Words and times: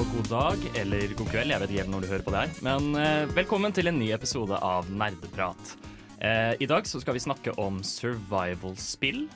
og 0.00 0.08
god 0.14 0.28
dag, 0.30 0.62
eller 0.80 1.12
god 1.12 1.28
kveld, 1.28 1.50
jeg 1.52 1.60
vet 1.60 1.72
ikke 1.72 1.82
helt 1.82 1.92
når 1.92 2.04
du 2.04 2.08
hører 2.08 2.22
på 2.24 2.32
det 2.32 2.40
her. 2.40 2.52
Men 2.64 2.86
eh, 2.96 3.32
velkommen 3.36 3.74
til 3.76 3.90
en 3.90 3.98
ny 4.00 4.06
episode 4.14 4.56
av 4.64 4.88
Nerdeprat. 4.88 5.74
Eh, 6.24 6.54
I 6.56 6.68
dag 6.70 6.86
så 6.88 7.02
skal 7.02 7.18
vi 7.18 7.20
snakke 7.20 7.52
om 7.60 7.82
survival-spill, 7.84 9.26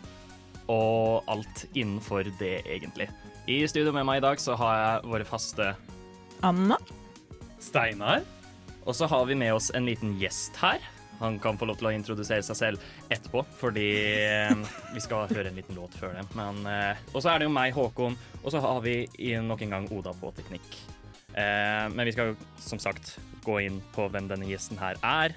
og 0.72 1.28
alt 1.28 1.66
innenfor 1.76 2.30
det, 2.40 2.62
egentlig. 2.64 3.10
I 3.44 3.58
studio 3.68 3.92
med 3.92 4.08
meg 4.08 4.22
i 4.22 4.24
dag 4.24 4.40
så 4.40 4.56
har 4.56 4.78
jeg 4.78 5.12
våre 5.12 5.28
faste 5.28 5.74
Anna. 6.40 6.80
Steinar. 7.60 8.24
Og 8.88 8.96
så 8.96 9.08
har 9.10 9.28
vi 9.28 9.36
med 9.36 9.52
oss 9.58 9.68
en 9.76 9.84
liten 9.84 10.16
gjest 10.20 10.56
her. 10.64 10.80
Han 11.20 11.38
kan 11.42 11.58
få 11.60 11.68
lov 11.68 11.78
til 11.80 11.90
å 11.90 11.94
introdusere 11.94 12.44
seg 12.46 12.58
selv 12.58 12.88
etterpå, 13.12 13.44
fordi 13.60 13.86
eh, 14.24 14.54
vi 14.94 15.02
skal 15.04 15.30
høre 15.30 15.50
en 15.50 15.58
liten 15.60 15.78
låt 15.78 15.94
før 15.98 16.16
det. 16.18 16.26
Men, 16.38 16.60
eh, 16.70 17.00
og 17.12 17.20
så 17.22 17.32
er 17.32 17.40
det 17.40 17.48
jo 17.48 17.54
meg, 17.54 17.74
Håkon, 17.76 18.18
og 18.42 18.50
så 18.52 18.62
har 18.64 18.82
vi 18.84 18.98
nok 19.44 19.64
en 19.64 19.78
gang 19.78 19.88
Oda 19.94 20.14
på 20.18 20.32
teknikk. 20.36 20.78
Eh, 21.34 21.86
men 21.94 22.06
vi 22.06 22.14
skal 22.14 22.36
som 22.62 22.82
sagt 22.82 23.16
gå 23.46 23.58
inn 23.66 23.80
på 23.94 24.06
hvem 24.10 24.30
denne 24.30 24.48
gjesten 24.48 24.78
her 24.80 24.98
er, 25.04 25.34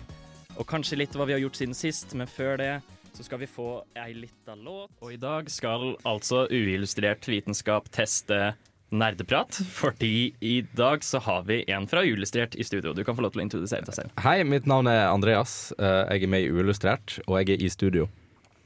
og 0.58 0.66
kanskje 0.70 0.98
litt 1.02 1.16
hva 1.18 1.28
vi 1.30 1.36
har 1.36 1.42
gjort 1.44 1.60
siden 1.60 1.78
sist, 1.78 2.14
men 2.18 2.30
før 2.30 2.58
det 2.62 2.72
så 3.18 3.24
skal 3.26 3.42
vi 3.42 3.48
få 3.50 3.82
ei 3.98 4.12
lita 4.14 4.54
låt. 4.56 4.92
Og 5.02 5.14
i 5.16 5.20
dag 5.22 5.50
skal 5.50 5.96
altså 6.06 6.46
uillustrert 6.54 7.26
vitenskap 7.26 7.90
teste 7.94 8.52
nerdeprat, 8.92 9.58
fordi 9.74 10.34
i 10.40 10.62
dag 10.78 11.04
så 11.04 11.20
har 11.20 11.44
vi 11.44 11.64
en 11.72 11.88
fra 11.88 12.02
Uillustrert 12.08 12.56
i 12.56 12.64
studio. 12.64 12.94
Du 12.94 13.04
kan 13.04 13.16
få 13.18 13.22
lov 13.26 13.34
til 13.36 13.42
å 13.42 13.46
introdusere 13.48 13.84
deg 13.86 13.96
selv. 13.98 14.14
Hei, 14.24 14.44
mitt 14.48 14.66
navn 14.70 14.88
er 14.88 15.08
Andreas. 15.12 15.74
Eh, 15.78 16.14
Jeg 16.16 16.24
er 16.24 16.28
med 16.32 16.46
i 16.46 16.50
Uillustrert, 16.52 17.20
og 17.28 17.40
jeg 17.42 17.58
er 17.60 17.66
i 17.66 17.70
studio 17.70 18.08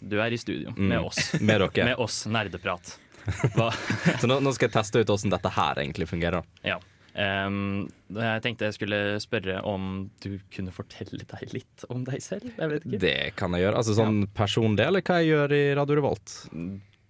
Du 0.02 0.20
er 0.22 0.32
i 0.34 0.38
studio 0.38 0.72
Mm. 0.78 0.88
med 0.90 1.00
oss. 1.00 1.34
med 1.42 1.60
dere. 1.62 1.86
Med 1.86 1.96
oss, 2.00 2.26
nerdeprat. 2.26 2.98
Så 4.22 4.26
nå, 4.28 4.40
nå 4.42 4.54
skal 4.54 4.70
jeg 4.70 4.74
teste 4.74 5.00
ut 5.02 5.08
hvordan 5.08 5.30
dette 5.30 5.50
her 5.54 5.76
egentlig 5.84 6.08
fungerer. 6.10 6.44
Ja. 6.66 6.80
Um, 7.12 7.90
jeg 8.16 8.42
tenkte 8.42 8.70
jeg 8.70 8.74
skulle 8.78 9.20
spørre 9.20 9.60
om 9.68 10.10
du 10.24 10.40
kunne 10.50 10.72
fortelle 10.72 11.20
deg 11.28 11.52
litt 11.54 11.84
om 11.92 12.06
deg 12.08 12.22
selv? 12.24 12.50
Det 12.88 13.34
kan 13.36 13.52
jeg 13.54 13.66
gjøre. 13.68 13.76
Altså 13.82 13.94
sånn 13.98 14.24
persondel, 14.34 14.88
eller 14.94 15.02
hva 15.04 15.20
jeg 15.20 15.34
gjør 15.34 15.52
i 15.58 15.62
Radio 15.76 15.96
Revolt. 16.00 16.38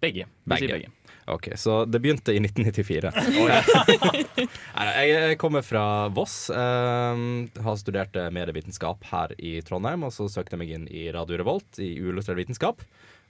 Begge. 0.02 0.26
Vi 0.26 0.50
Begge. 0.56 0.74
begge. 0.74 0.90
Ok, 1.28 1.50
Så 1.56 1.86
det 1.86 2.00
begynte 2.02 2.34
i 2.34 2.40
1994. 2.42 3.12
Nei, 4.76 5.04
jeg 5.10 5.38
kommer 5.42 5.62
fra 5.66 5.84
Voss. 6.14 6.50
eh, 6.50 7.22
har 7.64 7.78
studert 7.80 8.16
eh, 8.18 8.30
medievitenskap 8.34 9.04
her 9.12 9.34
i 9.38 9.60
Trondheim, 9.66 10.04
og 10.08 10.14
så 10.16 10.28
søkte 10.32 10.56
jeg 10.58 10.62
meg 10.64 10.74
inn 10.76 10.88
i 10.90 11.06
Radio 11.14 11.38
Revolt 11.42 11.80
i 11.80 11.92
uillustrert 12.02 12.40
vitenskap. 12.42 12.82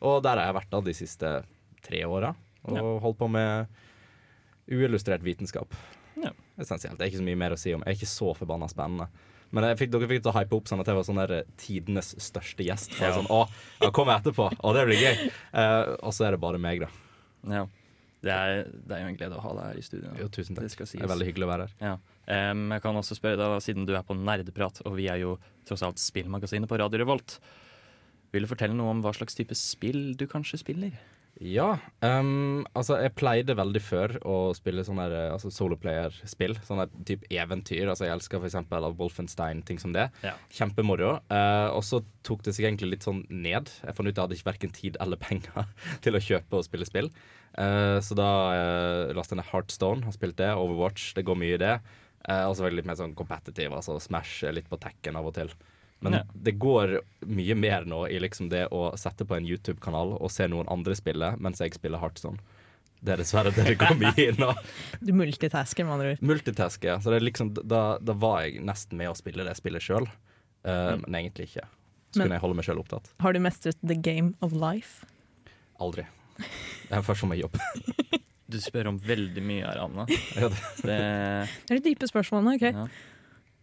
Og 0.02 0.22
der 0.26 0.40
har 0.40 0.50
jeg 0.50 0.58
vært 0.62 0.72
da 0.72 0.82
de 0.88 0.94
siste 0.98 1.34
tre 1.86 2.04
åra, 2.08 2.34
og 2.64 2.78
Ja. 2.78 2.86
holdt 3.04 3.20
på 3.20 3.28
med 3.30 3.68
uillustrert 4.72 5.22
vitenskap. 5.26 5.74
Ja. 6.22 6.32
Essensielt. 6.62 6.98
Det 6.98 7.06
er 7.06 7.12
ikke 7.12 7.22
så 7.22 7.28
mye 7.28 7.40
mer 7.40 7.52
å 7.56 7.60
si 7.60 7.74
om. 7.74 7.84
Jeg 7.86 7.96
er 7.96 8.00
ikke 8.00 8.10
så 8.14 8.32
forbanna 8.38 8.68
spennende. 8.72 9.08
Men 9.52 9.66
jeg 9.68 9.82
fikk, 9.82 9.92
dere 9.92 10.08
fikk 10.08 10.22
til 10.24 10.32
å 10.32 10.36
hype 10.38 10.56
opp 10.56 10.70
sånn 10.70 10.80
at 10.80 10.88
jeg 10.88 10.96
var 10.96 11.04
sånn 11.04 11.20
der 11.20 11.44
tidenes 11.60 12.14
største 12.24 12.64
gjest. 12.64 12.94
Og 12.96 13.04
Ja. 13.04 13.12
Sånn, 13.18 13.28
å, 13.28 13.42
jeg 13.82 13.92
kom 13.98 14.08
etterpå. 14.14 14.48
og 14.64 14.76
det 14.78 14.86
blir 14.88 15.02
gøy. 15.02 15.32
Eh, 15.54 15.96
og 16.02 16.14
så 16.16 16.28
er 16.28 16.32
det 16.38 16.40
bare 16.40 16.58
meg, 16.62 16.80
da. 16.86 16.88
Ja. 17.52 17.66
Det 18.22 18.30
er, 18.30 18.68
det 18.70 18.94
er 18.94 19.02
jo 19.02 19.10
en 19.10 19.18
glede 19.18 19.38
å 19.38 19.42
ha 19.42 19.52
deg 19.58 19.70
her 19.72 19.78
i 19.80 19.86
studio. 19.86 20.12
Jo, 20.20 20.28
tusen 20.30 20.58
takk. 20.58 20.68
Det. 20.70 20.86
Det 20.94 21.02
er 21.02 21.10
veldig 21.10 21.28
hyggelig 21.32 21.48
å 21.48 21.50
være 21.50 21.66
her. 21.66 21.74
Ja. 21.82 21.94
Um, 22.52 22.68
jeg 22.76 22.84
kan 22.84 23.00
også 23.00 23.18
spørre 23.18 23.40
deg, 23.40 23.56
siden 23.66 23.88
du 23.90 23.96
er 23.98 24.06
på 24.06 24.18
Nerdeprat, 24.18 24.84
og 24.86 24.94
vi 25.00 25.08
er 25.10 25.24
jo 25.24 25.36
tross 25.68 25.82
alt 25.88 26.02
spillmagasinet 26.02 26.70
på 26.70 26.78
Radio 26.78 27.02
Revolt, 27.02 27.40
vil 28.32 28.46
du 28.46 28.52
fortelle 28.52 28.78
noe 28.78 28.94
om 28.94 29.02
hva 29.04 29.12
slags 29.16 29.36
type 29.36 29.58
spill 29.58 30.14
du 30.20 30.28
kanskje 30.30 30.62
spiller? 30.62 30.94
Ja, 31.40 31.78
Um, 32.02 32.64
altså 32.74 32.96
jeg 32.98 33.14
pleide 33.14 33.54
veldig 33.54 33.82
før 33.86 34.14
å 34.26 34.36
spille 34.58 34.82
sånne 34.86 35.04
der, 35.06 35.28
eh, 35.28 35.34
altså 35.36 35.52
soloplayer-spill. 35.54 36.56
Sånne 36.66 36.88
type 37.06 37.30
eventyr. 37.30 37.92
Altså 37.92 38.08
Jeg 38.08 38.16
elsker 38.16 38.42
f.eks. 38.42 38.58
Wolfenstein, 38.98 39.62
ting 39.62 39.78
som 39.82 39.94
det. 39.94 40.08
Ja. 40.26 40.34
Kjempemoro. 40.50 41.20
Uh, 41.30 41.70
og 41.76 41.84
så 41.86 42.02
tok 42.26 42.42
det 42.48 42.56
seg 42.58 42.66
egentlig 42.66 42.96
litt 42.96 43.06
sånn 43.06 43.22
ned. 43.30 43.70
Jeg 43.86 43.98
fant 43.98 44.10
ut 44.10 44.16
jeg 44.16 44.24
hadde 44.24 44.38
ikke 44.40 44.50
verken 44.50 44.74
tid 44.74 44.98
eller 45.04 45.22
penger 45.22 45.70
til 46.04 46.18
å 46.18 46.24
kjøpe 46.26 46.58
og 46.58 46.66
spille 46.66 46.90
spill. 46.90 47.12
Uh, 47.54 48.02
så 48.02 48.18
da 48.18 48.32
uh, 48.50 49.14
lastet 49.14 49.38
jeg 49.38 49.44
ned 49.44 49.52
Heartstone, 49.52 50.08
har 50.08 50.18
spilt 50.18 50.40
det. 50.42 50.50
Overwatch, 50.58 51.12
det 51.18 51.28
går 51.30 51.38
mye 51.38 51.60
i 51.60 51.62
det. 51.62 51.76
Uh, 52.26 52.48
og 52.50 52.56
så 52.56 52.66
var 52.66 52.74
jeg 52.74 52.82
litt 52.82 52.90
mer 52.90 52.98
sånn 52.98 53.18
competitive, 53.18 53.78
altså 53.78 54.02
Smash 54.02 54.50
litt 54.58 54.70
på 54.72 54.82
tekken 54.82 55.22
av 55.22 55.30
og 55.30 55.38
til. 55.38 55.54
Men 56.02 56.14
Ja. 56.14 56.24
det 56.34 56.56
går 56.60 57.00
mye 57.28 57.56
mer 57.56 57.84
nå 57.86 58.06
i 58.10 58.18
liksom 58.20 58.50
det 58.50 58.68
å 58.74 58.92
sette 58.98 59.26
på 59.26 59.36
en 59.38 59.46
YouTube-kanal 59.46 60.16
og 60.20 60.32
se 60.32 60.48
noen 60.48 60.68
andre 60.68 60.96
spille 60.98 61.36
mens 61.40 61.60
jeg 61.62 61.74
spiller 61.78 62.00
Heartstone. 62.02 62.40
Det 63.04 63.14
er 63.14 63.18
dessverre 63.22 63.52
det 63.54 63.66
det 63.66 63.78
går 63.82 63.96
mye 63.98 64.14
i 64.18 64.32
nå. 64.38 64.52
Du 65.06 65.12
multitasker, 65.14 65.86
med 65.86 65.94
andre 65.94 66.12
ord. 66.16 66.22
Multitasker, 66.22 66.88
ja. 66.96 66.98
Så 67.02 67.10
det 67.14 67.22
er 67.22 67.26
liksom, 67.26 67.54
da, 67.54 67.98
da 68.02 68.14
var 68.14 68.42
jeg 68.46 68.62
nesten 68.66 68.98
med 68.98 69.10
å 69.10 69.16
spille 69.18 69.46
det 69.46 69.56
spillet 69.58 69.82
sjøl, 69.82 70.06
men 70.66 71.06
egentlig 71.18 71.48
ikke. 71.50 71.66
Så 72.12 72.18
Men- 72.20 72.28
kunne 72.28 72.36
jeg 72.38 72.42
holde 72.44 72.56
meg 72.60 72.66
sjøl 72.66 72.82
opptatt. 72.84 73.10
Har 73.24 73.34
du 73.34 73.40
mestret 73.40 73.78
the 73.86 73.96
game 73.96 74.34
of 74.42 74.52
life? 74.54 75.06
Aldri. 75.80 76.06
Det 76.38 76.98
er 76.98 77.02
først 77.06 77.22
som 77.22 77.32
jeg 77.34 77.42
jobber. 77.46 77.62
Du 78.52 78.58
spør 78.60 78.90
om 78.90 78.98
veldig 79.00 79.40
mye 79.48 79.64
her, 79.64 79.78
Anna. 79.80 80.04
Ja, 80.36 80.50
det- 80.52 80.82
Det, 80.84 80.98
Det 81.70 81.72
er 81.72 81.80
de 81.80 81.84
dype 81.96 82.08
spørsmålene. 82.10 82.58
ok? 82.58 82.66
ja. 82.74 82.88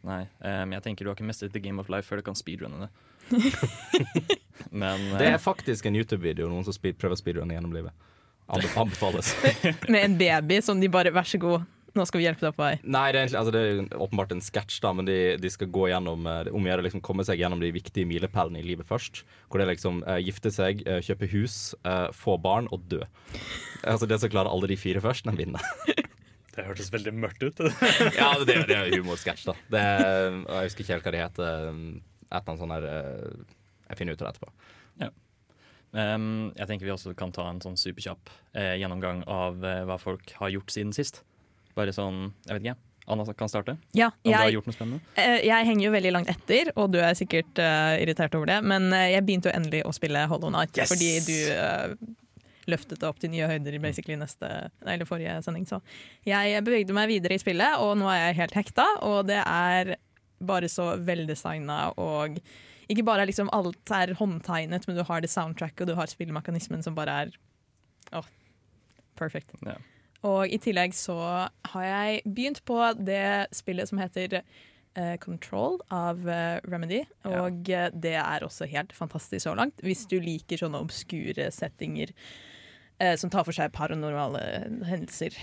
Nei, 0.07 0.23
men 0.41 0.77
jeg 0.77 0.85
tenker 0.85 1.05
du 1.05 1.11
har 1.11 1.17
ikke 1.19 1.27
mestret 1.27 1.53
The 1.53 1.63
Game 1.63 1.83
of 1.83 1.89
Life 1.91 2.07
før 2.07 2.21
du 2.21 2.29
kan 2.29 2.39
speedrunne 2.39 2.87
det. 2.87 2.91
Men 4.71 5.01
Det 5.19 5.27
eh, 5.27 5.35
er 5.35 5.41
faktisk 5.43 5.89
en 5.89 5.97
YouTube-video 5.99 6.49
noen 6.51 6.67
som 6.67 6.77
speed, 6.77 6.99
prøver 7.01 7.17
å 7.17 7.21
speedrunne 7.21 7.57
gjennom 7.57 7.75
livet. 7.75 8.07
Anbefales. 8.49 9.35
Med 9.93 10.05
en 10.05 10.15
baby 10.21 10.63
som 10.65 10.81
de 10.81 10.89
bare 10.89 11.13
Vær 11.13 11.27
så 11.29 11.41
god, 11.41 11.67
nå 11.97 12.05
skal 12.09 12.23
vi 12.23 12.25
hjelpe 12.25 12.47
deg 12.47 12.57
på 12.57 12.65
vei. 12.65 12.75
Nei, 12.81 13.05
det 13.13 13.19
er, 13.19 13.27
egentlig, 13.27 13.41
altså 13.41 13.53
det 13.53 13.63
er 13.67 14.03
åpenbart 14.07 14.33
en 14.33 14.45
sketsj, 14.45 14.79
da, 14.85 14.93
men 14.97 15.09
de, 15.09 15.19
de 15.41 15.51
skal 15.53 15.71
gå 15.75 15.89
gjennom 15.91 16.29
Omgjøre 16.29 16.81
om 16.81 16.85
å 16.85 16.87
liksom 16.87 17.05
komme 17.05 17.27
seg 17.29 17.43
gjennom 17.43 17.61
de 17.61 17.73
viktige 17.75 18.09
milepælene 18.09 18.63
i 18.63 18.67
livet 18.67 18.89
først. 18.89 19.25
Hvor 19.49 19.61
det 19.61 19.67
er 19.67 19.75
liksom 19.75 20.03
uh, 20.07 20.17
gifte 20.23 20.53
seg, 20.55 20.85
uh, 20.89 21.01
kjøpe 21.05 21.29
hus, 21.35 21.75
uh, 21.85 22.09
få 22.17 22.39
barn 22.41 22.71
og 22.73 22.87
dø. 22.93 23.03
Altså 23.85 24.09
Det 24.09 24.21
som 24.23 24.33
klarer 24.33 24.53
alle 24.53 24.71
de 24.71 24.81
fire 24.81 25.03
først, 25.05 25.29
den 25.29 25.41
vinner. 25.41 25.65
Det 26.59 26.65
hørtes 26.67 26.89
veldig 26.91 27.13
mørkt 27.15 27.45
ut. 27.47 27.61
ja, 28.19 28.33
det, 28.43 28.57
er- 28.57 28.67
det 28.67 28.77
er 28.77 28.89
jo 28.91 29.05
humorsketsj, 29.05 29.45
da. 29.47 29.55
Det 29.71 29.83
er, 29.85 30.39
jeg 30.43 30.69
husker 30.73 30.85
ikke 30.85 30.97
helt 30.97 31.07
hva 31.07 31.13
de 31.15 31.21
heter. 31.23 31.53
Et 31.63 32.35
eller 32.35 32.43
annet 32.43 32.63
sånn 32.65 32.75
her 32.75 32.87
eh, 32.91 33.55
Jeg 33.93 34.01
finner 34.01 34.17
ut 34.19 34.25
av 34.25 34.27
det 34.27 34.33
etterpå. 34.35 34.51
ehm, 35.97 36.27
jeg 36.59 36.69
tenker 36.69 36.89
vi 36.89 36.93
også 36.93 37.15
kan 37.17 37.33
ta 37.33 37.47
en 37.49 37.63
sånn 37.65 37.79
superkjapp 37.81 38.33
eh, 38.59 38.75
gjennomgang 38.83 39.23
av 39.31 39.63
eh, 39.65 39.85
hva 39.89 39.97
folk 40.03 40.35
har 40.41 40.53
gjort 40.53 40.75
siden 40.75 40.93
sist. 40.97 41.23
Bare 41.79 41.95
sånn, 41.95 42.33
jeg 42.49 42.59
vet 42.59 42.67
ikke. 42.67 42.77
Anna 43.09 43.25
kan 43.33 43.49
starte. 43.49 43.79
Ja, 43.97 44.11
Om 44.21 44.33
du 44.33 44.37
har 44.37 44.51
gjort 44.53 44.67
noe 44.69 44.77
spennende. 44.77 45.01
Uh, 45.17 45.39
jeg 45.41 45.65
henger 45.71 45.87
jo 45.87 45.93
veldig 45.95 46.11
langt 46.13 46.29
etter, 46.29 46.69
og 46.77 46.91
du 46.93 46.99
er 47.01 47.15
sikkert 47.17 47.57
uh, 47.63 47.95
irritert 48.03 48.35
over 48.37 48.51
det, 48.51 48.59
men 48.69 48.91
uh, 48.93 49.07
jeg 49.09 49.25
begynte 49.25 49.49
jo 49.49 49.55
endelig 49.57 49.81
å 49.89 49.95
spille 49.97 50.27
Hollow 50.29 50.53
Night 50.53 50.77
Yes! 50.77 50.93
fordi 50.93 51.09
du 51.25 51.39
løftet 52.71 53.01
det 53.01 53.09
opp 53.09 53.21
til 53.23 53.33
nye 53.33 53.49
høyder 53.51 53.77
i 53.77 53.83
basically 53.83 54.19
neste, 54.21 54.49
nei, 54.85 54.95
eller 54.95 55.09
forrige 55.09 55.39
sending. 55.45 55.67
Så 55.69 55.81
jeg 56.29 56.63
bevegde 56.67 56.97
meg 56.97 57.11
videre 57.11 57.39
i 57.39 57.43
spillet, 57.43 57.81
og 57.83 57.97
nå 58.01 58.09
er 58.13 58.29
jeg 58.29 58.41
helt 58.43 58.59
hekta, 58.61 58.87
og 59.07 59.27
det 59.31 59.41
er 59.43 59.97
bare 60.39 60.71
så 60.71 60.93
veldesigna 61.03 61.89
og 61.99 62.39
ikke 62.89 63.05
bare 63.05 63.25
er 63.25 63.29
liksom 63.29 63.51
alt 63.53 63.93
er 63.93 64.15
håndtegnet, 64.17 64.87
men 64.89 64.97
du 64.97 65.05
har 65.05 65.21
det 65.21 65.31
soundtracket 65.33 65.85
og 65.85 65.91
du 65.91 65.99
har 65.99 66.09
spillmekanismen 66.09 66.85
som 66.85 66.97
bare 66.97 67.17
er 67.25 67.35
åh, 68.17 68.29
perfect. 69.19 69.53
Yeah. 69.61 69.83
Og 70.27 70.51
i 70.51 70.59
tillegg 70.63 70.97
så 70.97 71.19
har 71.73 71.85
jeg 71.85 72.23
begynt 72.25 72.63
på 72.67 72.79
det 72.97 73.51
spillet 73.55 73.91
som 73.91 74.01
heter 74.01 74.41
uh, 74.41 75.17
Control 75.23 75.79
av 75.95 76.25
uh, 76.27 76.59
Remedy. 76.67 77.05
Og 77.29 77.69
eh, 77.71 77.91
det 77.93 78.17
er 78.19 78.47
også 78.47 78.67
helt 78.71 78.95
fantastisk 78.97 79.45
så 79.45 79.55
langt. 79.59 79.79
Hvis 79.85 80.07
du 80.11 80.17
liker 80.23 80.59
sånne 80.59 80.81
obskure 80.83 81.51
settinger 81.55 82.15
eh, 82.99 83.15
som 83.21 83.33
tar 83.33 83.47
for 83.49 83.57
seg 83.57 83.73
paranormale 83.75 84.43
hendelser 84.89 85.37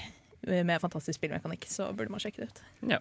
med 0.46 0.78
fantastisk 0.82 1.18
spillmekanikk, 1.18 1.66
så 1.72 1.90
burde 1.96 2.14
man 2.14 2.22
sjekke 2.22 2.44
det 2.44 2.52
ut. 2.52 3.00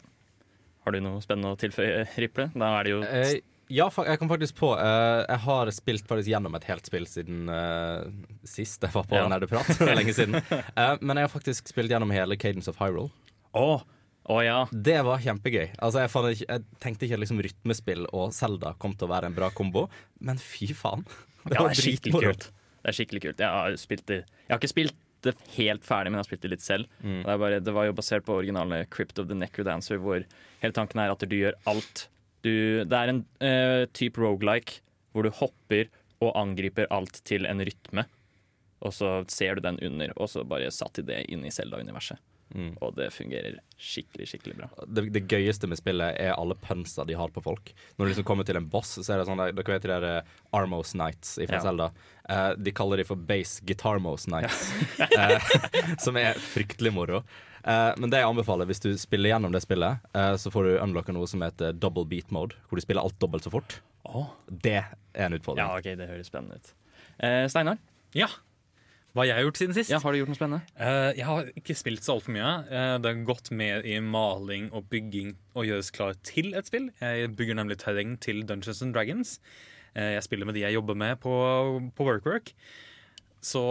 Har 0.84 0.94
du 0.94 1.00
noe 1.04 1.20
spennende 1.24 1.52
å 1.52 1.58
tilføye, 1.60 2.06
Riple? 2.20 2.48
Da 2.54 2.70
er 2.78 2.86
det 2.86 2.94
jo 2.94 3.02
Eh, 3.04 3.34
ja, 3.72 3.86
jeg 3.88 4.20
kom 4.20 4.28
faktisk 4.28 4.58
på 4.58 4.74
eh, 4.76 5.22
Jeg 5.24 5.40
har 5.46 5.70
spilt 5.72 6.08
faktisk 6.08 6.28
gjennom 6.28 6.56
et 6.58 6.66
helt 6.68 6.84
spill 6.84 7.06
siden 7.08 7.48
eh, 7.48 8.04
sist 8.44 8.84
jeg 8.84 8.92
var 8.92 9.08
på 9.08 9.16
Ja. 9.16 9.24
Nerdeprat. 9.32 9.70
Det 9.78 9.88
er 9.88 9.96
lenge 9.96 10.16
siden. 10.16 10.36
Eh, 10.74 10.94
men 11.00 11.16
jeg 11.16 11.28
har 11.28 11.32
faktisk 11.32 11.70
spilt 11.70 11.92
gjennom 11.92 12.12
hele 12.12 12.36
Cadence 12.40 12.70
of 12.70 12.80
Hyrule. 12.82 13.10
Å! 13.56 13.82
Oh, 14.24 14.40
ja. 14.40 14.64
Det 14.72 14.96
var 15.04 15.20
kjempegøy. 15.20 15.74
Altså, 15.84 16.00
jeg, 16.00 16.10
fant 16.12 16.30
ikke, 16.30 16.46
jeg 16.48 16.80
tenkte 16.80 17.04
ikke 17.06 17.16
at 17.18 17.22
liksom, 17.22 17.40
rytmespill 17.44 18.06
og 18.08 18.32
Zelda 18.32 18.72
kom 18.80 18.94
til 18.96 19.08
å 19.08 19.12
være 19.12 19.28
en 19.28 19.36
bra 19.36 19.50
kombo, 19.52 19.84
men 20.24 20.40
fy 20.40 20.70
faen. 20.76 21.04
ja. 21.44 21.50
Det 21.52 21.58
var 21.60 21.72
er 21.72 21.80
skikkelig 21.80 22.14
dritmoro. 22.14 22.52
Det 22.84 22.92
er 22.92 22.98
skikkelig 22.98 23.24
kult. 23.24 23.40
Jeg 23.40 23.48
har, 23.48 23.76
spilt 23.80 24.06
det. 24.10 24.20
jeg 24.44 24.52
har 24.52 24.60
ikke 24.60 24.74
spilt 24.74 24.98
det 25.24 25.32
helt 25.54 25.86
ferdig, 25.86 26.10
men 26.10 26.18
jeg 26.18 26.24
har 26.26 26.28
spilt 26.28 26.42
det 26.44 26.50
litt 26.52 26.64
selv. 26.64 26.88
Mm. 27.00 27.22
Det, 27.24 27.36
bare, 27.40 27.60
det 27.64 27.72
var 27.72 27.88
jo 27.88 27.96
basert 27.96 28.26
på 28.26 28.36
originale 28.36 28.82
Crypt 28.92 29.20
of 29.22 29.30
the 29.30 29.38
Necrodancer, 29.38 30.00
hvor 30.02 30.20
hele 30.60 30.76
tanken 30.76 31.00
er 31.00 31.14
at 31.14 31.24
du 31.24 31.36
gjør 31.38 31.56
alt. 31.70 32.08
Du, 32.44 32.52
det 32.84 32.98
er 32.98 33.12
en 33.12 33.22
uh, 33.40 33.86
type 33.96 34.20
rogelike 34.20 34.82
hvor 35.14 35.24
du 35.24 35.32
hopper 35.32 35.88
og 36.24 36.34
angriper 36.36 36.90
alt 36.92 37.22
til 37.24 37.48
en 37.48 37.62
rytme. 37.64 38.04
Og 38.84 38.92
så 38.92 39.16
ser 39.32 39.56
du 39.56 39.64
den 39.64 39.80
under, 39.86 40.12
og 40.20 40.28
så 40.28 40.44
bare 40.44 40.68
satt 40.74 41.00
de 41.00 41.06
det 41.08 41.22
inn 41.32 41.46
i 41.46 41.52
Zelda-universet. 41.54 42.20
Mm. 42.54 42.76
og 42.86 42.92
det 42.94 43.08
fungerer 43.10 43.56
skikkelig, 43.76 44.28
skikkelig 44.30 44.54
bra. 44.60 44.68
Det, 44.86 45.02
det 45.10 45.24
gøyeste 45.26 45.66
med 45.66 45.78
spillet 45.80 46.14
er 46.22 46.36
alle 46.38 46.54
punsa 46.62 47.02
de 47.04 47.16
har 47.18 47.32
på 47.34 47.42
folk. 47.42 47.72
Når 47.96 48.04
du 48.06 48.10
liksom 48.12 48.26
kommer 48.28 48.46
til 48.46 48.56
en 48.60 48.68
boss, 48.70 48.92
så 49.02 49.08
er 49.10 49.18
det 49.18 49.26
sånn 49.26 49.40
Dere 49.42 49.72
vet 49.74 49.82
de 49.82 49.90
der 49.90 50.06
eh, 50.10 50.36
Armos 50.54 50.94
Nights 50.94 51.34
fra 51.40 51.58
Ja. 51.58 51.64
Zelda? 51.64 51.88
Eh, 52.30 52.52
de 52.62 52.70
kaller 52.78 53.02
de 53.02 53.06
for 53.08 53.16
Base 53.18 53.58
Guitarmos 53.66 54.28
Nights, 54.30 54.68
eh, 55.18 55.50
som 55.98 56.14
er 56.20 56.38
fryktelig 56.38 56.94
moro. 56.94 57.24
Eh, 57.64 57.90
men 57.98 58.12
det 58.12 58.22
jeg 58.22 58.30
anbefaler, 58.30 58.70
hvis 58.70 58.82
du 58.86 58.90
spiller 59.00 59.34
gjennom 59.34 59.52
det 59.56 59.64
spillet, 59.66 59.98
eh, 60.14 60.34
så 60.38 60.52
får 60.54 60.68
du 60.70 60.72
unlocka 60.78 61.12
noe 61.16 61.26
som 61.26 61.42
heter 61.42 61.74
double 61.74 62.06
beat 62.06 62.30
mode, 62.30 62.54
hvor 62.70 62.78
du 62.78 62.84
spiller 62.86 63.02
alt 63.02 63.18
dobbelt 63.18 63.42
så 63.46 63.50
fort. 63.50 63.80
Oh. 64.06 64.30
Det 64.46 64.78
er 64.84 65.26
en 65.26 65.34
utfordring. 65.34 65.64
Ja, 65.66 65.74
OK, 65.80 65.90
det 65.98 66.06
høres 66.10 66.30
spennende 66.30 66.60
ut. 66.62 66.74
Eh, 67.18 67.46
Steinar, 67.50 67.82
ja. 68.14 68.28
Hva 69.14 69.22
har 69.22 69.28
jeg 69.30 69.46
gjort 69.46 69.58
siden 69.60 69.76
sist? 69.76 69.92
ja, 69.92 70.00
har 70.02 70.10
du 70.10 70.18
gjort 70.18 70.30
noe 70.32 70.38
spennende? 70.38 70.72
Uh, 70.74 71.10
jeg 71.14 71.26
har 71.28 71.50
ikke 71.60 71.76
spilt 71.78 72.02
så 72.02 72.16
altfor 72.16 72.34
mye. 72.34 72.48
Uh, 72.66 72.94
det 72.98 73.12
har 73.12 73.20
gått 73.28 73.52
mer 73.54 73.84
i 73.86 74.00
maling 74.02 74.72
og 74.74 74.88
bygging 74.90 75.36
og 75.54 75.68
gjøres 75.68 75.92
klar 75.94 76.16
til 76.26 76.50
et 76.58 76.66
spill. 76.66 76.88
Jeg 76.98 77.30
bygger 77.38 77.60
nemlig 77.60 77.76
terreng 77.84 78.16
til 78.18 78.42
Dungeons 78.48 78.82
and 78.82 78.90
Dragons. 78.96 79.36
Uh, 79.94 80.16
jeg 80.16 80.24
spiller 80.26 80.50
med 80.50 80.58
de 80.58 80.64
jeg 80.64 80.74
jobber 80.74 80.98
med 80.98 81.22
på, 81.22 81.30
på 81.94 82.06
WorkWork. 82.08 82.50
Så 83.44 83.62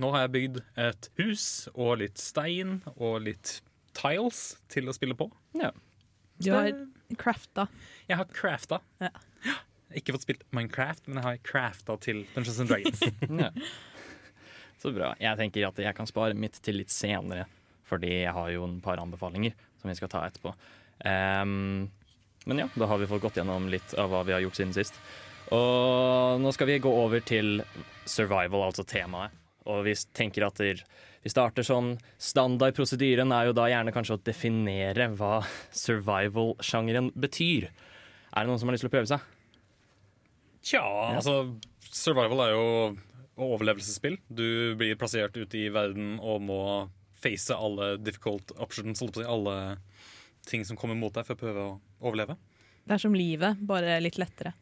nå 0.00 0.10
har 0.14 0.24
jeg 0.24 0.32
bygd 0.38 0.60
et 0.80 1.08
hus 1.20 1.44
og 1.74 1.98
litt 2.00 2.22
stein 2.22 2.78
og 2.94 3.18
litt 3.26 3.58
tiles 3.96 4.54
til 4.72 4.88
å 4.88 4.94
spille 4.96 5.16
på. 5.18 5.28
Ja. 5.60 5.74
Du 6.40 6.48
har 6.54 6.72
crafta. 7.20 7.66
Jeg 8.08 8.16
har 8.22 8.32
crafta. 8.32 8.80
Ja. 9.02 9.12
Ikke 9.96 10.16
fått 10.16 10.24
spilt 10.24 10.48
Minecraft, 10.56 11.04
men 11.08 11.20
jeg 11.20 11.26
har 11.26 11.44
crafta 11.46 11.98
til 12.00 12.24
Dungeons 12.32 12.64
and 12.64 12.72
Dragons. 12.72 13.04
Ja. 13.44 13.52
Så 14.82 14.92
bra. 14.94 15.12
Jeg 15.20 15.38
tenker 15.40 15.68
at 15.68 15.78
jeg 15.80 15.96
kan 15.96 16.08
spare 16.08 16.36
mitt 16.36 16.58
til 16.64 16.80
litt 16.80 16.92
senere, 16.92 17.46
fordi 17.88 18.22
jeg 18.22 18.34
har 18.36 18.50
jo 18.52 18.66
en 18.66 18.80
par 18.84 19.00
anbefalinger 19.02 19.54
som 19.80 19.90
vi 19.90 19.96
skal 19.98 20.12
ta 20.12 20.24
etterpå. 20.28 20.52
Um, 21.04 21.86
men 22.46 22.62
ja, 22.62 22.68
da 22.78 22.88
har 22.90 23.00
vi 23.00 23.08
fått 23.10 23.24
gått 23.24 23.40
gjennom 23.40 23.70
litt 23.72 23.94
av 23.98 24.12
hva 24.12 24.22
vi 24.26 24.34
har 24.36 24.44
gjort 24.44 24.58
siden 24.58 24.76
sist. 24.76 24.98
Og 25.54 26.40
nå 26.42 26.52
skal 26.54 26.70
vi 26.70 26.82
gå 26.82 26.90
over 26.90 27.22
til 27.26 27.60
survival, 28.06 28.68
altså 28.68 28.84
temaet. 28.86 29.34
Og 29.66 29.82
vi 29.86 29.96
tenker 30.14 30.46
at 30.46 30.60
vi 30.62 31.30
starter 31.30 31.66
sånn 31.66 31.96
Standardprosedyren 32.22 33.32
er 33.34 33.48
jo 33.48 33.56
da 33.56 33.66
gjerne 33.70 33.94
kanskje 33.94 34.14
å 34.14 34.22
definere 34.22 35.08
hva 35.18 35.40
survival-sjangeren 35.74 37.10
betyr. 37.18 37.66
Er 37.66 38.44
det 38.44 38.50
noen 38.50 38.62
som 38.62 38.70
har 38.70 38.76
lyst 38.76 38.86
til 38.86 38.92
å 38.92 38.94
prøve 38.94 39.10
seg? 39.10 39.26
Tja, 40.66 40.84
altså 41.16 41.40
Survival 41.86 42.42
er 42.44 42.54
jo 42.54 42.64
overlevelsesspill. 43.36 44.18
Du 44.28 44.74
blir 44.78 44.96
plassert 44.98 45.36
ute 45.36 45.58
i 45.58 45.68
verden 45.72 46.16
og 46.20 46.44
må 46.46 46.60
face 47.16 47.54
alle 47.54 47.96
difficult 48.00 48.52
options, 48.60 49.02
alle 49.02 49.56
ting 50.46 50.64
som 50.64 50.78
kommer 50.78 50.96
mot 50.98 51.14
deg 51.14 51.26
for 51.26 51.36
å 51.36 51.40
prøve 51.40 51.64
å 51.64 51.74
overleve. 52.00 52.36
Det 52.86 52.96
er 52.96 53.02
som 53.02 53.16
livet, 53.16 53.58
bare 53.66 53.98
litt 54.00 54.18
lettere. 54.20 54.54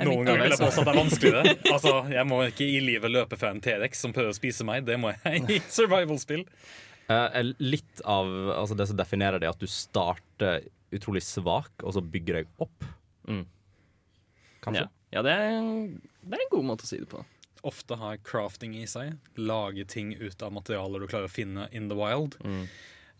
Er 0.00 0.08
Noen 0.08 0.24
ganger 0.24 0.46
vil 0.46 0.54
jeg 0.54 0.60
påstå 0.62 0.80
at 0.80 0.86
det 0.86 0.92
er 0.92 0.98
vanskeligere. 0.98 1.54
Altså, 1.68 1.90
Jeg 2.14 2.28
må 2.28 2.38
ikke 2.46 2.64
i 2.64 2.78
livet 2.80 3.12
løpe 3.12 3.36
fra 3.40 3.50
en 3.52 3.60
T-rex 3.60 4.00
som 4.00 4.14
prøver 4.16 4.32
å 4.32 4.36
spise 4.36 4.64
meg. 4.64 4.86
Det 4.88 4.96
må 5.00 5.12
jeg 5.12 5.42
i 5.52 5.58
survival-spill. 5.68 6.46
Uh, 7.10 7.52
litt 7.60 8.00
av 8.08 8.30
altså 8.54 8.76
det 8.78 8.86
som 8.88 8.96
definerer 8.96 9.42
det, 9.42 9.50
at 9.50 9.60
du 9.60 9.68
starter 9.68 10.64
utrolig 10.96 11.20
svak, 11.24 11.74
og 11.82 11.96
så 11.96 12.02
bygger 12.04 12.40
deg 12.40 12.64
opp. 12.64 12.86
Mm. 13.28 13.44
Kanskje. 14.64 14.86
Ja, 14.86 15.18
ja 15.18 15.24
det, 15.26 15.36
er, 15.36 15.60
det 16.22 16.38
er 16.38 16.44
en 16.44 16.52
god 16.54 16.66
måte 16.72 16.86
å 16.86 16.90
si 16.90 16.98
det 17.02 17.08
på. 17.10 17.22
Ofte 17.66 17.98
har 17.98 18.18
crafting 18.26 18.74
i 18.78 18.86
seg. 18.90 19.14
Lage 19.38 19.84
ting 19.90 20.14
ut 20.18 20.42
av 20.42 20.54
materialer 20.54 21.02
du 21.02 21.06
klarer 21.10 21.30
å 21.30 21.32
finne 21.32 21.68
in 21.70 21.88
the 21.90 21.98
wild. 21.98 22.38
Mm. 22.42 22.64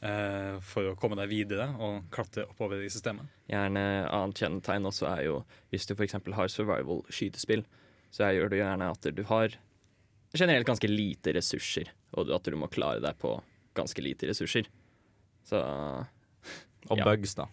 Uh, 0.02 0.56
for 0.66 0.88
å 0.90 0.96
komme 0.99 1.14
deg 1.14 1.31
videre 1.31 1.69
og 1.78 2.08
klatre 2.10 2.49
oppover 2.50 2.81
i 2.82 2.90
systemet. 2.90 3.28
Gjerne 3.46 3.84
annet 4.10 4.40
kjennetegn 4.43 4.88
også 4.90 5.06
er 5.12 5.20
jo 5.28 5.37
hvis 5.70 5.87
du 5.87 5.94
f.eks. 5.94 6.16
har 6.19 6.50
survival 6.50 7.04
skytespill, 7.06 7.62
så 8.10 8.26
er, 8.26 8.40
gjør 8.40 8.50
det 8.50 8.58
gjerne 8.64 8.88
at 8.90 9.06
du 9.14 9.22
har 9.31 9.55
generelt 10.34 10.66
ganske 10.66 10.90
lite 10.90 11.37
ressurser, 11.37 11.93
og 12.19 12.32
at 12.34 12.50
du 12.50 12.58
må 12.58 12.66
klare 12.72 12.98
deg 13.05 13.14
på 13.22 13.37
ganske 13.78 14.02
lite 14.02 14.26
ressurser. 14.32 14.66
Så 15.46 15.62
Og 16.90 16.98
Ja. 16.98 17.05
bugs, 17.06 17.37
da. 17.38 17.46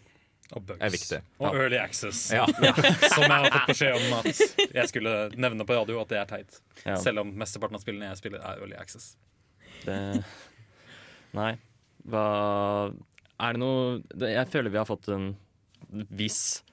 Og 0.57 0.63
bugs. 0.65 0.79
Er 0.81 0.89
viktig. 0.89 1.19
Og 1.39 1.45
Ja. 1.53 1.61
early 1.61 1.77
access. 1.77 2.31
Ja. 2.33 2.45
Som 3.13 3.23
jeg 3.23 3.29
har 3.29 3.51
fått 3.53 3.67
beskjed 3.69 3.97
om 3.99 4.13
at 4.17 4.73
jeg 4.73 4.87
skulle 4.89 5.11
nevne 5.37 5.65
på 5.69 5.75
radio 5.77 5.99
at 6.01 6.09
det 6.09 6.17
er 6.23 6.25
teit. 6.31 6.57
ja, 6.85 6.95
Selv 6.97 7.21
om 7.21 7.33
mesteparten 7.37 7.77
av 7.77 7.83
spillene 7.83 8.09
jeg 8.09 8.17
spiller, 8.17 8.39
er 8.41 8.63
early 8.63 8.75
access. 8.79 9.11
det 9.85 10.23
Nei. 11.37 11.51
Hva 12.09 12.23
Er 13.39 13.53
det 13.53 13.59
noe 13.61 14.01
Jeg 14.25 14.47
føler 14.49 14.71
vi 14.73 14.77
har 14.81 14.87
fått 14.89 15.07
en 15.13 15.35
viss 16.09 16.63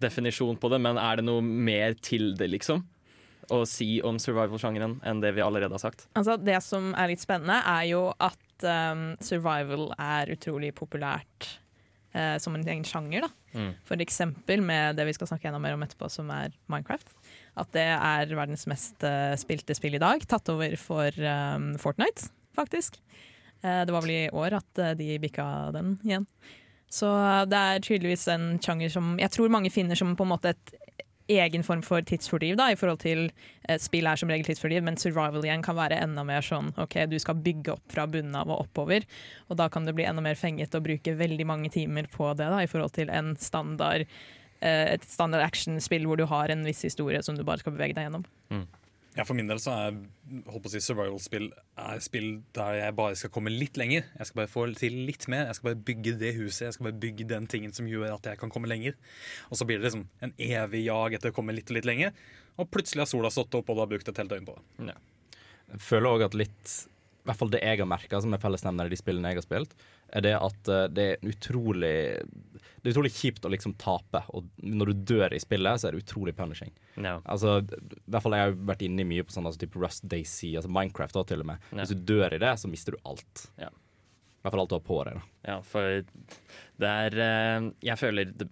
definisjon 0.00 0.56
på 0.56 0.70
det, 0.72 0.78
men 0.80 0.96
er 0.96 1.16
det 1.20 1.24
noe 1.26 1.42
mer 1.44 1.92
til 2.00 2.32
det, 2.36 2.48
liksom? 2.50 2.86
Å 3.52 3.66
si 3.68 4.00
om 4.06 4.16
survival-sjangeren 4.22 4.98
enn 5.04 5.20
det 5.20 5.34
vi 5.36 5.42
allerede 5.44 5.74
har 5.76 5.82
sagt? 5.82 6.06
Altså, 6.16 6.38
det 6.40 6.56
som 6.64 6.94
er 6.96 7.08
litt 7.12 7.20
spennende, 7.20 7.58
er 7.68 7.84
jo 7.90 8.06
at 8.16 8.64
um, 8.64 9.02
survival 9.20 9.90
er 10.00 10.32
utrolig 10.32 10.72
populært 10.78 11.50
eh, 12.12 12.36
som 12.42 12.56
en 12.56 12.66
egen 12.66 12.84
sjanger. 12.86 13.26
Da. 13.26 13.58
Mm. 13.58 13.72
For 13.88 14.04
eksempel 14.04 14.62
med 14.64 14.98
det 14.98 15.06
vi 15.08 15.16
skal 15.16 15.30
snakke 15.30 15.50
enda 15.50 15.60
mer 15.62 15.76
om 15.76 15.84
etterpå, 15.86 16.10
som 16.12 16.30
er 16.34 16.54
Minecraft. 16.70 17.12
At 17.60 17.72
det 17.74 17.86
er 17.92 18.36
verdens 18.36 18.66
mest 18.70 19.04
eh, 19.06 19.34
spilte 19.40 19.76
spill 19.76 19.98
i 19.98 20.02
dag. 20.02 20.24
Tatt 20.30 20.48
over 20.52 20.76
for 20.80 21.14
um, 21.18 21.72
Fortnite, 21.80 22.30
faktisk. 22.56 23.00
Eh, 23.62 23.82
det 23.86 23.94
var 23.94 24.04
vel 24.06 24.16
i 24.16 24.22
år 24.32 24.60
at 24.60 24.82
eh, 24.82 24.96
de 24.98 25.18
bikka 25.22 25.46
den 25.76 25.98
igjen. 26.06 26.26
Så 26.90 27.06
det 27.46 27.54
er 27.58 27.82
tydeligvis 27.86 28.26
en 28.32 28.56
sjanger 28.58 28.90
som 28.90 29.12
jeg 29.20 29.30
tror 29.30 29.52
mange 29.52 29.70
finner 29.70 29.98
som 29.98 30.16
på 30.18 30.26
en 30.26 30.32
måte 30.32 30.50
et 30.56 30.72
egen 31.38 31.64
form 31.66 31.82
for 31.86 32.02
tidsfordriv, 32.06 32.56
da, 32.58 32.70
i 32.72 32.78
forhold 32.78 33.02
til 33.04 33.26
eh, 33.28 33.78
spill 33.80 34.08
er 34.10 34.18
som 34.20 34.32
regel 34.32 34.48
tidsfordriv, 34.48 34.82
men 34.86 34.98
survival 35.00 35.46
igjen 35.46 35.64
kan 35.66 35.78
være 35.78 36.00
enda 36.02 36.24
mer 36.26 36.44
sånn 36.44 36.72
OK, 36.80 36.98
du 37.10 37.18
skal 37.22 37.38
bygge 37.44 37.76
opp 37.76 37.94
fra 37.94 38.06
bunnen 38.10 38.36
av 38.38 38.50
og 38.50 38.66
oppover, 38.66 39.06
og 39.48 39.60
da 39.60 39.68
kan 39.72 39.86
det 39.86 39.94
bli 39.98 40.08
enda 40.08 40.24
mer 40.24 40.38
fengete 40.40 40.80
å 40.80 40.84
bruke 40.84 41.16
veldig 41.18 41.46
mange 41.48 41.72
timer 41.74 42.10
på 42.10 42.32
det, 42.34 42.50
da, 42.50 42.60
i 42.64 42.70
forhold 42.70 42.96
til 42.98 43.12
en 43.14 43.34
standard 43.40 44.06
eh, 44.60 44.96
et 44.96 45.06
standard 45.08 45.44
actionspill 45.46 46.08
hvor 46.08 46.20
du 46.20 46.26
har 46.30 46.52
en 46.52 46.66
viss 46.66 46.82
historie 46.86 47.22
som 47.26 47.38
du 47.38 47.46
bare 47.46 47.62
skal 47.62 47.76
bevege 47.76 47.96
deg 47.98 48.08
gjennom. 48.08 48.26
Ja, 49.16 49.24
For 49.26 49.34
min 49.34 49.48
del 49.50 49.58
så 49.58 49.72
er 49.74 49.96
si, 50.70 50.80
survival-spill 50.84 51.48
spill 52.04 52.28
der 52.54 52.76
jeg 52.78 52.94
bare 52.98 53.16
skal 53.18 53.32
komme 53.34 53.50
litt 53.50 53.80
lenger. 53.80 54.04
Jeg 54.14 54.28
skal 54.28 54.42
bare 54.44 54.52
få 54.52 54.66
til 54.78 55.00
litt 55.08 55.26
mer. 55.32 55.48
Jeg 55.48 55.58
skal 55.58 55.72
bare 55.72 55.80
bygge 55.88 56.12
det 56.20 56.30
huset. 56.36 56.68
Jeg 56.68 56.76
skal 56.76 56.90
bare 56.90 57.00
bygge 57.02 57.26
den 57.32 57.48
tingen 57.50 57.74
som 57.74 57.88
gjør 57.90 58.14
at 58.14 58.30
jeg 58.30 58.38
kan 58.38 58.52
komme 58.54 58.70
lenger. 58.70 58.94
Og 59.50 59.58
så 59.58 59.66
blir 59.66 59.80
det 59.80 59.88
liksom 59.88 60.06
en 60.22 60.34
evig 60.38 60.84
jag 60.86 61.18
etter 61.18 61.34
å 61.34 61.36
komme 61.36 61.56
litt 61.56 61.72
og 61.72 61.80
litt 61.80 61.90
lenger. 61.90 62.14
Og 62.60 62.70
plutselig 62.70 63.02
har 63.02 63.10
sola 63.10 63.32
stått 63.34 63.56
opp, 63.58 63.72
og 63.72 63.78
du 63.78 63.82
har 63.82 63.90
brukt 63.90 64.08
et 64.12 64.22
helt 64.22 64.30
døgn 64.30 64.46
på 64.46 64.54
det. 64.54 64.94
Jeg 65.70 65.82
føler 65.86 66.10
òg 66.10 66.26
at 66.28 66.38
litt 66.38 66.76
I 67.20 67.28
hvert 67.28 67.38
fall 67.42 67.50
det 67.52 67.64
jeg 67.64 67.82
har 67.82 67.90
merka 67.90 68.20
som 68.22 68.34
er 68.34 68.42
fellesnevner 68.42 68.88
i 68.88 68.94
de 68.94 68.98
spillene 68.98 69.32
jeg 69.32 69.42
har 69.42 69.46
spilt, 69.46 69.74
er 70.12 70.24
det 70.24 70.34
at 70.36 70.70
eh, 70.70 70.86
det 70.90 71.06
er 71.12 71.28
utrolig 71.30 71.96
Det 72.20 72.88
er 72.88 72.94
utrolig 72.94 73.12
kjipt 73.14 73.44
å 73.44 73.52
liksom 73.52 73.74
tape. 73.80 74.22
Og 74.34 74.48
når 74.64 74.92
du 74.92 75.04
dør 75.14 75.34
i 75.36 75.42
spillet, 75.42 75.80
så 75.80 75.88
er 75.88 75.96
det 75.96 76.04
utrolig 76.04 76.34
punishing. 76.36 76.72
No. 76.96 77.18
Altså, 77.24 77.58
i 77.60 78.10
hvert 78.10 78.24
fall 78.24 78.38
Jeg 78.38 78.48
har 78.48 78.56
vært 78.72 78.86
inne 78.86 79.04
i 79.04 79.10
mye 79.12 79.26
på 79.26 79.34
sånn 79.34 79.48
altså, 79.48 79.62
type 79.64 79.80
Rust 79.80 80.06
Daisy, 80.10 80.54
altså 80.56 80.72
Minecraft 80.72 81.18
da, 81.18 81.26
til 81.28 81.44
og 81.44 81.50
med. 81.52 81.68
No. 81.70 81.82
Hvis 81.82 81.94
du 81.94 82.06
dør 82.14 82.36
i 82.36 82.40
det, 82.42 82.54
så 82.60 82.70
mister 82.72 82.96
du 82.96 83.02
alt. 83.10 83.46
Ja. 83.60 83.70
I 83.70 84.42
hvert 84.46 84.54
fall 84.54 84.62
alt 84.64 84.72
du 84.72 84.78
har 84.78 84.86
på 84.86 85.02
deg. 85.04 85.20
da 85.20 85.52
Ja, 85.52 85.58
for 85.66 86.00
det 86.80 86.94
er 87.04 87.18
eh, 87.20 87.70
Jeg 87.84 88.00
føler 88.00 88.30
det, 88.32 88.48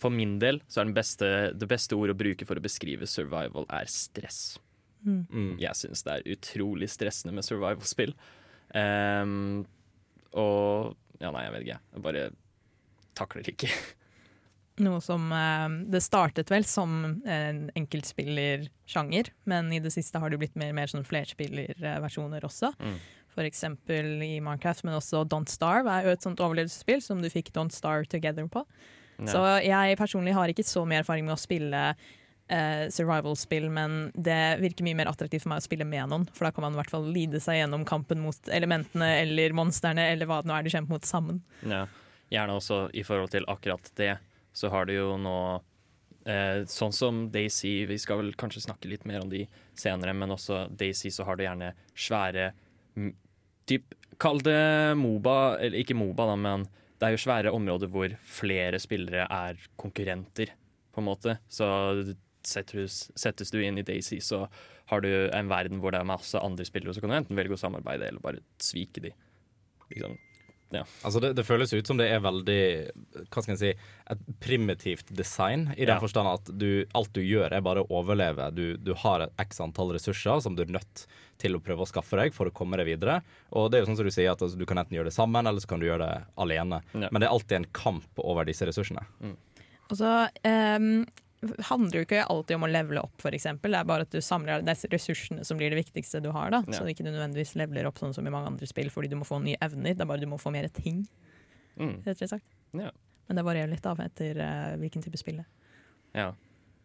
For 0.00 0.14
min 0.14 0.38
del 0.40 0.62
så 0.66 0.80
er 0.80 0.88
det 0.88 0.96
beste, 0.96 1.32
det 1.52 1.68
beste 1.68 1.98
ordet 1.98 2.16
å 2.16 2.22
bruke 2.24 2.48
for 2.48 2.56
å 2.56 2.64
beskrive 2.64 3.08
survival 3.10 3.68
er 3.68 3.92
stress. 3.92 4.56
Mm. 5.06 5.54
Jeg 5.62 5.78
syns 5.78 6.02
det 6.02 6.16
er 6.16 6.32
utrolig 6.34 6.88
stressende 6.90 7.36
med 7.36 7.46
survival-spill. 7.46 8.16
Ehm, 8.74 9.64
og 10.36 10.96
Ja, 11.16 11.30
nei, 11.32 11.46
jeg 11.46 11.52
vet 11.54 11.62
ikke. 11.64 11.78
Jeg 11.94 12.04
bare 12.04 12.24
takler 13.16 13.52
ikke. 13.52 13.70
Noe 14.84 15.00
som 15.00 15.30
eh, 15.32 15.76
Det 15.88 16.02
startet 16.04 16.50
vel 16.52 16.66
som 16.68 16.98
en 17.24 17.62
enkeltspillersjanger, 17.78 19.30
men 19.48 19.70
i 19.72 19.80
det 19.80 19.94
siste 19.94 20.20
har 20.20 20.32
det 20.32 20.40
blitt 20.42 20.58
mer 20.60 20.74
mer 20.76 20.92
sånn 20.92 21.06
flerspillerversjoner 21.08 22.44
også. 22.44 22.74
Mm. 22.80 22.98
Eksempel 23.36 24.22
i 24.24 24.38
Minecraft, 24.40 24.86
men 24.88 24.94
også 24.96 25.20
Don't 25.28 25.50
Starve 25.52 25.92
er 25.92 26.06
jo 26.06 26.12
et 26.16 26.24
sånt 26.24 26.40
overlevelsesspill 26.40 27.02
som 27.04 27.20
du 27.20 27.28
fikk 27.28 27.50
Don't 27.52 27.74
Starve 27.74 28.08
Together 28.08 28.46
på. 28.48 28.62
Så 29.28 29.40
jeg 29.64 29.96
personlig 29.96 30.32
har 30.36 30.48
ikke 30.48 30.64
så 30.64 30.84
mye 30.88 31.02
erfaring 31.02 31.24
med 31.28 31.36
å 31.36 31.40
spille 31.40 31.82
eh, 32.52 32.86
survival-spill, 32.92 33.68
men 33.72 34.10
det 34.14 34.58
virker 34.62 34.86
mye 34.86 34.98
mer 34.98 35.10
attraktivt 35.10 35.44
for 35.44 35.52
meg 35.54 35.62
å 35.62 35.66
spille 35.66 35.86
med 35.88 36.10
noen, 36.12 36.26
for 36.32 36.48
da 36.48 36.52
kan 36.54 36.66
man 36.66 36.76
i 36.76 36.80
hvert 36.80 36.92
fall 36.92 37.06
lide 37.12 37.40
seg 37.42 37.60
gjennom 37.60 37.86
kampen 37.88 38.22
mot 38.24 38.50
elementene 38.52 39.12
eller 39.22 39.56
monstrene, 39.56 40.08
eller 40.12 40.30
hva 40.30 40.42
det 40.42 40.50
nå 40.50 40.56
er 40.56 40.66
du 40.66 40.72
kjemper 40.72 40.96
mot 40.96 41.08
sammen. 41.08 41.42
Ja. 41.66 41.86
Gjerne 42.32 42.58
også 42.58 42.80
i 42.96 43.04
forhold 43.06 43.32
til 43.34 43.46
akkurat 43.50 43.92
det, 43.98 44.16
så 44.56 44.70
har 44.72 44.88
du 44.88 44.96
jo 44.96 45.10
nå 45.20 45.38
eh, 46.26 46.64
Sånn 46.70 46.94
som 46.96 47.26
Daisy, 47.30 47.84
vi 47.86 47.98
skal 48.02 48.22
vel 48.22 48.32
kanskje 48.38 48.64
snakke 48.64 48.90
litt 48.90 49.04
mer 49.06 49.22
om 49.22 49.30
de 49.30 49.44
senere, 49.78 50.14
men 50.16 50.34
også 50.34 50.64
Daisy 50.74 51.12
så 51.14 51.26
har 51.28 51.38
du 51.38 51.44
gjerne 51.46 51.74
svære 51.94 52.50
typ 53.66 53.94
Kall 54.16 54.40
det 54.40 54.96
Moba, 54.96 55.58
eller 55.60 55.82
ikke 55.82 55.96
Moba, 55.98 56.30
da, 56.30 56.36
men 56.40 56.64
det 56.96 57.04
er 57.04 57.12
jo 57.12 57.20
svære 57.20 57.52
områder 57.52 57.90
hvor 57.92 58.14
flere 58.24 58.78
spillere 58.80 59.26
er 59.28 59.58
konkurrenter, 59.76 60.54
på 60.94 61.02
en 61.02 61.08
måte. 61.10 61.34
Så 61.52 61.66
settes, 62.46 63.10
settes 63.18 63.50
du 63.54 63.58
inn 63.62 63.78
i 63.78 63.84
Daisy, 63.86 64.20
så 64.24 64.44
har 64.92 65.02
du 65.02 65.10
en 65.34 65.48
verden 65.50 65.80
hvor 65.82 65.92
det 65.94 66.00
er 66.00 66.08
masse 66.08 66.38
andre 66.38 66.64
spillere, 66.68 66.94
så 66.94 67.02
kan 67.02 67.10
du 67.12 67.18
enten 67.18 67.36
velge 67.38 67.56
å 67.56 67.60
samarbeide 67.60 68.06
eller 68.08 68.22
bare 68.22 68.42
svike 68.62 69.02
de. 69.08 69.14
Liksom. 69.90 70.16
Altså 70.76 71.20
det, 71.22 71.28
det 71.38 71.44
føles 71.46 71.70
ut 71.72 71.86
som 71.86 71.96
det 71.96 72.08
er 72.10 72.18
veldig 72.24 72.56
Hva 73.30 73.42
skal 73.44 73.52
jeg 73.54 73.60
si 73.60 73.68
et 74.10 74.24
primitivt 74.42 75.12
design. 75.14 75.68
I 75.76 75.86
den 75.86 75.94
Ja. 75.94 76.00
forstand 76.02 76.26
at 76.28 76.50
du, 76.58 76.84
alt 76.92 77.12
du 77.14 77.20
gjør, 77.22 77.54
er 77.54 77.62
bare 77.62 77.84
å 77.84 78.00
overleve. 78.00 78.48
Du, 78.52 78.76
du 78.76 78.90
har 78.98 79.22
et 79.24 79.32
x 79.46 79.60
antall 79.62 79.94
ressurser 79.94 80.42
som 80.42 80.56
du 80.58 80.64
er 80.64 80.72
nødt 80.74 81.04
til 81.38 81.54
å 81.56 81.60
prøve 81.62 81.86
å 81.86 81.88
skaffe 81.88 82.18
deg 82.18 82.34
for 82.34 82.50
å 82.50 82.54
komme 82.54 82.76
deg 82.82 82.90
videre. 82.90 83.20
Og 83.54 83.70
det 83.70 83.78
er 83.78 83.84
jo 83.84 83.92
sånn 83.92 84.00
som 84.02 84.08
du 84.10 84.14
sier 84.14 84.32
at 84.34 84.42
altså, 84.42 84.58
du 84.58 84.66
kan 84.66 84.82
enten 84.82 84.98
gjøre 84.98 85.08
det 85.12 85.14
sammen, 85.16 85.46
eller 85.46 85.62
så 85.62 85.70
kan 85.70 85.80
du 85.80 85.86
gjøre 85.86 86.02
det 86.10 86.24
alene. 86.42 86.82
Ja. 86.98 87.08
Men 87.14 87.22
det 87.22 87.28
er 87.30 87.36
alltid 87.38 87.56
en 87.60 87.70
kamp 87.72 88.22
over 88.26 88.44
disse 88.50 88.66
ressursene. 88.66 89.06
Og 89.86 89.94
så 90.02 90.12
ehm, 90.42 91.04
handler 91.68 92.00
jo 92.00 92.04
ikke 92.06 92.24
alltid 92.26 92.56
om 92.56 92.64
å 92.66 92.70
levele 92.70 93.02
opp, 93.02 93.14
f.eks. 93.22 93.46
Det 93.62 93.72
er 93.74 93.84
bare 93.88 94.06
at 94.06 94.10
du 94.14 94.20
samler 94.24 94.62
det 94.66 94.74
er 94.74 94.92
ressursene 94.94 95.44
som 95.46 95.58
blir 95.60 95.70
det 95.72 95.78
viktigste 95.80 96.20
du 96.24 96.30
har. 96.34 96.50
da 96.50 96.62
Ja. 96.66 96.78
Så 96.80 96.86
ikke 96.90 97.04
du 97.04 97.10
nødvendigvis 97.10 97.54
leveler 97.56 97.86
opp 97.86 97.98
sånn 98.02 98.14
som 98.14 98.26
i 98.26 98.30
mange 98.34 98.46
andre 98.52 98.66
spill 98.66 98.90
fordi 98.90 99.08
du 99.12 99.16
må 99.16 99.24
få 99.28 99.38
nye 99.42 99.56
evner. 99.60 99.94
Det 99.94 100.00
er 100.06 100.10
bare 100.10 100.20
du 100.20 100.26
må 100.30 100.38
få 100.40 100.52
mer 100.52 100.68
ting, 100.68 101.06
Mm. 101.76 102.02
rett 102.06 102.22
og 102.22 102.28
slett. 102.28 102.42
Ja. 102.72 102.90
Men 103.28 103.36
det 103.36 103.44
varierer 103.44 103.68
litt 103.68 103.84
av 103.86 103.98
etter 104.00 104.38
uh, 104.40 104.76
hvilken 104.80 105.02
type 105.04 105.18
spill 105.20 105.36
det 105.42 105.44
er. 105.44 105.50
Ja. 106.14 106.28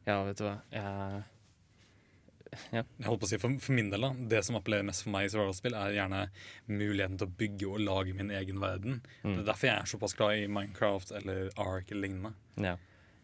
ja, 0.06 0.24
vet 0.26 0.38
du 0.38 0.44
hva. 0.44 0.58
Jeg 0.72 1.24
Jeg 2.74 2.84
holdt 3.08 3.22
på 3.22 3.28
å 3.28 3.30
si, 3.32 3.38
for, 3.40 3.54
for 3.64 3.72
min 3.78 3.90
del 3.94 4.02
da, 4.04 4.10
Det 4.34 4.42
som 4.44 4.58
appellerer 4.60 4.84
mest 4.84 5.06
for 5.06 5.14
meg 5.14 5.30
i 5.30 5.32
survival-spill, 5.32 5.76
er 5.80 5.94
gjerne 5.96 6.26
muligheten 6.68 7.18
til 7.22 7.30
å 7.30 7.36
bygge 7.40 7.70
og 7.70 7.80
lage 7.80 8.14
min 8.18 8.32
egen 8.36 8.60
verden. 8.60 8.98
Mm. 9.24 9.38
Det 9.38 9.40
er 9.44 9.48
derfor 9.54 9.70
jeg 9.70 9.78
er 9.78 9.92
såpass 9.94 10.16
glad 10.20 10.36
i 10.42 10.48
Minecraft 10.52 11.14
eller 11.22 11.48
Ark 11.56 11.92
eller 11.94 12.02
lignende. 12.10 12.34
Ja. 12.60 12.76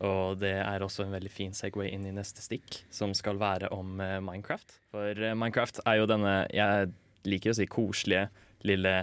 Og 0.06 0.38
det 0.38 0.54
er 0.62 0.84
også 0.86 1.08
en 1.08 1.16
veldig 1.16 1.32
fin 1.34 1.56
Segway 1.58 1.90
inn 1.90 2.06
i 2.06 2.14
neste 2.14 2.44
stikk, 2.46 2.84
som 2.94 3.16
skal 3.18 3.40
være 3.42 3.72
om 3.74 3.98
uh, 3.98 4.20
Minecraft. 4.22 4.76
For 4.94 5.18
uh, 5.18 5.34
Minecraft 5.34 5.82
er 5.90 6.02
jo 6.02 6.10
denne, 6.10 6.36
jeg 6.54 6.92
liker 7.28 7.54
å 7.54 7.58
si 7.58 7.66
koselige, 7.72 8.28
lille 8.68 8.94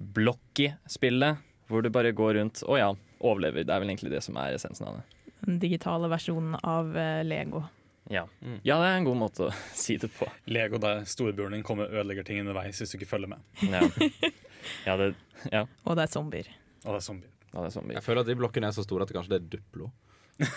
blokki-spillet, 0.00 1.46
hvor 1.70 1.84
du 1.84 1.90
bare 1.94 2.14
går 2.16 2.34
rundt 2.40 2.64
og 2.66 2.80
ja, 2.80 2.90
overlever. 3.20 3.66
Det 3.66 3.74
er 3.74 3.84
vel 3.84 3.92
egentlig 3.92 4.14
det 4.14 4.24
som 4.26 4.38
er 4.42 4.56
essensen 4.56 4.88
av 4.90 4.98
det. 4.98 5.34
Den 5.44 5.60
digitale 5.62 6.10
versjonen 6.10 6.58
av 6.66 6.90
uh, 6.98 7.20
Lego. 7.26 7.62
Ja. 8.10 8.24
Mm. 8.42 8.58
ja, 8.66 8.74
det 8.80 8.88
er 8.88 8.96
en 8.98 9.06
god 9.06 9.18
måte 9.20 9.46
å 9.46 9.54
si 9.84 9.94
det 10.02 10.10
på. 10.16 10.26
Lego 10.50 10.82
der 10.82 11.04
storebroren 11.06 11.54
din 11.54 11.66
kommer 11.66 11.86
og 11.86 12.00
ødelegger 12.00 12.26
ting 12.26 12.42
underveis 12.42 12.82
hvis 12.82 12.90
du 12.90 12.98
ikke 12.98 13.12
følger 13.12 13.36
med. 13.36 13.46
Ja, 13.70 13.86
ja, 14.88 14.96
det, 14.98 15.12
ja. 15.52 15.66
Og 15.86 15.94
det 15.94 16.08
er 16.08 16.14
zombier. 16.18 16.50
Og 16.82 16.96
det 16.96 16.98
er 16.98 17.06
zombier. 17.06 17.34
ja 17.54 17.66
det. 17.68 17.74
Jeg 18.00 18.06
føler 18.08 18.24
at 18.24 18.32
de 18.32 18.40
blokkene 18.40 18.70
er 18.70 18.74
så 18.74 18.82
store 18.82 19.06
at 19.06 19.12
det 19.12 19.20
kanskje 19.20 19.36
det 19.36 19.44
er 19.44 19.50
Duplo. 19.54 19.92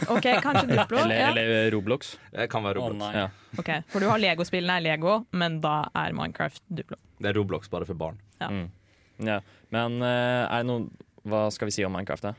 OK, 0.10 0.28
kanskje 0.44 0.66
Duplo? 0.76 1.02
Eller, 1.04 1.20
ja. 1.20 1.32
eller 1.32 1.72
Roblox. 1.74 2.16
Det 2.32 2.48
kan 2.52 2.66
være 2.66 2.80
Roblox. 2.80 3.10
Oh, 3.10 3.18
Ja. 3.24 3.30
Ok, 3.60 3.70
For 3.92 4.02
du 4.02 4.10
har 4.10 4.22
Lego-spillene 4.22 4.80
er 4.80 4.86
Lego, 4.86 5.20
men 5.32 5.60
da 5.64 5.84
er 5.94 6.16
Minecraft 6.18 6.64
Duplo. 6.68 6.98
Det 7.20 7.32
er 7.32 7.38
Roblox 7.38 7.70
bare 7.70 7.86
for 7.90 8.00
barn. 8.00 8.18
Ja. 8.42 8.50
Mm. 8.50 8.70
ja. 9.28 9.42
Men 9.74 10.02
eh, 10.02 10.44
er 10.48 10.64
det 10.64 10.70
noen 10.70 10.90
Hva 11.24 11.46
skal 11.56 11.70
vi 11.70 11.76
si 11.78 11.86
om 11.88 11.94
Minecraft, 11.96 12.32
da? 12.32 12.34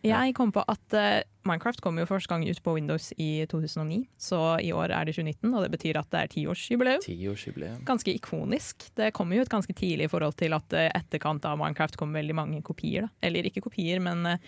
Jeg 0.00 0.32
kom 0.36 0.48
på 0.52 0.62
at 0.64 0.94
uh, 0.96 1.20
Minecraft 1.48 1.82
kom 1.84 1.98
jo 2.00 2.06
første 2.08 2.32
gang 2.32 2.46
ut 2.48 2.60
på 2.64 2.72
Windows 2.76 3.10
i 3.20 3.44
2009, 3.50 3.98
så 4.20 4.40
i 4.64 4.72
år 4.72 4.94
er 4.96 5.08
det 5.08 5.14
2019, 5.18 5.52
og 5.52 5.64
det 5.64 5.70
betyr 5.74 5.98
at 6.00 6.08
det 6.12 6.22
er 6.22 6.32
tiårsjubileum. 6.32 7.02
Tiårsjubileum. 7.04 7.82
Ganske 7.88 8.14
ikonisk. 8.16 8.88
Det 8.96 9.10
kommer 9.16 9.36
jo 9.36 9.44
ut 9.44 9.52
ganske 9.52 9.76
tidlig 9.76 10.08
i 10.08 10.12
forhold 10.12 10.38
til 10.40 10.56
at 10.56 10.76
uh, 10.76 10.86
etterkant 10.88 11.44
av 11.48 11.60
Minecraft 11.60 12.00
kom 12.00 12.16
veldig 12.16 12.36
mange 12.38 12.62
kopier. 12.64 13.08
Da. 13.08 13.28
Eller 13.28 13.50
ikke 13.50 13.64
kopier, 13.66 14.00
men 14.04 14.24
eh, 14.26 14.40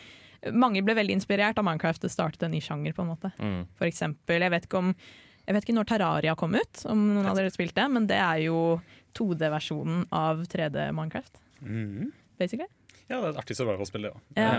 mange 0.51 0.83
ble 0.83 0.95
veldig 0.99 1.15
inspirert 1.21 1.59
av 1.61 1.65
Minecraft. 1.65 2.03
Det 2.03 2.11
startet 2.11 2.43
en 2.43 2.51
ny 2.51 2.61
sjanger, 2.61 2.93
på 2.97 3.05
en 3.05 3.13
måte. 3.13 3.31
Mm. 3.39 3.61
For 3.79 3.87
eksempel, 3.87 4.43
jeg 4.43 4.51
vet 4.51 4.67
ikke 4.67 4.81
om 4.83 4.95
jeg 5.43 5.57
vet 5.57 5.65
ikke 5.67 5.75
når 5.75 5.87
Terraria 5.91 6.33
kom 6.39 6.53
ut, 6.55 6.83
om 6.87 7.01
noen 7.17 7.27
av 7.27 7.35
dere 7.35 7.51
spilte, 7.51 7.83
men 7.91 8.05
det 8.07 8.15
er 8.23 8.45
jo 8.45 8.81
2D-versjonen 9.19 10.05
av 10.15 10.45
3D 10.47 10.85
Minecraft, 10.95 11.41
Mm. 11.63 12.13
basically. 12.39 12.69
Ja, 13.09 13.19
det 13.21 13.25
er 13.27 13.31
et 13.35 13.41
artig 13.43 13.57
survival-spill, 13.59 14.03
det 14.07 14.13
òg. 14.15 14.21
Ja. 14.39 14.53